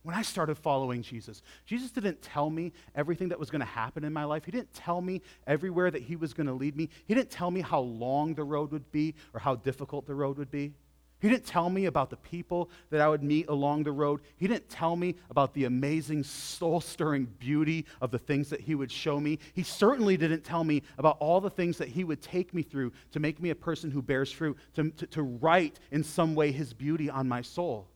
When 0.03 0.15
I 0.15 0.21
started 0.21 0.59
following 0.59 1.01
Jesus, 1.01 1.43
Jesus 1.65 1.91
didn't 1.91 2.21
tell 2.21 2.51
me 2.51 2.75
everything 2.95 3.31
that 3.31 3.41
was 3.41 3.49
going 3.49 3.61
to 3.61 3.67
happen 3.67 4.05
in 4.05 4.13
my 4.13 4.25
life. 4.25 4.45
He 4.45 4.51
didn't 4.51 4.75
tell 4.75 5.01
me 5.01 5.23
everywhere 5.47 5.91
that 5.91 6.03
he 6.03 6.17
was 6.17 6.35
going 6.35 6.49
to 6.49 6.53
lead 6.53 6.77
me. 6.77 6.91
He 7.07 7.15
didn't 7.15 7.31
tell 7.31 7.51
me 7.51 7.63
how 7.63 7.81
long 7.81 8.35
the 8.35 8.45
road 8.45 8.73
would 8.73 8.93
be 8.93 9.15
or 9.33 9.41
how 9.41 9.55
difficult 9.55 10.07
the 10.07 10.15
road 10.15 10.37
would 10.37 10.51
be. 10.51 10.75
He 11.21 11.29
didn't 11.29 11.45
tell 11.45 11.69
me 11.69 11.85
about 11.85 12.09
the 12.09 12.17
people 12.17 12.71
that 12.89 13.03
I 13.03 13.09
would 13.09 13.23
meet 13.23 13.49
along 13.49 13.83
the 13.83 13.93
road. 13.93 14.21
He 14.37 14.49
didn't 14.49 14.71
tell 14.71 14.97
me 14.97 15.17
about 15.29 15.53
the 15.53 15.65
amazing, 15.65 16.25
soul 16.25 16.81
stirring 16.81 17.27
beauty 17.39 17.85
of 18.01 18.11
the 18.11 18.19
things 18.19 18.49
that 18.49 18.63
He 18.63 18.75
would 18.75 18.91
show 18.91 19.21
me. 19.21 19.39
He 19.53 19.63
certainly 19.63 20.17
didn't 20.17 20.45
tell 20.45 20.65
me 20.65 20.83
about 20.97 21.19
all 21.21 21.43
the 21.43 21.51
things 21.51 21.77
that 21.77 21.89
He 21.89 22.05
would 22.05 22.23
take 22.23 22.55
me 22.55 22.63
through 22.63 22.93
to 23.13 23.21
make 23.21 23.39
me 23.39 23.51
a 23.51 23.55
person 23.55 23.91
who 23.91 24.01
bears 24.01 24.33
fruit, 24.33 24.57
to, 24.75 24.91
to, 24.93 25.07
to 25.09 25.23
write 25.23 25.79
in 25.91 26.03
some 26.03 26.35
way 26.35 26.53
His 26.53 26.73
beauty 26.73 27.11
on 27.11 27.29
my 27.29 27.43
soul. 27.43 27.87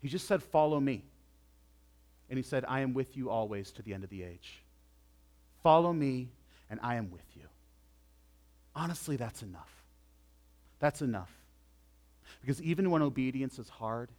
He 0.00 0.08
just 0.08 0.28
said, 0.28 0.44
Follow 0.44 0.78
me. 0.78 1.04
And 2.30 2.38
He 2.38 2.44
said, 2.44 2.64
I 2.68 2.80
am 2.80 2.94
with 2.94 3.16
you 3.16 3.30
always 3.30 3.72
to 3.72 3.82
the 3.82 3.94
end 3.94 4.04
of 4.04 4.10
the 4.10 4.22
age. 4.22 4.62
Follow 5.64 5.92
me, 5.92 6.28
and 6.70 6.78
I 6.84 6.94
am 6.94 7.10
with 7.10 7.26
you. 7.34 7.42
Honestly, 8.76 9.16
that's 9.16 9.42
enough. 9.42 9.70
That's 10.78 11.02
enough. 11.02 11.30
Because 12.42 12.60
even 12.60 12.90
when 12.90 13.00
obedience 13.00 13.58
is 13.58 13.68
hard, 13.68 14.10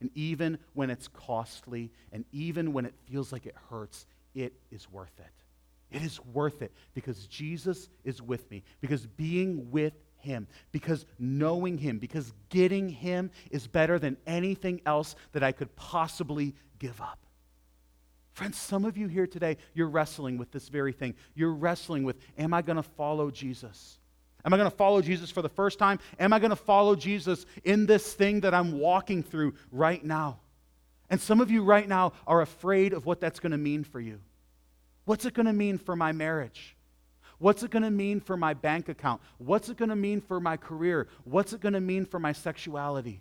and 0.00 0.10
even 0.14 0.58
when 0.72 0.90
it's 0.90 1.06
costly, 1.08 1.92
and 2.10 2.24
even 2.32 2.72
when 2.72 2.84
it 2.84 2.94
feels 3.06 3.32
like 3.32 3.46
it 3.46 3.54
hurts, 3.70 4.06
it 4.34 4.54
is 4.72 4.90
worth 4.90 5.12
it. 5.18 5.96
It 5.96 6.02
is 6.02 6.18
worth 6.24 6.62
it 6.62 6.72
because 6.94 7.26
Jesus 7.26 7.88
is 8.02 8.20
with 8.20 8.50
me, 8.50 8.64
because 8.80 9.06
being 9.06 9.70
with 9.70 9.92
him, 10.16 10.48
because 10.72 11.06
knowing 11.18 11.78
him, 11.78 11.98
because 11.98 12.32
getting 12.48 12.88
him 12.88 13.30
is 13.50 13.66
better 13.66 13.98
than 13.98 14.16
anything 14.26 14.80
else 14.86 15.14
that 15.32 15.44
I 15.44 15.52
could 15.52 15.76
possibly 15.76 16.54
give 16.78 17.00
up. 17.00 17.18
Friends, 18.32 18.58
some 18.58 18.84
of 18.84 18.96
you 18.96 19.06
here 19.06 19.28
today, 19.28 19.58
you're 19.74 19.88
wrestling 19.88 20.38
with 20.38 20.50
this 20.50 20.68
very 20.68 20.92
thing. 20.92 21.14
You're 21.36 21.52
wrestling 21.52 22.02
with, 22.02 22.16
am 22.36 22.52
I 22.52 22.62
going 22.62 22.76
to 22.76 22.82
follow 22.82 23.30
Jesus? 23.30 23.98
Am 24.44 24.52
I 24.52 24.56
going 24.56 24.70
to 24.70 24.76
follow 24.76 25.00
Jesus 25.00 25.30
for 25.30 25.42
the 25.42 25.48
first 25.48 25.78
time? 25.78 25.98
Am 26.18 26.32
I 26.32 26.38
going 26.38 26.50
to 26.50 26.56
follow 26.56 26.94
Jesus 26.94 27.46
in 27.64 27.86
this 27.86 28.12
thing 28.12 28.40
that 28.40 28.52
I'm 28.52 28.78
walking 28.78 29.22
through 29.22 29.54
right 29.72 30.04
now? 30.04 30.38
And 31.08 31.20
some 31.20 31.40
of 31.40 31.50
you 31.50 31.62
right 31.62 31.88
now 31.88 32.12
are 32.26 32.40
afraid 32.40 32.92
of 32.92 33.06
what 33.06 33.20
that's 33.20 33.40
going 33.40 33.52
to 33.52 33.58
mean 33.58 33.84
for 33.84 34.00
you. 34.00 34.20
What's 35.04 35.24
it 35.24 35.34
going 35.34 35.46
to 35.46 35.52
mean 35.52 35.78
for 35.78 35.96
my 35.96 36.12
marriage? 36.12 36.76
What's 37.38 37.62
it 37.62 37.70
going 37.70 37.82
to 37.82 37.90
mean 37.90 38.20
for 38.20 38.36
my 38.36 38.54
bank 38.54 38.88
account? 38.88 39.20
What's 39.38 39.68
it 39.68 39.76
going 39.76 39.90
to 39.90 39.96
mean 39.96 40.20
for 40.20 40.40
my 40.40 40.56
career? 40.56 41.08
What's 41.24 41.52
it 41.52 41.60
going 41.60 41.74
to 41.74 41.80
mean 41.80 42.06
for 42.06 42.18
my 42.18 42.32
sexuality? 42.32 43.20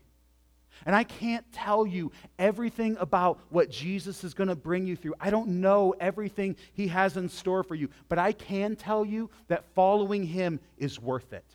And 0.85 0.95
I 0.95 1.03
can't 1.03 1.45
tell 1.51 1.85
you 1.85 2.11
everything 2.37 2.97
about 2.99 3.39
what 3.49 3.69
Jesus 3.69 4.23
is 4.23 4.33
going 4.33 4.49
to 4.49 4.55
bring 4.55 4.85
you 4.87 4.95
through. 4.95 5.15
I 5.19 5.29
don't 5.29 5.61
know 5.61 5.93
everything 5.99 6.55
he 6.73 6.87
has 6.87 7.17
in 7.17 7.29
store 7.29 7.63
for 7.63 7.75
you, 7.75 7.89
but 8.09 8.19
I 8.19 8.31
can 8.31 8.75
tell 8.75 9.05
you 9.05 9.29
that 9.47 9.65
following 9.75 10.23
him 10.23 10.59
is 10.77 10.99
worth 10.99 11.33
it 11.33 11.45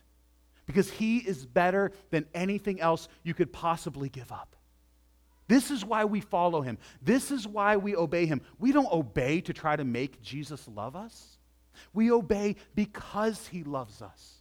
because 0.66 0.90
he 0.90 1.18
is 1.18 1.46
better 1.46 1.92
than 2.10 2.26
anything 2.34 2.80
else 2.80 3.08
you 3.22 3.34
could 3.34 3.52
possibly 3.52 4.08
give 4.08 4.30
up. 4.30 4.54
This 5.48 5.70
is 5.70 5.84
why 5.84 6.04
we 6.04 6.20
follow 6.20 6.60
him. 6.60 6.76
This 7.00 7.30
is 7.30 7.48
why 7.48 7.78
we 7.78 7.96
obey 7.96 8.26
him. 8.26 8.42
We 8.58 8.70
don't 8.70 8.92
obey 8.92 9.40
to 9.42 9.54
try 9.54 9.76
to 9.76 9.84
make 9.84 10.20
Jesus 10.22 10.68
love 10.68 10.94
us. 10.94 11.38
We 11.94 12.12
obey 12.12 12.56
because 12.74 13.48
he 13.48 13.64
loves 13.64 14.02
us. 14.02 14.37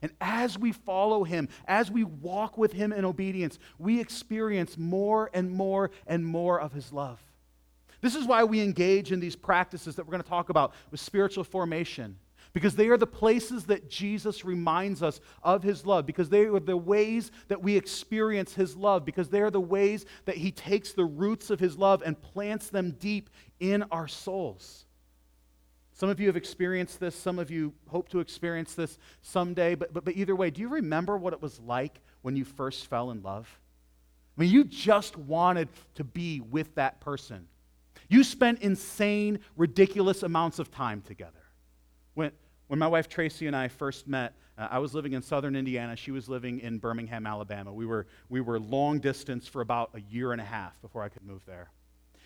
And 0.00 0.12
as 0.20 0.58
we 0.58 0.72
follow 0.72 1.24
him, 1.24 1.48
as 1.66 1.90
we 1.90 2.04
walk 2.04 2.56
with 2.56 2.72
him 2.72 2.92
in 2.92 3.04
obedience, 3.04 3.58
we 3.78 4.00
experience 4.00 4.78
more 4.78 5.30
and 5.34 5.50
more 5.50 5.90
and 6.06 6.24
more 6.24 6.60
of 6.60 6.72
his 6.72 6.92
love. 6.92 7.20
This 8.00 8.14
is 8.16 8.26
why 8.26 8.44
we 8.44 8.60
engage 8.60 9.12
in 9.12 9.20
these 9.20 9.36
practices 9.36 9.94
that 9.96 10.04
we're 10.04 10.12
going 10.12 10.22
to 10.22 10.28
talk 10.28 10.48
about 10.48 10.74
with 10.90 11.00
spiritual 11.00 11.44
formation, 11.44 12.16
because 12.52 12.74
they 12.74 12.88
are 12.88 12.96
the 12.96 13.06
places 13.06 13.64
that 13.66 13.88
Jesus 13.88 14.44
reminds 14.44 15.02
us 15.02 15.20
of 15.42 15.62
his 15.62 15.86
love, 15.86 16.04
because 16.04 16.28
they 16.28 16.46
are 16.46 16.60
the 16.60 16.76
ways 16.76 17.30
that 17.48 17.62
we 17.62 17.76
experience 17.76 18.54
his 18.54 18.76
love, 18.76 19.04
because 19.04 19.28
they 19.28 19.40
are 19.40 19.50
the 19.50 19.60
ways 19.60 20.04
that 20.24 20.36
he 20.36 20.50
takes 20.50 20.92
the 20.92 21.04
roots 21.04 21.48
of 21.48 21.60
his 21.60 21.78
love 21.78 22.02
and 22.04 22.20
plants 22.20 22.68
them 22.70 22.96
deep 22.98 23.30
in 23.60 23.84
our 23.84 24.08
souls. 24.08 24.84
Some 25.92 26.08
of 26.08 26.18
you 26.18 26.26
have 26.26 26.36
experienced 26.36 27.00
this. 27.00 27.14
Some 27.14 27.38
of 27.38 27.50
you 27.50 27.72
hope 27.88 28.08
to 28.10 28.20
experience 28.20 28.74
this 28.74 28.98
someday. 29.20 29.74
But, 29.74 29.92
but, 29.92 30.04
but 30.04 30.16
either 30.16 30.34
way, 30.34 30.50
do 30.50 30.60
you 30.60 30.68
remember 30.68 31.16
what 31.16 31.32
it 31.32 31.42
was 31.42 31.60
like 31.60 32.00
when 32.22 32.34
you 32.34 32.44
first 32.44 32.86
fell 32.86 33.10
in 33.10 33.22
love? 33.22 33.60
I 34.36 34.40
mean, 34.40 34.50
you 34.50 34.64
just 34.64 35.16
wanted 35.16 35.68
to 35.96 36.04
be 36.04 36.40
with 36.40 36.74
that 36.76 37.00
person. 37.00 37.46
You 38.08 38.24
spent 38.24 38.60
insane, 38.60 39.40
ridiculous 39.56 40.22
amounts 40.22 40.58
of 40.58 40.70
time 40.70 41.02
together. 41.02 41.32
When, 42.14 42.32
when 42.68 42.78
my 42.78 42.88
wife 42.88 43.08
Tracy 43.08 43.46
and 43.46 43.54
I 43.54 43.68
first 43.68 44.08
met, 44.08 44.34
uh, 44.56 44.68
I 44.70 44.78
was 44.78 44.94
living 44.94 45.12
in 45.12 45.22
southern 45.22 45.56
Indiana. 45.56 45.96
She 45.96 46.10
was 46.10 46.28
living 46.28 46.60
in 46.60 46.78
Birmingham, 46.78 47.26
Alabama. 47.26 47.72
We 47.72 47.86
were, 47.86 48.06
we 48.28 48.40
were 48.40 48.58
long 48.58 48.98
distance 48.98 49.46
for 49.46 49.60
about 49.60 49.90
a 49.94 50.00
year 50.00 50.32
and 50.32 50.40
a 50.40 50.44
half 50.44 50.80
before 50.80 51.02
I 51.02 51.08
could 51.08 51.24
move 51.24 51.44
there. 51.46 51.70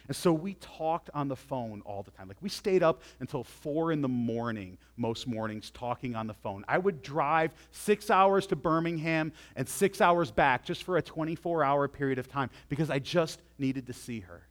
And 0.09 0.17
so 0.17 0.33
we 0.33 0.55
talked 0.55 1.11
on 1.15 1.29
the 1.29 1.37
phone 1.37 1.83
all 1.85 2.03
the 2.03 2.11
time. 2.11 2.29
Like 2.29 2.37
we 2.41 2.49
stayed 2.49 2.83
up 2.83 3.03
until 3.21 3.45
four 3.45 3.93
in 3.93 4.03
the 4.03 4.09
morning 4.09 4.79
most 4.97 5.27
mornings 5.27 5.71
talking 5.71 6.15
on 6.15 6.27
the 6.27 6.35
phone. 6.35 6.65
I 6.69 6.79
would 6.79 7.03
drive 7.03 7.53
six 7.73 8.11
hours 8.11 8.47
to 8.49 8.57
Birmingham 8.57 9.33
and 9.57 9.69
six 9.69 10.01
hours 10.01 10.31
back 10.31 10.65
just 10.65 10.85
for 10.85 10.97
a 10.97 11.03
24 11.03 11.65
hour 11.65 11.89
period 11.89 12.19
of 12.19 12.29
time 12.29 12.51
because 12.69 12.91
I 12.91 12.99
just 12.99 13.41
needed 13.59 13.87
to 13.89 13.93
see 13.93 14.21
her. 14.21 14.43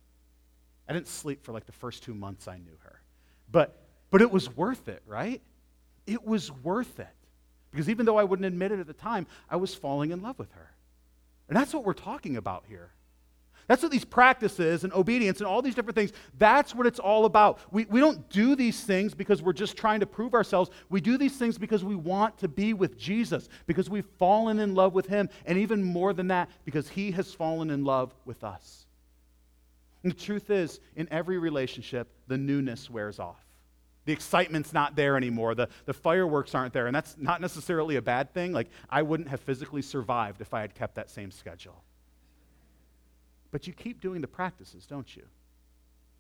I 0.87 0.93
didn't 0.93 1.07
sleep 1.07 1.43
for 1.43 1.51
like 1.51 1.65
the 1.65 1.71
first 1.71 2.03
two 2.03 2.13
months 2.13 2.47
I 2.47 2.57
knew 2.57 2.77
her. 2.83 3.01
But, 3.51 3.77
but 4.11 4.21
it 4.21 4.31
was 4.31 4.55
worth 4.55 4.87
it, 4.87 5.01
right? 5.07 5.41
It 6.05 6.25
was 6.25 6.51
worth 6.51 6.99
it. 6.99 7.07
Because 7.71 7.89
even 7.89 8.05
though 8.05 8.17
I 8.17 8.23
wouldn't 8.23 8.45
admit 8.45 8.71
it 8.71 8.79
at 8.79 8.87
the 8.87 8.93
time, 8.93 9.27
I 9.49 9.57
was 9.57 9.73
falling 9.73 10.11
in 10.11 10.21
love 10.21 10.39
with 10.39 10.51
her. 10.53 10.71
And 11.47 11.57
that's 11.57 11.73
what 11.73 11.83
we're 11.83 11.93
talking 11.93 12.37
about 12.37 12.63
here. 12.67 12.91
That's 13.67 13.81
what 13.81 13.91
these 13.91 14.05
practices 14.05 14.83
and 14.83 14.93
obedience 14.93 15.39
and 15.39 15.47
all 15.47 15.61
these 15.61 15.73
different 15.73 15.95
things, 15.95 16.11
that's 16.37 16.75
what 16.75 16.85
it's 16.85 16.99
all 16.99 17.25
about. 17.25 17.59
We, 17.71 17.85
we 17.85 17.99
don't 17.99 18.29
do 18.29 18.55
these 18.55 18.83
things 18.83 19.13
because 19.15 19.41
we're 19.41 19.53
just 19.53 19.75
trying 19.75 20.01
to 20.01 20.05
prove 20.05 20.33
ourselves. 20.33 20.69
We 20.89 21.01
do 21.01 21.17
these 21.17 21.35
things 21.37 21.57
because 21.57 21.83
we 21.83 21.95
want 21.95 22.37
to 22.39 22.47
be 22.47 22.73
with 22.73 22.97
Jesus, 22.97 23.49
because 23.65 23.89
we've 23.89 24.05
fallen 24.19 24.59
in 24.59 24.75
love 24.75 24.93
with 24.93 25.07
Him, 25.07 25.29
and 25.45 25.57
even 25.57 25.83
more 25.83 26.13
than 26.13 26.27
that, 26.27 26.49
because 26.63 26.89
He 26.89 27.11
has 27.11 27.33
fallen 27.33 27.71
in 27.71 27.83
love 27.83 28.13
with 28.25 28.43
us. 28.43 28.85
And 30.03 30.11
the 30.11 30.17
truth 30.17 30.51
is, 30.51 30.79
in 30.95 31.07
every 31.09 31.39
relationship, 31.39 32.07
the 32.27 32.37
newness 32.37 32.89
wears 32.91 33.19
off. 33.19 33.43
The 34.05 34.13
excitement's 34.13 34.71
not 34.71 34.95
there 34.95 35.17
anymore. 35.17 35.55
The, 35.55 35.67
the 35.85 35.93
fireworks 35.93 36.53
aren't 36.53 36.73
there. 36.73 36.85
And 36.85 36.95
that's 36.95 37.15
not 37.17 37.41
necessarily 37.41 37.95
a 37.95 38.03
bad 38.03 38.31
thing. 38.31 38.53
Like, 38.53 38.69
I 38.87 39.01
wouldn't 39.01 39.29
have 39.29 39.39
physically 39.39 39.81
survived 39.81 40.41
if 40.41 40.53
I 40.53 40.61
had 40.61 40.75
kept 40.75 40.93
that 40.95 41.09
same 41.09 41.31
schedule. 41.31 41.83
But 43.55 43.67
you 43.67 43.71
keep 43.71 44.01
doing 44.01 44.19
the 44.19 44.27
practices, 44.27 44.85
don't 44.85 45.15
you? 45.15 45.23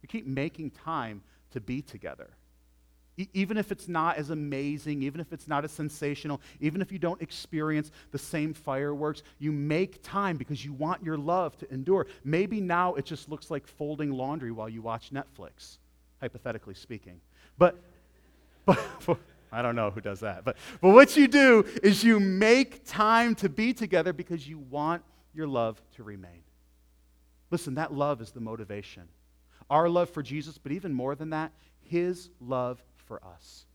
You 0.01 0.07
keep 0.07 0.25
making 0.25 0.71
time 0.71 1.21
to 1.51 1.59
be 1.59 1.81
together. 1.81 2.29
E- 3.17 3.27
even 3.33 3.57
if 3.57 3.73
it's 3.73 3.89
not 3.89 4.15
as 4.15 4.29
amazing, 4.29 5.03
even 5.03 5.19
if 5.19 5.33
it's 5.33 5.45
not 5.45 5.65
as 5.65 5.71
sensational, 5.73 6.39
even 6.61 6.81
if 6.81 6.93
you 6.93 6.97
don't 6.97 7.21
experience 7.21 7.91
the 8.11 8.17
same 8.17 8.53
fireworks, 8.53 9.21
you 9.37 9.51
make 9.51 10.01
time 10.01 10.37
because 10.37 10.63
you 10.63 10.71
want 10.71 11.03
your 11.03 11.17
love 11.17 11.57
to 11.57 11.69
endure. 11.73 12.07
Maybe 12.23 12.61
now 12.61 12.93
it 12.93 13.03
just 13.03 13.27
looks 13.27 13.51
like 13.51 13.67
folding 13.67 14.13
laundry 14.13 14.53
while 14.53 14.69
you 14.69 14.81
watch 14.81 15.11
Netflix, 15.11 15.79
hypothetically 16.21 16.75
speaking. 16.75 17.19
But, 17.57 17.75
but 18.65 18.79
I 19.51 19.61
don't 19.61 19.75
know 19.75 19.89
who 19.89 19.99
does 19.99 20.21
that. 20.21 20.45
But, 20.45 20.55
but 20.79 20.91
what 20.91 21.17
you 21.17 21.27
do 21.27 21.65
is 21.83 22.01
you 22.01 22.21
make 22.21 22.85
time 22.85 23.35
to 23.35 23.49
be 23.49 23.73
together 23.73 24.13
because 24.13 24.47
you 24.47 24.57
want 24.57 25.03
your 25.33 25.47
love 25.47 25.81
to 25.97 26.03
remain. 26.03 26.44
Listen, 27.51 27.75
that 27.75 27.93
love 27.93 28.21
is 28.21 28.31
the 28.31 28.39
motivation. 28.39 29.03
Our 29.69 29.89
love 29.89 30.09
for 30.09 30.21
Jesus, 30.21 30.57
but 30.57 30.71
even 30.71 30.93
more 30.93 31.15
than 31.15 31.31
that, 31.31 31.51
his 31.81 32.29
love 32.39 32.83
for 32.95 33.23
us. 33.23 33.65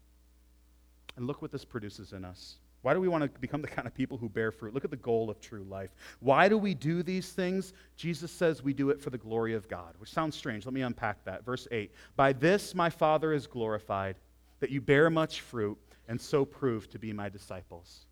And 1.16 1.26
look 1.26 1.42
what 1.42 1.52
this 1.52 1.64
produces 1.64 2.12
in 2.12 2.24
us. 2.24 2.56
Why 2.82 2.94
do 2.94 3.00
we 3.00 3.08
want 3.08 3.22
to 3.22 3.40
become 3.40 3.60
the 3.60 3.68
kind 3.68 3.86
of 3.86 3.94
people 3.94 4.16
who 4.16 4.28
bear 4.28 4.50
fruit? 4.50 4.72
Look 4.72 4.84
at 4.84 4.90
the 4.90 4.96
goal 4.96 5.28
of 5.28 5.40
true 5.40 5.64
life. 5.68 5.94
Why 6.20 6.48
do 6.48 6.56
we 6.56 6.72
do 6.72 7.02
these 7.02 7.30
things? 7.30 7.74
Jesus 7.96 8.30
says 8.30 8.62
we 8.62 8.72
do 8.72 8.88
it 8.88 9.00
for 9.00 9.10
the 9.10 9.18
glory 9.18 9.54
of 9.54 9.68
God, 9.68 9.94
which 9.98 10.10
sounds 10.10 10.34
strange. 10.34 10.64
Let 10.64 10.72
me 10.72 10.80
unpack 10.80 11.22
that. 11.24 11.44
Verse 11.44 11.68
8 11.70 11.92
By 12.16 12.32
this 12.32 12.74
my 12.74 12.88
Father 12.88 13.32
is 13.34 13.46
glorified, 13.46 14.16
that 14.60 14.70
you 14.70 14.80
bear 14.80 15.10
much 15.10 15.42
fruit, 15.42 15.76
and 16.08 16.18
so 16.18 16.44
prove 16.44 16.88
to 16.90 16.98
be 16.98 17.12
my 17.12 17.28
disciples. 17.28 18.06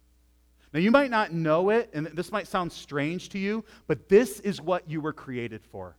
Now, 0.73 0.81
you 0.81 0.91
might 0.91 1.11
not 1.11 1.33
know 1.33 1.71
it, 1.71 1.91
and 1.95 2.07
this 2.09 2.31
might 2.31 2.47
sound 2.47 2.73
strange 2.73 3.31
to 3.31 3.39
you, 3.39 3.65
but 3.87 4.09
this 4.09 4.41
is 4.41 4.61
what 4.61 4.89
you 4.89 5.01
were 5.01 5.15
created 5.15 5.65
for. 5.65 5.97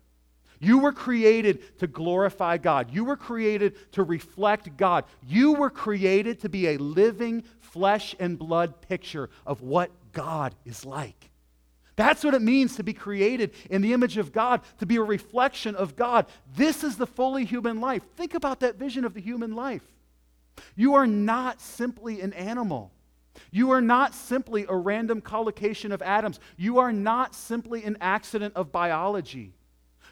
You 0.59 0.79
were 0.79 0.91
created 0.91 1.77
to 1.79 1.87
glorify 1.87 2.57
God. 2.57 2.91
You 2.91 3.05
were 3.05 3.15
created 3.15 3.91
to 3.93 4.03
reflect 4.03 4.75
God. 4.77 5.05
You 5.25 5.53
were 5.53 5.69
created 5.69 6.41
to 6.41 6.49
be 6.49 6.67
a 6.67 6.77
living 6.77 7.43
flesh 7.59 8.15
and 8.19 8.37
blood 8.37 8.81
picture 8.81 9.29
of 9.45 9.61
what 9.61 9.89
God 10.11 10.53
is 10.65 10.85
like. 10.85 11.29
That's 11.95 12.23
what 12.23 12.33
it 12.33 12.41
means 12.41 12.75
to 12.75 12.83
be 12.83 12.93
created 12.93 13.51
in 13.69 13.81
the 13.81 13.93
image 13.93 14.17
of 14.17 14.31
God, 14.31 14.61
to 14.79 14.85
be 14.85 14.97
a 14.97 15.03
reflection 15.03 15.75
of 15.75 15.95
God. 15.95 16.27
This 16.55 16.83
is 16.83 16.95
the 16.97 17.07
fully 17.07 17.43
human 17.43 17.81
life. 17.81 18.03
Think 18.15 18.35
about 18.35 18.61
that 18.61 18.75
vision 18.75 19.03
of 19.03 19.13
the 19.13 19.21
human 19.21 19.55
life. 19.55 19.83
You 20.75 20.93
are 20.95 21.07
not 21.07 21.59
simply 21.59 22.21
an 22.21 22.33
animal. 22.33 22.91
You 23.51 23.71
are 23.71 23.81
not 23.81 24.13
simply 24.13 24.65
a 24.67 24.75
random 24.75 25.21
collocation 25.21 25.91
of 25.91 26.01
atoms. 26.01 26.39
You 26.57 26.79
are 26.79 26.93
not 26.93 27.35
simply 27.35 27.83
an 27.83 27.97
accident 28.01 28.55
of 28.55 28.71
biology. 28.71 29.53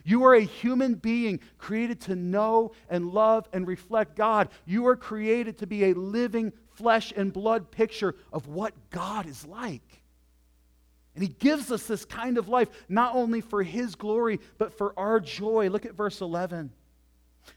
You 0.03 0.23
are 0.23 0.35
a 0.35 0.41
human 0.41 0.95
being 0.95 1.41
created 1.57 1.99
to 2.01 2.15
know 2.15 2.71
and 2.89 3.11
love 3.11 3.49
and 3.51 3.67
reflect 3.67 4.15
God. 4.15 4.47
You 4.65 4.87
are 4.87 4.95
created 4.95 5.57
to 5.57 5.67
be 5.67 5.85
a 5.85 5.93
living 5.93 6.53
flesh 6.75 7.11
and 7.15 7.33
blood 7.33 7.71
picture 7.71 8.15
of 8.31 8.47
what 8.47 8.73
God 8.89 9.25
is 9.27 9.45
like. 9.45 10.01
And 11.13 11.23
He 11.23 11.29
gives 11.29 11.71
us 11.71 11.87
this 11.87 12.05
kind 12.05 12.37
of 12.37 12.47
life, 12.47 12.69
not 12.87 13.15
only 13.15 13.41
for 13.41 13.63
His 13.63 13.95
glory, 13.95 14.39
but 14.57 14.77
for 14.77 14.93
our 14.97 15.19
joy. 15.19 15.67
Look 15.69 15.85
at 15.85 15.95
verse 15.95 16.21
11. 16.21 16.71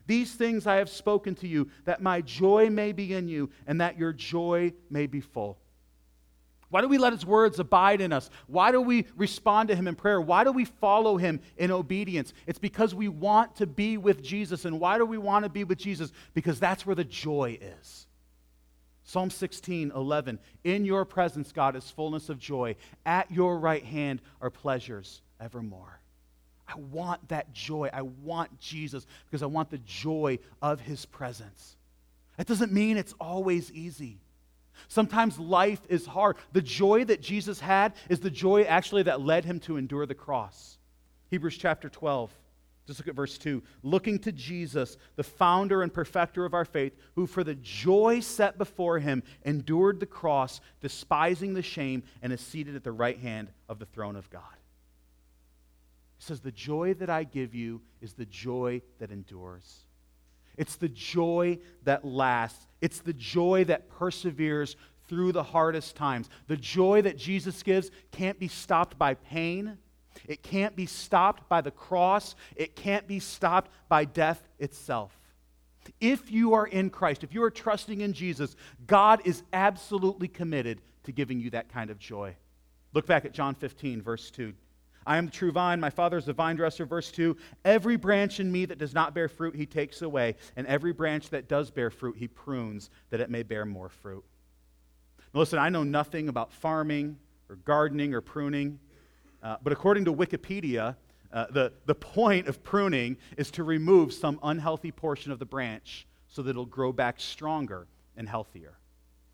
These 0.08 0.34
things 0.34 0.66
I 0.66 0.76
have 0.76 0.88
spoken 0.88 1.36
to 1.36 1.46
you, 1.46 1.68
that 1.84 2.02
my 2.02 2.20
joy 2.20 2.68
may 2.68 2.90
be 2.90 3.12
in 3.12 3.28
you, 3.28 3.50
and 3.66 3.80
that 3.80 3.96
your 3.96 4.12
joy 4.12 4.72
may 4.88 5.06
be 5.06 5.20
full. 5.20 5.59
Why 6.70 6.80
do 6.80 6.88
we 6.88 6.98
let 6.98 7.12
his 7.12 7.26
words 7.26 7.58
abide 7.58 8.00
in 8.00 8.12
us? 8.12 8.30
Why 8.46 8.70
do 8.70 8.80
we 8.80 9.06
respond 9.16 9.68
to 9.68 9.76
him 9.76 9.88
in 9.88 9.96
prayer? 9.96 10.20
Why 10.20 10.44
do 10.44 10.52
we 10.52 10.64
follow 10.64 11.16
him 11.16 11.40
in 11.56 11.70
obedience? 11.70 12.32
It's 12.46 12.60
because 12.60 12.94
we 12.94 13.08
want 13.08 13.56
to 13.56 13.66
be 13.66 13.98
with 13.98 14.22
Jesus. 14.22 14.64
And 14.64 14.80
why 14.80 14.96
do 14.96 15.04
we 15.04 15.18
want 15.18 15.44
to 15.44 15.48
be 15.48 15.64
with 15.64 15.78
Jesus? 15.78 16.12
Because 16.32 16.60
that's 16.60 16.86
where 16.86 16.94
the 16.94 17.04
joy 17.04 17.58
is. 17.60 18.06
Psalm 19.02 19.30
16, 19.30 19.90
11. 19.90 20.38
In 20.62 20.84
your 20.84 21.04
presence, 21.04 21.50
God, 21.50 21.74
is 21.74 21.90
fullness 21.90 22.28
of 22.28 22.38
joy. 22.38 22.76
At 23.04 23.30
your 23.32 23.58
right 23.58 23.84
hand 23.84 24.22
are 24.40 24.50
pleasures 24.50 25.22
evermore. 25.40 26.00
I 26.68 26.78
want 26.78 27.28
that 27.30 27.52
joy. 27.52 27.90
I 27.92 28.02
want 28.02 28.60
Jesus 28.60 29.06
because 29.26 29.42
I 29.42 29.46
want 29.46 29.70
the 29.70 29.78
joy 29.78 30.38
of 30.62 30.80
his 30.80 31.04
presence. 31.04 31.76
That 32.36 32.46
doesn't 32.46 32.70
mean 32.70 32.96
it's 32.96 33.14
always 33.18 33.72
easy. 33.72 34.20
Sometimes 34.88 35.38
life 35.38 35.80
is 35.88 36.06
hard. 36.06 36.36
The 36.52 36.62
joy 36.62 37.04
that 37.04 37.22
Jesus 37.22 37.60
had 37.60 37.94
is 38.08 38.20
the 38.20 38.30
joy 38.30 38.62
actually 38.62 39.04
that 39.04 39.20
led 39.20 39.44
him 39.44 39.60
to 39.60 39.76
endure 39.76 40.06
the 40.06 40.14
cross. 40.14 40.78
Hebrews 41.30 41.56
chapter 41.56 41.88
12. 41.88 42.30
Just 42.86 42.98
look 42.98 43.08
at 43.08 43.14
verse 43.14 43.38
2. 43.38 43.62
Looking 43.84 44.18
to 44.20 44.32
Jesus, 44.32 44.96
the 45.14 45.22
founder 45.22 45.82
and 45.82 45.94
perfecter 45.94 46.44
of 46.44 46.54
our 46.54 46.64
faith, 46.64 46.92
who 47.14 47.26
for 47.26 47.44
the 47.44 47.54
joy 47.54 48.18
set 48.18 48.58
before 48.58 48.98
him 48.98 49.22
endured 49.44 50.00
the 50.00 50.06
cross, 50.06 50.60
despising 50.80 51.54
the 51.54 51.62
shame, 51.62 52.02
and 52.20 52.32
is 52.32 52.40
seated 52.40 52.74
at 52.74 52.82
the 52.82 52.90
right 52.90 53.18
hand 53.18 53.52
of 53.68 53.78
the 53.78 53.86
throne 53.86 54.16
of 54.16 54.28
God. 54.30 54.42
He 56.18 56.24
says, 56.24 56.40
The 56.40 56.50
joy 56.50 56.94
that 56.94 57.08
I 57.08 57.22
give 57.22 57.54
you 57.54 57.80
is 58.00 58.14
the 58.14 58.26
joy 58.26 58.82
that 58.98 59.12
endures. 59.12 59.84
It's 60.60 60.76
the 60.76 60.90
joy 60.90 61.58
that 61.84 62.04
lasts. 62.04 62.66
It's 62.82 63.00
the 63.00 63.14
joy 63.14 63.64
that 63.64 63.88
perseveres 63.88 64.76
through 65.08 65.32
the 65.32 65.42
hardest 65.42 65.96
times. 65.96 66.28
The 66.48 66.56
joy 66.58 67.00
that 67.00 67.16
Jesus 67.16 67.62
gives 67.62 67.90
can't 68.12 68.38
be 68.38 68.46
stopped 68.46 68.98
by 68.98 69.14
pain. 69.14 69.78
It 70.28 70.42
can't 70.42 70.76
be 70.76 70.84
stopped 70.84 71.48
by 71.48 71.62
the 71.62 71.70
cross. 71.70 72.34
It 72.56 72.76
can't 72.76 73.08
be 73.08 73.20
stopped 73.20 73.70
by 73.88 74.04
death 74.04 74.46
itself. 74.58 75.18
If 75.98 76.30
you 76.30 76.52
are 76.52 76.66
in 76.66 76.90
Christ, 76.90 77.24
if 77.24 77.32
you 77.32 77.42
are 77.42 77.50
trusting 77.50 78.02
in 78.02 78.12
Jesus, 78.12 78.54
God 78.86 79.22
is 79.24 79.42
absolutely 79.54 80.28
committed 80.28 80.82
to 81.04 81.12
giving 81.12 81.40
you 81.40 81.48
that 81.50 81.70
kind 81.70 81.88
of 81.88 81.98
joy. 81.98 82.36
Look 82.92 83.06
back 83.06 83.24
at 83.24 83.32
John 83.32 83.54
15, 83.54 84.02
verse 84.02 84.30
2. 84.30 84.52
I 85.06 85.16
am 85.16 85.26
the 85.26 85.32
true 85.32 85.52
vine, 85.52 85.80
my 85.80 85.90
Father 85.90 86.18
is 86.18 86.26
the 86.26 86.32
vine 86.32 86.56
dresser. 86.56 86.84
Verse 86.84 87.10
2 87.10 87.36
Every 87.64 87.96
branch 87.96 88.40
in 88.40 88.50
me 88.52 88.64
that 88.66 88.78
does 88.78 88.94
not 88.94 89.14
bear 89.14 89.28
fruit, 89.28 89.54
he 89.54 89.66
takes 89.66 90.02
away, 90.02 90.36
and 90.56 90.66
every 90.66 90.92
branch 90.92 91.30
that 91.30 91.48
does 91.48 91.70
bear 91.70 91.90
fruit, 91.90 92.16
he 92.18 92.28
prunes, 92.28 92.90
that 93.10 93.20
it 93.20 93.30
may 93.30 93.42
bear 93.42 93.64
more 93.64 93.88
fruit. 93.88 94.24
Now, 95.32 95.40
listen, 95.40 95.58
I 95.58 95.68
know 95.68 95.84
nothing 95.84 96.28
about 96.28 96.52
farming 96.52 97.18
or 97.48 97.56
gardening 97.56 98.14
or 98.14 98.20
pruning, 98.20 98.78
uh, 99.42 99.56
but 99.62 99.72
according 99.72 100.04
to 100.04 100.12
Wikipedia, 100.12 100.96
uh, 101.32 101.46
the, 101.50 101.72
the 101.86 101.94
point 101.94 102.48
of 102.48 102.62
pruning 102.62 103.16
is 103.36 103.50
to 103.52 103.64
remove 103.64 104.12
some 104.12 104.38
unhealthy 104.42 104.90
portion 104.90 105.30
of 105.32 105.38
the 105.38 105.46
branch 105.46 106.06
so 106.28 106.42
that 106.42 106.50
it'll 106.50 106.66
grow 106.66 106.92
back 106.92 107.20
stronger 107.20 107.86
and 108.16 108.28
healthier. 108.28 108.79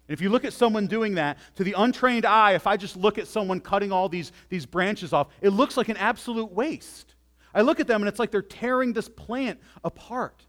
And 0.09 0.15
if 0.15 0.21
you 0.21 0.29
look 0.29 0.45
at 0.45 0.53
someone 0.53 0.87
doing 0.87 1.15
that, 1.15 1.39
to 1.57 1.65
the 1.65 1.75
untrained 1.77 2.25
eye, 2.25 2.53
if 2.53 2.67
I 2.67 2.77
just 2.77 2.97
look 2.97 3.19
at 3.19 3.27
someone 3.27 3.61
cutting 3.61 3.91
all 3.91 4.09
these, 4.09 4.33
these 4.49 4.67
branches 4.67 5.13
off, 5.13 5.29
it 5.41 5.51
looks 5.51 5.77
like 5.77 5.89
an 5.89 5.97
absolute 5.97 6.53
waste. 6.53 7.15
I 7.53 7.63
look 7.63 7.81
at 7.81 7.87
them 7.87 8.03
and 8.03 8.09
it's 8.09 8.19
like 8.19 8.31
they're 8.31 8.43
tearing 8.43 8.93
this 8.93 9.09
plant 9.09 9.61
apart. 9.83 10.47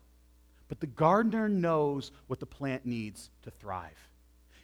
But 0.68 0.80
the 0.80 0.88
gardener 0.88 1.48
knows 1.48 2.12
what 2.28 2.40
the 2.40 2.46
plant 2.46 2.86
needs 2.86 3.30
to 3.44 3.52
thrive. 3.52 3.98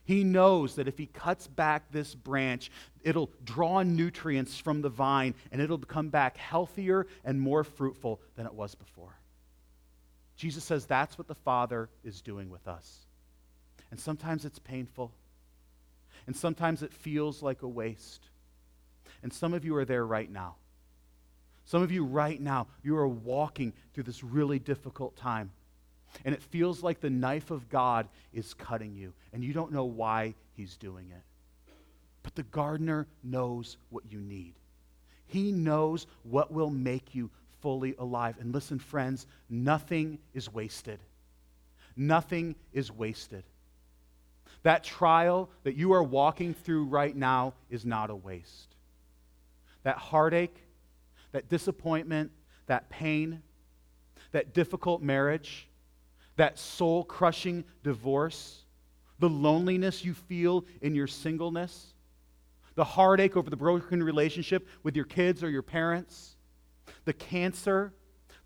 He 0.05 0.23
knows 0.23 0.75
that 0.75 0.87
if 0.87 0.97
he 0.97 1.05
cuts 1.05 1.47
back 1.47 1.89
this 1.91 2.13
branch, 2.13 2.69
it'll 3.03 3.31
draw 3.45 3.83
nutrients 3.83 4.57
from 4.57 4.81
the 4.81 4.89
vine 4.89 5.33
and 5.51 5.61
it'll 5.61 5.77
come 5.77 6.09
back 6.09 6.35
healthier 6.35 7.07
and 7.23 7.39
more 7.39 7.63
fruitful 7.63 8.19
than 8.35 8.45
it 8.45 8.53
was 8.53 8.75
before. 8.75 9.17
Jesus 10.35 10.63
says 10.63 10.85
that's 10.85 11.17
what 11.17 11.27
the 11.27 11.35
Father 11.35 11.89
is 12.03 12.21
doing 12.21 12.49
with 12.49 12.67
us. 12.67 13.02
And 13.93 13.99
sometimes 13.99 14.43
it's 14.43 14.57
painful, 14.57 15.11
and 16.25 16.35
sometimes 16.35 16.81
it 16.81 16.91
feels 16.91 17.43
like 17.43 17.61
a 17.61 17.67
waste. 17.67 18.27
And 19.21 19.31
some 19.31 19.53
of 19.53 19.63
you 19.63 19.75
are 19.75 19.85
there 19.85 20.03
right 20.03 20.31
now. 20.31 20.55
Some 21.65 21.83
of 21.83 21.91
you 21.91 22.03
right 22.03 22.41
now, 22.41 22.65
you 22.81 22.97
are 22.97 23.07
walking 23.07 23.71
through 23.93 24.05
this 24.05 24.23
really 24.23 24.57
difficult 24.57 25.15
time. 25.15 25.51
And 26.25 26.33
it 26.33 26.41
feels 26.41 26.81
like 26.81 27.01
the 27.01 27.11
knife 27.11 27.51
of 27.51 27.69
God 27.69 28.07
is 28.33 28.55
cutting 28.55 28.95
you, 28.95 29.13
and 29.31 29.43
you 29.43 29.53
don't 29.53 29.71
know 29.71 29.85
why 29.85 30.33
He's 30.53 30.75
doing 30.75 31.11
it. 31.11 31.21
But 32.23 32.33
the 32.33 32.41
gardener 32.41 33.05
knows 33.23 33.77
what 33.91 34.11
you 34.11 34.19
need. 34.19 34.55
He 35.27 35.51
knows 35.51 36.07
what 36.23 36.51
will 36.51 36.71
make 36.71 37.13
you 37.13 37.29
fully 37.61 37.93
alive. 37.99 38.37
And 38.39 38.55
listen, 38.55 38.79
friends, 38.79 39.27
nothing 39.51 40.17
is 40.33 40.51
wasted. 40.51 40.99
Nothing 41.95 42.55
is 42.73 42.91
wasted. 42.91 43.43
That 44.63 44.83
trial 44.83 45.49
that 45.63 45.75
you 45.75 45.93
are 45.93 46.03
walking 46.03 46.53
through 46.53 46.85
right 46.85 47.15
now 47.15 47.53
is 47.69 47.85
not 47.85 48.09
a 48.09 48.15
waste. 48.15 48.75
That 49.83 49.97
heartache, 49.97 50.55
that 51.33 51.49
disappointment, 51.49 52.31
that 52.67 52.89
pain, 52.89 53.41
that 54.31 54.53
difficult 54.53 55.01
marriage, 55.01 55.67
that 56.37 56.57
soul 56.57 57.03
crushing 57.03 57.63
divorce, 57.83 58.63
the 59.19 59.29
loneliness 59.29 60.03
you 60.03 60.13
feel 60.13 60.65
in 60.81 60.95
your 60.95 61.07
singleness, 61.07 61.93
the 62.75 62.83
heartache 62.83 63.37
over 63.37 63.49
the 63.49 63.57
broken 63.57 64.01
relationship 64.01 64.67
with 64.81 64.95
your 64.95 65.05
kids 65.05 65.43
or 65.43 65.49
your 65.49 65.61
parents, 65.61 66.37
the 67.05 67.13
cancer 67.13 67.93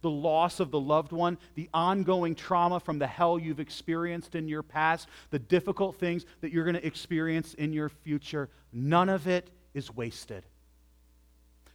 the 0.01 0.09
loss 0.09 0.59
of 0.59 0.71
the 0.71 0.79
loved 0.79 1.11
one, 1.11 1.37
the 1.55 1.69
ongoing 1.73 2.35
trauma 2.35 2.79
from 2.79 2.99
the 2.99 3.07
hell 3.07 3.39
you've 3.39 3.59
experienced 3.59 4.35
in 4.35 4.47
your 4.47 4.63
past, 4.63 5.07
the 5.29 5.39
difficult 5.39 5.95
things 5.97 6.25
that 6.41 6.51
you're 6.51 6.63
going 6.63 6.75
to 6.75 6.85
experience 6.85 7.53
in 7.55 7.73
your 7.73 7.89
future, 7.89 8.49
none 8.71 9.09
of 9.09 9.27
it 9.27 9.49
is 9.73 9.93
wasted. 9.95 10.45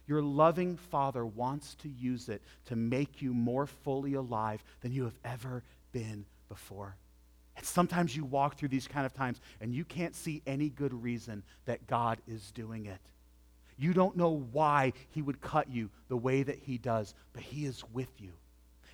Your 0.07 0.21
loving 0.21 0.77
Father 0.77 1.25
wants 1.25 1.75
to 1.75 1.89
use 1.89 2.27
it 2.29 2.41
to 2.65 2.75
make 2.75 3.21
you 3.21 3.33
more 3.33 3.65
fully 3.65 4.15
alive 4.15 4.63
than 4.81 4.91
you 4.91 5.05
have 5.05 5.17
ever 5.23 5.63
been 5.91 6.25
before. 6.49 6.97
And 7.55 7.65
sometimes 7.65 8.15
you 8.15 8.25
walk 8.25 8.57
through 8.57 8.69
these 8.69 8.87
kind 8.87 9.05
of 9.05 9.13
times 9.13 9.39
and 9.61 9.73
you 9.73 9.85
can't 9.85 10.15
see 10.15 10.41
any 10.45 10.69
good 10.69 10.93
reason 10.93 11.43
that 11.65 11.87
God 11.87 12.19
is 12.27 12.51
doing 12.51 12.87
it. 12.87 12.99
You 13.77 13.93
don't 13.93 14.17
know 14.17 14.43
why 14.51 14.93
he 15.09 15.21
would 15.21 15.41
cut 15.41 15.69
you 15.69 15.89
the 16.07 16.17
way 16.17 16.43
that 16.43 16.59
he 16.59 16.77
does, 16.77 17.13
but 17.33 17.43
he 17.43 17.65
is 17.65 17.83
with 17.93 18.09
you. 18.19 18.31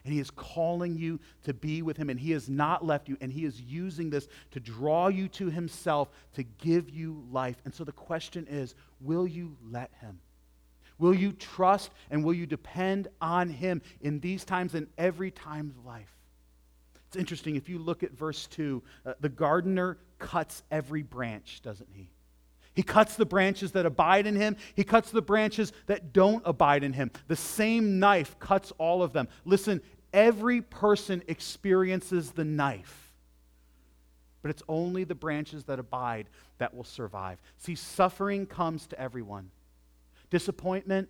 And 0.06 0.14
he 0.14 0.20
is 0.20 0.32
calling 0.32 0.96
you 0.96 1.20
to 1.44 1.54
be 1.54 1.82
with 1.82 1.98
him, 1.98 2.10
and 2.10 2.20
he 2.20 2.32
has 2.32 2.50
not 2.50 2.86
left 2.86 3.10
you, 3.10 3.18
and 3.20 3.32
he 3.32 3.44
is 3.44 3.60
using 3.62 4.10
this 4.10 4.28
to 4.52 4.60
draw 4.60 5.08
you 5.08 5.28
to 5.30 5.50
himself, 5.50 6.10
to 6.34 6.44
give 6.44 6.90
you 6.90 7.24
life. 7.32 7.58
And 7.66 7.74
so 7.74 7.84
the 7.84 7.92
question 7.92 8.48
is 8.50 8.76
will 9.02 9.28
you 9.28 9.58
let 9.70 9.92
him? 10.00 10.20
Will 10.98 11.14
you 11.14 11.32
trust 11.32 11.92
and 12.12 12.24
will 12.24 12.34
you 12.34 12.46
depend 12.46 13.08
on 13.22 13.50
him 13.50 13.82
in 14.02 14.20
these 14.20 14.44
times 14.44 14.76
and 14.76 14.88
every 14.98 15.32
time 15.32 15.74
of 15.78 15.86
life? 15.86 16.14
It's 17.08 17.18
interesting. 17.18 17.56
If 17.56 17.70
you 17.70 17.80
look 17.80 18.04
at 18.04 18.12
verse 18.12 18.46
2, 18.48 18.84
uh, 19.06 19.14
the 19.20 19.30
gardener 19.30 19.98
cuts 20.20 20.62
every 20.70 21.02
branch, 21.02 21.62
doesn't 21.64 21.90
he? 21.94 22.10
He 22.76 22.84
cuts 22.84 23.16
the 23.16 23.26
branches 23.26 23.74
that 23.74 23.86
abide 23.86 24.26
in 24.26 24.36
him. 24.36 24.56
He 24.76 24.84
cuts 24.84 25.12
the 25.12 25.22
branches 25.22 25.74
that 25.88 26.14
don't 26.14 26.44
abide 26.46 26.84
in 26.84 26.94
him. 26.94 27.12
The 27.28 27.36
same 27.36 28.00
knife 28.00 28.38
cuts 28.40 28.72
all 28.78 29.04
of 29.04 29.12
them. 29.12 29.28
Listen, 29.44 29.82
every 30.14 30.62
person 30.62 31.24
experiences 31.28 32.32
the 32.32 32.46
knife, 32.46 33.14
but 34.42 34.52
it's 34.52 34.64
only 34.70 35.04
the 35.04 35.16
branches 35.16 35.66
that 35.66 35.80
abide 35.80 36.30
that 36.60 36.74
will 36.74 36.84
survive. 36.84 37.42
See, 37.58 37.76
suffering 37.76 38.46
comes 38.46 38.88
to 38.88 39.00
everyone. 39.00 39.52
Disappointment 40.30 41.10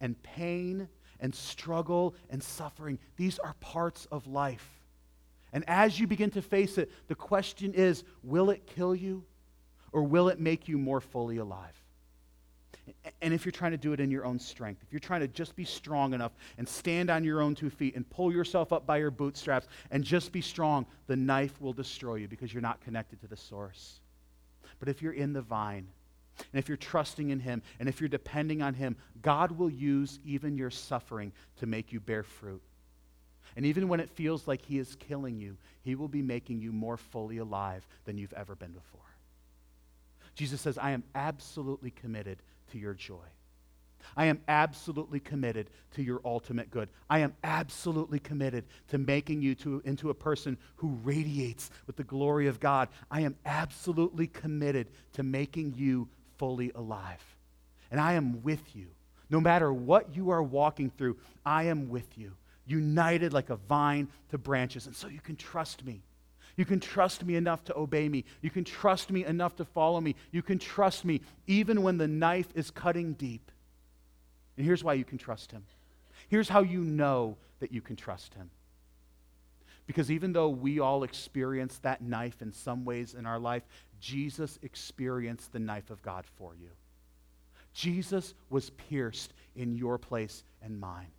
and 0.00 0.20
pain 0.22 0.88
and 1.20 1.34
struggle 1.34 2.14
and 2.30 2.42
suffering, 2.42 2.98
these 3.16 3.38
are 3.38 3.54
parts 3.60 4.06
of 4.10 4.26
life. 4.26 4.68
And 5.52 5.64
as 5.68 6.00
you 6.00 6.06
begin 6.06 6.30
to 6.30 6.42
face 6.42 6.78
it, 6.78 6.90
the 7.08 7.14
question 7.14 7.74
is 7.74 8.04
will 8.22 8.50
it 8.50 8.66
kill 8.66 8.94
you? 8.94 9.24
Or 9.94 10.02
will 10.02 10.28
it 10.28 10.40
make 10.40 10.66
you 10.66 10.76
more 10.76 11.00
fully 11.00 11.38
alive? 11.38 11.72
And 13.22 13.32
if 13.32 13.46
you're 13.46 13.52
trying 13.52 13.70
to 13.70 13.78
do 13.78 13.92
it 13.92 14.00
in 14.00 14.10
your 14.10 14.26
own 14.26 14.38
strength, 14.40 14.82
if 14.82 14.92
you're 14.92 15.00
trying 15.00 15.20
to 15.20 15.28
just 15.28 15.54
be 15.54 15.64
strong 15.64 16.12
enough 16.12 16.32
and 16.58 16.68
stand 16.68 17.10
on 17.10 17.22
your 17.22 17.40
own 17.40 17.54
two 17.54 17.70
feet 17.70 17.94
and 17.94 18.08
pull 18.10 18.32
yourself 18.32 18.72
up 18.72 18.86
by 18.86 18.98
your 18.98 19.12
bootstraps 19.12 19.68
and 19.92 20.02
just 20.02 20.32
be 20.32 20.40
strong, 20.40 20.84
the 21.06 21.16
knife 21.16 21.60
will 21.60 21.72
destroy 21.72 22.16
you 22.16 22.28
because 22.28 22.52
you're 22.52 22.60
not 22.60 22.80
connected 22.82 23.20
to 23.20 23.28
the 23.28 23.36
source. 23.36 24.00
But 24.80 24.88
if 24.88 25.00
you're 25.00 25.12
in 25.12 25.32
the 25.32 25.40
vine, 25.40 25.86
and 26.38 26.58
if 26.58 26.68
you're 26.68 26.76
trusting 26.76 27.30
in 27.30 27.38
Him, 27.38 27.62
and 27.78 27.88
if 27.88 28.00
you're 28.00 28.08
depending 28.08 28.60
on 28.60 28.74
Him, 28.74 28.96
God 29.22 29.52
will 29.52 29.70
use 29.70 30.18
even 30.26 30.58
your 30.58 30.70
suffering 30.70 31.32
to 31.58 31.66
make 31.66 31.92
you 31.92 32.00
bear 32.00 32.24
fruit. 32.24 32.60
And 33.56 33.64
even 33.64 33.86
when 33.86 34.00
it 34.00 34.10
feels 34.10 34.48
like 34.48 34.60
He 34.60 34.78
is 34.78 34.96
killing 34.96 35.38
you, 35.38 35.56
He 35.82 35.94
will 35.94 36.08
be 36.08 36.22
making 36.22 36.60
you 36.60 36.72
more 36.72 36.96
fully 36.96 37.38
alive 37.38 37.86
than 38.04 38.18
you've 38.18 38.32
ever 38.32 38.56
been 38.56 38.72
before. 38.72 39.13
Jesus 40.34 40.60
says, 40.60 40.78
I 40.78 40.90
am 40.90 41.04
absolutely 41.14 41.90
committed 41.90 42.38
to 42.72 42.78
your 42.78 42.94
joy. 42.94 43.26
I 44.16 44.26
am 44.26 44.40
absolutely 44.48 45.20
committed 45.20 45.70
to 45.92 46.02
your 46.02 46.20
ultimate 46.24 46.70
good. 46.70 46.88
I 47.08 47.20
am 47.20 47.34
absolutely 47.42 48.18
committed 48.18 48.64
to 48.88 48.98
making 48.98 49.42
you 49.42 49.54
to, 49.56 49.82
into 49.84 50.10
a 50.10 50.14
person 50.14 50.58
who 50.76 50.98
radiates 51.02 51.70
with 51.86 51.96
the 51.96 52.04
glory 52.04 52.46
of 52.46 52.60
God. 52.60 52.88
I 53.10 53.22
am 53.22 53.36
absolutely 53.44 54.26
committed 54.26 54.88
to 55.14 55.22
making 55.22 55.74
you 55.76 56.08
fully 56.36 56.70
alive. 56.74 57.24
And 57.90 58.00
I 58.00 58.14
am 58.14 58.42
with 58.42 58.74
you. 58.74 58.88
No 59.30 59.40
matter 59.40 59.72
what 59.72 60.14
you 60.14 60.30
are 60.30 60.42
walking 60.42 60.90
through, 60.90 61.16
I 61.44 61.64
am 61.64 61.88
with 61.88 62.18
you, 62.18 62.32
united 62.66 63.32
like 63.32 63.50
a 63.50 63.56
vine 63.56 64.08
to 64.30 64.38
branches. 64.38 64.86
And 64.86 64.94
so 64.94 65.08
you 65.08 65.20
can 65.20 65.36
trust 65.36 65.84
me. 65.84 66.02
You 66.56 66.64
can 66.64 66.80
trust 66.80 67.24
me 67.24 67.36
enough 67.36 67.64
to 67.64 67.76
obey 67.76 68.08
me. 68.08 68.24
You 68.40 68.50
can 68.50 68.64
trust 68.64 69.10
me 69.10 69.24
enough 69.24 69.56
to 69.56 69.64
follow 69.64 70.00
me. 70.00 70.14
You 70.30 70.42
can 70.42 70.58
trust 70.58 71.04
me 71.04 71.20
even 71.46 71.82
when 71.82 71.98
the 71.98 72.08
knife 72.08 72.48
is 72.54 72.70
cutting 72.70 73.14
deep. 73.14 73.50
And 74.56 74.64
here's 74.64 74.84
why 74.84 74.94
you 74.94 75.04
can 75.04 75.18
trust 75.18 75.50
him. 75.50 75.64
Here's 76.28 76.48
how 76.48 76.60
you 76.60 76.80
know 76.80 77.36
that 77.60 77.72
you 77.72 77.80
can 77.80 77.96
trust 77.96 78.34
him. 78.34 78.50
Because 79.86 80.10
even 80.10 80.32
though 80.32 80.48
we 80.48 80.80
all 80.80 81.02
experience 81.02 81.78
that 81.78 82.00
knife 82.00 82.40
in 82.40 82.52
some 82.52 82.84
ways 82.84 83.14
in 83.14 83.26
our 83.26 83.38
life, 83.38 83.64
Jesus 84.00 84.58
experienced 84.62 85.52
the 85.52 85.58
knife 85.58 85.90
of 85.90 86.02
God 86.02 86.24
for 86.36 86.54
you. 86.54 86.70
Jesus 87.74 88.34
was 88.48 88.70
pierced 88.70 89.34
in 89.56 89.74
your 89.74 89.98
place 89.98 90.44
and 90.62 90.78
mine. 90.78 91.10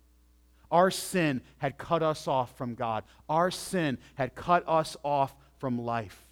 Our 0.70 0.90
sin 0.90 1.42
had 1.58 1.78
cut 1.78 2.02
us 2.02 2.26
off 2.26 2.56
from 2.56 2.74
God. 2.74 3.04
Our 3.28 3.50
sin 3.50 3.98
had 4.14 4.34
cut 4.34 4.64
us 4.68 4.96
off 5.04 5.34
from 5.58 5.78
life. 5.78 6.26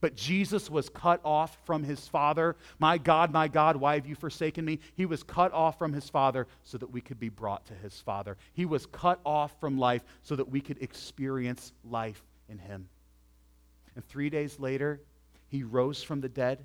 But 0.00 0.14
Jesus 0.14 0.70
was 0.70 0.88
cut 0.88 1.20
off 1.24 1.58
from 1.64 1.82
his 1.82 2.06
Father. 2.06 2.56
My 2.78 2.98
God, 2.98 3.32
my 3.32 3.48
God, 3.48 3.76
why 3.76 3.94
have 3.94 4.06
you 4.06 4.14
forsaken 4.14 4.64
me? 4.64 4.78
He 4.94 5.06
was 5.06 5.22
cut 5.24 5.52
off 5.52 5.78
from 5.78 5.92
his 5.92 6.08
Father 6.08 6.46
so 6.62 6.78
that 6.78 6.92
we 6.92 7.00
could 7.00 7.18
be 7.18 7.28
brought 7.28 7.66
to 7.66 7.74
his 7.74 8.00
Father. 8.00 8.36
He 8.52 8.64
was 8.64 8.86
cut 8.86 9.20
off 9.24 9.58
from 9.60 9.76
life 9.76 10.04
so 10.22 10.36
that 10.36 10.48
we 10.48 10.60
could 10.60 10.80
experience 10.80 11.72
life 11.84 12.22
in 12.48 12.58
him. 12.58 12.88
And 13.96 14.06
three 14.06 14.30
days 14.30 14.60
later, 14.60 15.00
he 15.48 15.64
rose 15.64 16.02
from 16.02 16.20
the 16.20 16.28
dead 16.28 16.64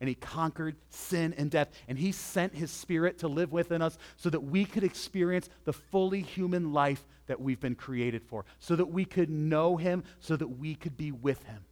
and 0.00 0.08
he 0.08 0.14
conquered 0.14 0.76
sin 0.90 1.34
and 1.36 1.50
death. 1.50 1.70
And 1.88 1.98
he 1.98 2.12
sent 2.12 2.54
his 2.54 2.70
spirit 2.70 3.18
to 3.18 3.28
live 3.28 3.52
within 3.52 3.82
us 3.82 3.98
so 4.16 4.30
that 4.30 4.40
we 4.40 4.64
could 4.64 4.84
experience 4.84 5.48
the 5.64 5.72
fully 5.72 6.22
human 6.22 6.72
life 6.72 7.04
that 7.26 7.40
we've 7.40 7.60
been 7.60 7.74
created 7.74 8.22
for, 8.22 8.44
so 8.58 8.76
that 8.76 8.86
we 8.86 9.04
could 9.04 9.30
know 9.30 9.76
him, 9.76 10.04
so 10.20 10.36
that 10.36 10.48
we 10.48 10.74
could 10.74 10.96
be 10.96 11.12
with 11.12 11.42
him. 11.44 11.64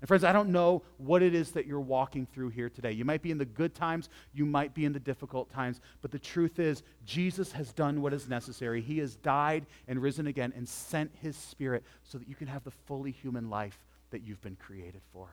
And 0.00 0.08
friends, 0.08 0.24
I 0.24 0.32
don't 0.32 0.50
know 0.50 0.82
what 0.98 1.22
it 1.22 1.34
is 1.34 1.52
that 1.52 1.66
you're 1.66 1.80
walking 1.80 2.26
through 2.26 2.50
here 2.50 2.68
today. 2.68 2.92
You 2.92 3.06
might 3.06 3.22
be 3.22 3.30
in 3.30 3.38
the 3.38 3.46
good 3.46 3.74
times, 3.74 4.10
you 4.34 4.44
might 4.44 4.74
be 4.74 4.84
in 4.84 4.92
the 4.92 5.00
difficult 5.00 5.50
times, 5.50 5.80
but 6.02 6.10
the 6.10 6.18
truth 6.18 6.58
is, 6.58 6.82
Jesus 7.06 7.52
has 7.52 7.72
done 7.72 8.02
what 8.02 8.12
is 8.12 8.28
necessary. 8.28 8.82
He 8.82 8.98
has 8.98 9.16
died 9.16 9.64
and 9.88 10.02
risen 10.02 10.26
again 10.26 10.52
and 10.54 10.68
sent 10.68 11.10
his 11.22 11.36
spirit 11.36 11.84
so 12.02 12.18
that 12.18 12.28
you 12.28 12.34
can 12.34 12.48
have 12.48 12.64
the 12.64 12.70
fully 12.70 13.12
human 13.12 13.48
life 13.48 13.78
that 14.10 14.22
you've 14.22 14.42
been 14.42 14.56
created 14.56 15.00
for. 15.10 15.28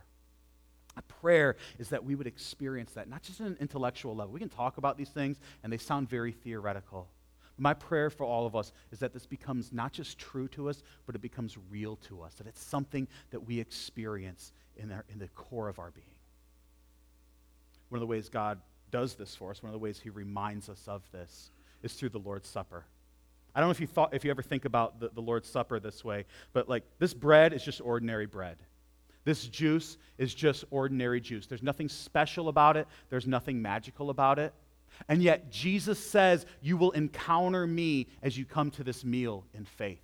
Prayer 1.07 1.55
is 1.79 1.89
that 1.89 2.03
we 2.03 2.15
would 2.15 2.27
experience 2.27 2.91
that, 2.93 3.09
not 3.09 3.21
just 3.21 3.41
at 3.41 3.47
an 3.47 3.57
intellectual 3.59 4.15
level. 4.15 4.33
We 4.33 4.39
can 4.39 4.49
talk 4.49 4.77
about 4.77 4.97
these 4.97 5.09
things 5.09 5.39
and 5.63 5.71
they 5.71 5.77
sound 5.77 6.09
very 6.09 6.31
theoretical. 6.31 7.07
My 7.57 7.73
prayer 7.73 8.09
for 8.09 8.25
all 8.25 8.47
of 8.47 8.55
us 8.55 8.71
is 8.91 8.99
that 8.99 9.13
this 9.13 9.25
becomes 9.25 9.71
not 9.71 9.91
just 9.91 10.17
true 10.17 10.47
to 10.49 10.69
us, 10.69 10.81
but 11.05 11.15
it 11.15 11.21
becomes 11.21 11.57
real 11.69 11.95
to 12.07 12.21
us, 12.21 12.33
that 12.35 12.47
it's 12.47 12.63
something 12.63 13.07
that 13.29 13.41
we 13.41 13.59
experience 13.59 14.51
in, 14.77 14.91
our, 14.91 15.05
in 15.09 15.19
the 15.19 15.27
core 15.29 15.69
of 15.69 15.77
our 15.77 15.91
being. 15.91 16.07
One 17.89 17.97
of 17.97 18.01
the 18.01 18.07
ways 18.07 18.29
God 18.29 18.59
does 18.89 19.15
this 19.15 19.35
for 19.35 19.51
us, 19.51 19.61
one 19.61 19.69
of 19.69 19.73
the 19.73 19.79
ways 19.83 19.99
He 19.99 20.09
reminds 20.09 20.69
us 20.69 20.83
of 20.87 21.03
this, 21.11 21.51
is 21.83 21.93
through 21.93 22.09
the 22.09 22.19
Lord's 22.19 22.47
Supper. 22.47 22.85
I 23.53 23.59
don't 23.59 23.67
know 23.67 23.71
if 23.71 23.81
you, 23.81 23.87
thought, 23.87 24.13
if 24.13 24.23
you 24.23 24.31
ever 24.31 24.41
think 24.41 24.65
about 24.65 24.99
the, 24.99 25.09
the 25.09 25.21
Lord's 25.21 25.49
Supper 25.49 25.79
this 25.79 26.03
way, 26.03 26.25
but 26.53 26.69
like 26.69 26.83
this 26.99 27.13
bread 27.13 27.53
is 27.53 27.63
just 27.63 27.81
ordinary 27.81 28.25
bread. 28.25 28.57
This 29.23 29.47
juice 29.47 29.97
is 30.17 30.33
just 30.33 30.65
ordinary 30.71 31.21
juice. 31.21 31.45
There's 31.45 31.63
nothing 31.63 31.89
special 31.89 32.49
about 32.49 32.77
it, 32.77 32.87
there's 33.09 33.27
nothing 33.27 33.61
magical 33.61 34.09
about 34.09 34.39
it. 34.39 34.53
And 35.07 35.23
yet, 35.23 35.51
Jesus 35.51 35.99
says, 35.99 36.45
You 36.61 36.77
will 36.77 36.91
encounter 36.91 37.65
me 37.65 38.07
as 38.21 38.37
you 38.37 38.45
come 38.45 38.71
to 38.71 38.83
this 38.83 39.03
meal 39.03 39.45
in 39.53 39.65
faith. 39.65 40.01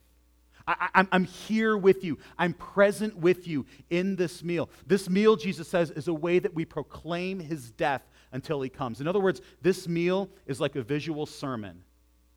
I, 0.68 1.06
am 1.14 1.24
here 1.24 1.78
with 1.78 2.04
you. 2.04 2.18
I'm 2.38 2.54
present 2.54 3.16
with 3.18 3.48
you 3.48 3.66
in 3.90 4.18
this 4.18 4.44
meal. 4.44 4.70
This 4.86 5.10
meal, 5.10 5.38
Jesus 5.38 5.68
says, 5.68 5.92
is 5.92 6.10
a 6.10 6.14
way 6.14 6.40
that 6.40 6.54
we 6.54 6.66
proclaim 6.66 7.40
his 7.40 7.72
death 7.72 8.02
until 8.34 8.62
he 8.62 8.70
comes. 8.70 9.00
In 9.00 9.08
other 9.08 9.22
words, 9.22 9.42
this 9.62 9.88
meal 9.88 10.30
is 10.46 10.60
like 10.60 10.76
a 10.76 10.82
visual 10.82 11.26
sermon. 11.26 11.84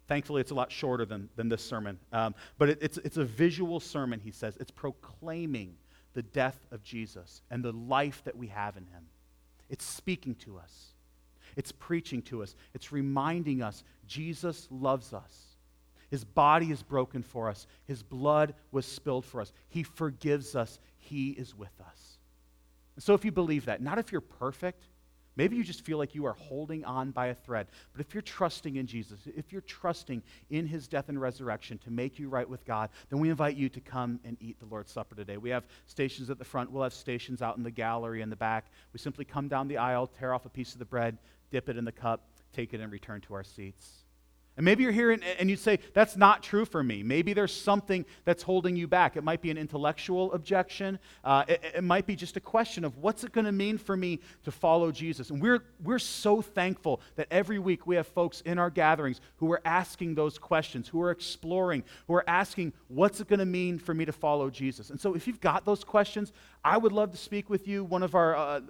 Thankfully, 0.07 0.41
it's 0.41 0.53
a 0.53 0.55
lot 0.55 0.71
shorter 0.71 1.05
than, 1.05 1.29
than 1.35 1.49
this 1.49 1.65
sermon. 1.65 1.99
Um, 2.13 2.37
but 2.57 2.69
it, 2.69 2.79
it's, 2.81 2.99
it's 2.99 3.17
a 3.17 3.25
visual 3.25 3.81
sermon, 3.81 4.21
he 4.21 4.31
says. 4.31 4.57
It's 4.61 4.71
proclaiming 4.71 5.75
the 6.15 6.23
death 6.23 6.67
of 6.71 6.83
Jesus 6.83 7.43
and 7.51 7.65
the 7.65 7.73
life 7.73 8.23
that 8.25 8.37
we 8.37 8.49
have 8.49 8.77
in 8.77 8.85
him. 8.87 9.07
It's 9.69 9.85
speaking 9.85 10.35
to 10.37 10.59
us. 10.59 10.95
It's 11.57 11.73
preaching 11.73 12.23
to 12.23 12.43
us. 12.43 12.55
It's 12.75 12.93
reminding 12.93 13.63
us 13.63 13.85
Jesus 14.07 14.67
loves 14.71 15.13
us. 15.13 15.57
His 16.11 16.25
body 16.25 16.71
is 16.73 16.83
broken 16.83 17.23
for 17.23 17.49
us. 17.49 17.67
His 17.87 18.03
blood 18.03 18.55
was 18.73 18.85
spilled 18.85 19.25
for 19.25 19.41
us. 19.41 19.53
He 19.69 19.85
forgives 19.85 20.57
us. 20.57 20.81
He 20.99 21.31
is 21.31 21.57
with 21.57 21.81
us. 21.81 22.19
So, 22.99 23.15
if 23.15 23.25
you 23.25 23.33
believe 23.33 23.67
that, 23.67 23.81
not 23.81 23.99
if 23.99 24.11
you're 24.13 24.21
perfect, 24.21 24.85
maybe 25.41 25.57
you 25.57 25.65
just 25.65 25.87
feel 25.87 25.97
like 25.97 26.15
you 26.15 26.27
are 26.27 26.35
holding 26.35 26.85
on 26.85 27.13
by 27.13 27.29
a 27.29 27.35
thread, 27.35 27.67
but 27.95 28.01
if 28.03 28.13
you're 28.13 28.21
trusting 28.21 28.77
in 28.77 28.87
Jesus, 28.87 29.21
if 29.35 29.51
you're 29.51 29.63
trusting 29.63 30.23
in 30.51 30.67
his 30.67 30.87
death 30.87 31.09
and 31.09 31.19
resurrection 31.19 31.79
to 31.79 31.91
make 31.91 32.19
you 32.19 32.29
right 32.29 32.47
with 32.47 32.63
God, 32.67 32.91
then 33.09 33.21
we 33.21 33.31
invite 33.31 33.57
you 33.57 33.71
to 33.71 33.81
come 33.81 34.21
and 34.23 34.37
eat 34.39 34.61
the 34.61 34.67
Lord's 34.67 34.93
Supper 34.93 35.15
today. 35.15 35.39
We 35.39 35.49
have 35.49 35.65
stations 35.87 36.29
at 36.29 36.39
the 36.39 36.45
front, 36.45 36.71
we'll 36.71 36.83
have 36.83 36.93
stations 36.93 37.41
out 37.41 37.57
in 37.57 37.63
the 37.63 37.71
gallery 37.71 38.21
in 38.21 38.29
the 38.29 38.37
back. 38.37 38.67
We 38.93 38.99
simply 38.99 39.25
come 39.25 39.49
down 39.49 39.67
the 39.67 39.79
aisle, 39.79 40.09
tear 40.09 40.35
off 40.35 40.45
a 40.45 40.51
piece 40.51 40.75
of 40.75 40.79
the 40.79 40.85
bread, 40.85 41.17
dip 41.51 41.71
it 41.71 41.79
in 41.79 41.87
the 41.87 41.93
cup, 41.93 42.29
take 42.53 42.75
it, 42.75 42.81
and 42.83 42.93
return 42.93 43.23
to 43.23 43.33
our 43.33 43.43
seats. 43.43 44.05
And 44.61 44.65
maybe 44.67 44.83
you're 44.83 44.93
here 44.93 45.11
and, 45.11 45.25
and 45.39 45.49
you 45.49 45.57
say, 45.57 45.79
that's 45.95 46.19
not 46.19 46.43
true 46.43 46.67
for 46.67 46.83
me. 46.83 47.03
Maybe 47.03 47.33
there's 47.33 47.51
something 47.51 48.05
that's 48.27 48.43
holding 48.43 48.77
you 48.77 48.87
back. 48.87 49.17
It 49.17 49.25
might 49.25 49.41
be 49.41 49.51
an 49.51 49.57
intellectual 49.57 50.35
objection. 50.35 50.99
Uh, 51.25 51.45
it, 51.49 51.63
it 51.77 51.83
might 51.83 52.05
be 52.05 52.15
just 52.15 52.37
a 52.37 52.41
question 52.41 52.85
of 52.85 52.99
what's 52.99 53.25
it 53.25 53.33
going 53.33 53.47
to 53.47 53.53
mean 53.53 53.79
for 53.79 53.97
me 53.97 54.21
to 54.45 54.51
follow 54.51 54.93
Jesus. 54.93 55.31
And 55.31 55.41
we're, 55.41 55.65
we're 55.83 55.99
so 55.99 56.43
thankful 56.43 57.01
that 57.17 57.27
every 57.31 57.59
week 57.59 57.87
we 57.87 57.97
have 57.97 58.07
folks 58.07 58.43
in 58.43 58.59
our 58.59 58.69
gatherings 58.69 59.23
who 59.37 59.51
are 59.51 59.63
asking 59.65 60.15
those 60.15 60.37
questions, 60.37 60.89
who 60.89 61.01
are 61.01 61.11
exploring, 61.11 61.83
who 62.07 62.13
are 62.13 62.29
asking, 62.29 62.75
what's 62.89 63.19
it 63.19 63.29
going 63.29 63.39
to 63.39 63.47
mean 63.47 63.79
for 63.79 63.95
me 63.95 64.05
to 64.05 64.13
follow 64.13 64.51
Jesus? 64.51 64.91
And 64.91 65.01
so 65.01 65.15
if 65.15 65.27
you've 65.27 65.41
got 65.41 65.65
those 65.65 65.85
questions, 65.85 66.35
I 66.63 66.77
would 66.77 66.93
love 66.93 67.13
to 67.13 67.17
speak 67.17 67.49
with 67.49 67.67
you. 67.67 67.83
One 67.83 68.03
of 68.03 68.15
our 68.15 68.37
uh, 68.37 68.61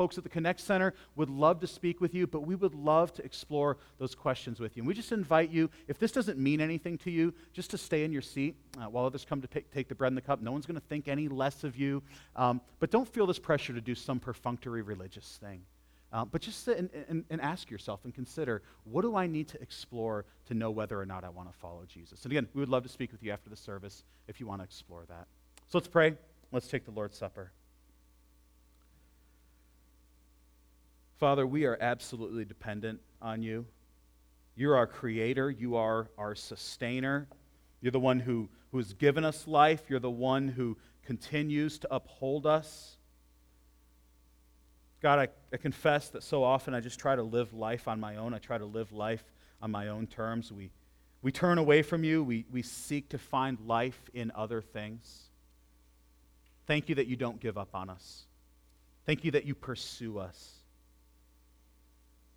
folks 0.00 0.16
at 0.16 0.24
the 0.24 0.30
Connect 0.30 0.58
Center 0.58 0.94
would 1.14 1.28
love 1.28 1.60
to 1.60 1.66
speak 1.66 2.00
with 2.00 2.14
you, 2.14 2.26
but 2.26 2.40
we 2.40 2.54
would 2.54 2.74
love 2.74 3.12
to 3.12 3.22
explore 3.22 3.76
those 3.98 4.14
questions 4.14 4.58
with 4.58 4.74
you. 4.74 4.80
And 4.80 4.88
we 4.88 4.94
just 4.94 5.12
invite 5.12 5.50
you, 5.50 5.68
if 5.88 5.98
this 5.98 6.10
doesn't 6.10 6.38
mean 6.38 6.62
anything 6.62 6.96
to 7.04 7.10
you, 7.10 7.34
just 7.52 7.70
to 7.72 7.76
stay 7.76 8.02
in 8.02 8.10
your 8.10 8.22
seat 8.22 8.56
uh, 8.78 8.84
while 8.84 9.04
others 9.04 9.26
come 9.28 9.42
to 9.42 9.46
pick, 9.46 9.70
take 9.70 9.88
the 9.88 9.94
bread 9.94 10.10
and 10.10 10.16
the 10.16 10.22
cup. 10.22 10.40
No 10.40 10.52
one's 10.52 10.64
going 10.64 10.80
to 10.80 10.86
think 10.86 11.06
any 11.06 11.28
less 11.28 11.64
of 11.64 11.76
you. 11.76 12.02
Um, 12.34 12.62
but 12.78 12.90
don't 12.90 13.06
feel 13.06 13.26
this 13.26 13.38
pressure 13.38 13.74
to 13.74 13.80
do 13.82 13.94
some 13.94 14.18
perfunctory 14.18 14.80
religious 14.80 15.38
thing. 15.38 15.60
Uh, 16.14 16.24
but 16.24 16.40
just 16.40 16.64
sit 16.64 16.78
and, 16.78 16.88
and, 17.10 17.22
and, 17.28 17.38
ask 17.42 17.70
yourself 17.70 18.00
and 18.04 18.14
consider 18.14 18.62
what 18.84 19.02
do 19.02 19.16
I 19.16 19.26
need 19.26 19.48
to 19.48 19.60
explore 19.60 20.24
to 20.46 20.54
know 20.54 20.70
whether 20.70 20.98
or 20.98 21.04
not 21.04 21.24
I 21.24 21.28
want 21.28 21.52
to 21.52 21.58
follow 21.58 21.84
Jesus? 21.86 22.24
And 22.24 22.32
again, 22.32 22.48
we 22.54 22.60
would 22.60 22.70
love 22.70 22.84
to 22.84 22.88
speak 22.88 23.12
with 23.12 23.22
you 23.22 23.32
after 23.32 23.50
the 23.50 23.56
service 23.56 24.02
if 24.28 24.40
you 24.40 24.46
want 24.46 24.62
to 24.62 24.64
explore 24.64 25.04
that. 25.10 25.26
So 25.68 25.76
let's 25.76 25.88
pray. 25.88 26.14
Let's 26.52 26.68
take 26.68 26.86
the 26.86 26.90
Lord's 26.90 27.18
Supper. 27.18 27.52
Father, 31.20 31.46
we 31.46 31.66
are 31.66 31.76
absolutely 31.82 32.46
dependent 32.46 32.98
on 33.20 33.42
you. 33.42 33.66
You're 34.56 34.74
our 34.74 34.86
creator, 34.86 35.50
you 35.50 35.76
are 35.76 36.08
our 36.16 36.34
sustainer. 36.34 37.28
You're 37.82 37.92
the 37.92 38.00
one 38.00 38.20
who, 38.20 38.48
who 38.72 38.78
has 38.78 38.94
given 38.94 39.22
us 39.22 39.46
life, 39.46 39.82
you're 39.90 40.00
the 40.00 40.10
one 40.10 40.48
who 40.48 40.78
continues 41.04 41.78
to 41.80 41.94
uphold 41.94 42.46
us. 42.46 42.96
God, 45.02 45.18
I, 45.18 45.28
I 45.52 45.58
confess 45.58 46.08
that 46.08 46.22
so 46.22 46.42
often 46.42 46.72
I 46.72 46.80
just 46.80 46.98
try 46.98 47.16
to 47.16 47.22
live 47.22 47.52
life 47.52 47.86
on 47.86 48.00
my 48.00 48.16
own. 48.16 48.32
I 48.32 48.38
try 48.38 48.56
to 48.56 48.64
live 48.66 48.90
life 48.90 49.24
on 49.60 49.70
my 49.70 49.88
own 49.88 50.06
terms. 50.06 50.50
We, 50.50 50.70
we 51.20 51.32
turn 51.32 51.58
away 51.58 51.82
from 51.82 52.02
you, 52.02 52.24
we, 52.24 52.46
we 52.50 52.62
seek 52.62 53.10
to 53.10 53.18
find 53.18 53.58
life 53.66 54.00
in 54.14 54.32
other 54.34 54.62
things. 54.62 55.28
Thank 56.66 56.88
you 56.88 56.94
that 56.94 57.08
you 57.08 57.16
don't 57.16 57.40
give 57.40 57.58
up 57.58 57.74
on 57.74 57.90
us. 57.90 58.24
Thank 59.04 59.22
you 59.24 59.32
that 59.32 59.44
you 59.44 59.54
pursue 59.54 60.18
us. 60.18 60.59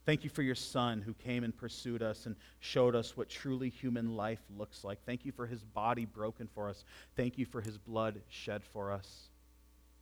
Thank 0.06 0.24
you 0.24 0.30
for 0.30 0.42
your 0.42 0.56
Son 0.56 1.02
who 1.02 1.14
came 1.14 1.44
and 1.44 1.56
pursued 1.56 2.04
us 2.04 2.26
and 2.26 2.36
showed 2.60 2.96
us 2.96 3.16
what 3.16 3.30
truly 3.30 3.70
human 3.70 4.18
life 4.18 4.42
looks 4.58 4.84
like. 4.84 5.00
Thank 5.06 5.24
you 5.26 5.32
for 5.32 5.48
his 5.48 5.64
body 5.64 6.06
broken 6.06 6.50
for 6.54 6.70
us. 6.70 6.84
Thank 7.16 7.38
you 7.38 7.46
for 7.46 7.62
his 7.62 7.78
blood 7.78 8.22
shed 8.30 8.64
for 8.64 8.92
us. 8.92 9.30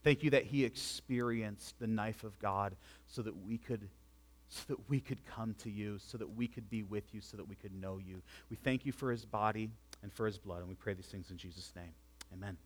Thank 0.02 0.24
you 0.24 0.30
that 0.30 0.44
he 0.44 0.64
experienced 0.64 1.78
the 1.78 1.86
knife 1.86 2.24
of 2.24 2.36
God 2.40 2.74
so 3.06 3.22
that 3.22 3.46
we 3.46 3.58
could 3.58 3.88
so 4.48 4.64
that 4.68 4.90
we 4.90 5.00
could 5.00 5.24
come 5.24 5.54
to 5.62 5.70
you, 5.70 5.98
so 5.98 6.18
that 6.18 6.36
we 6.36 6.46
could 6.46 6.68
be 6.68 6.82
with 6.82 7.14
you, 7.14 7.22
so 7.22 7.38
that 7.38 7.48
we 7.48 7.54
could 7.54 7.72
know 7.72 7.96
you. 7.96 8.20
We 8.50 8.56
thank 8.56 8.84
you 8.84 8.92
for 8.92 9.10
his 9.10 9.24
body 9.24 9.70
and 10.02 10.12
for 10.12 10.26
his 10.26 10.36
blood, 10.36 10.60
and 10.60 10.68
we 10.68 10.74
pray 10.74 10.92
these 10.92 11.06
things 11.06 11.30
in 11.30 11.38
Jesus' 11.38 11.72
name. 11.74 11.94
Amen. 12.34 12.58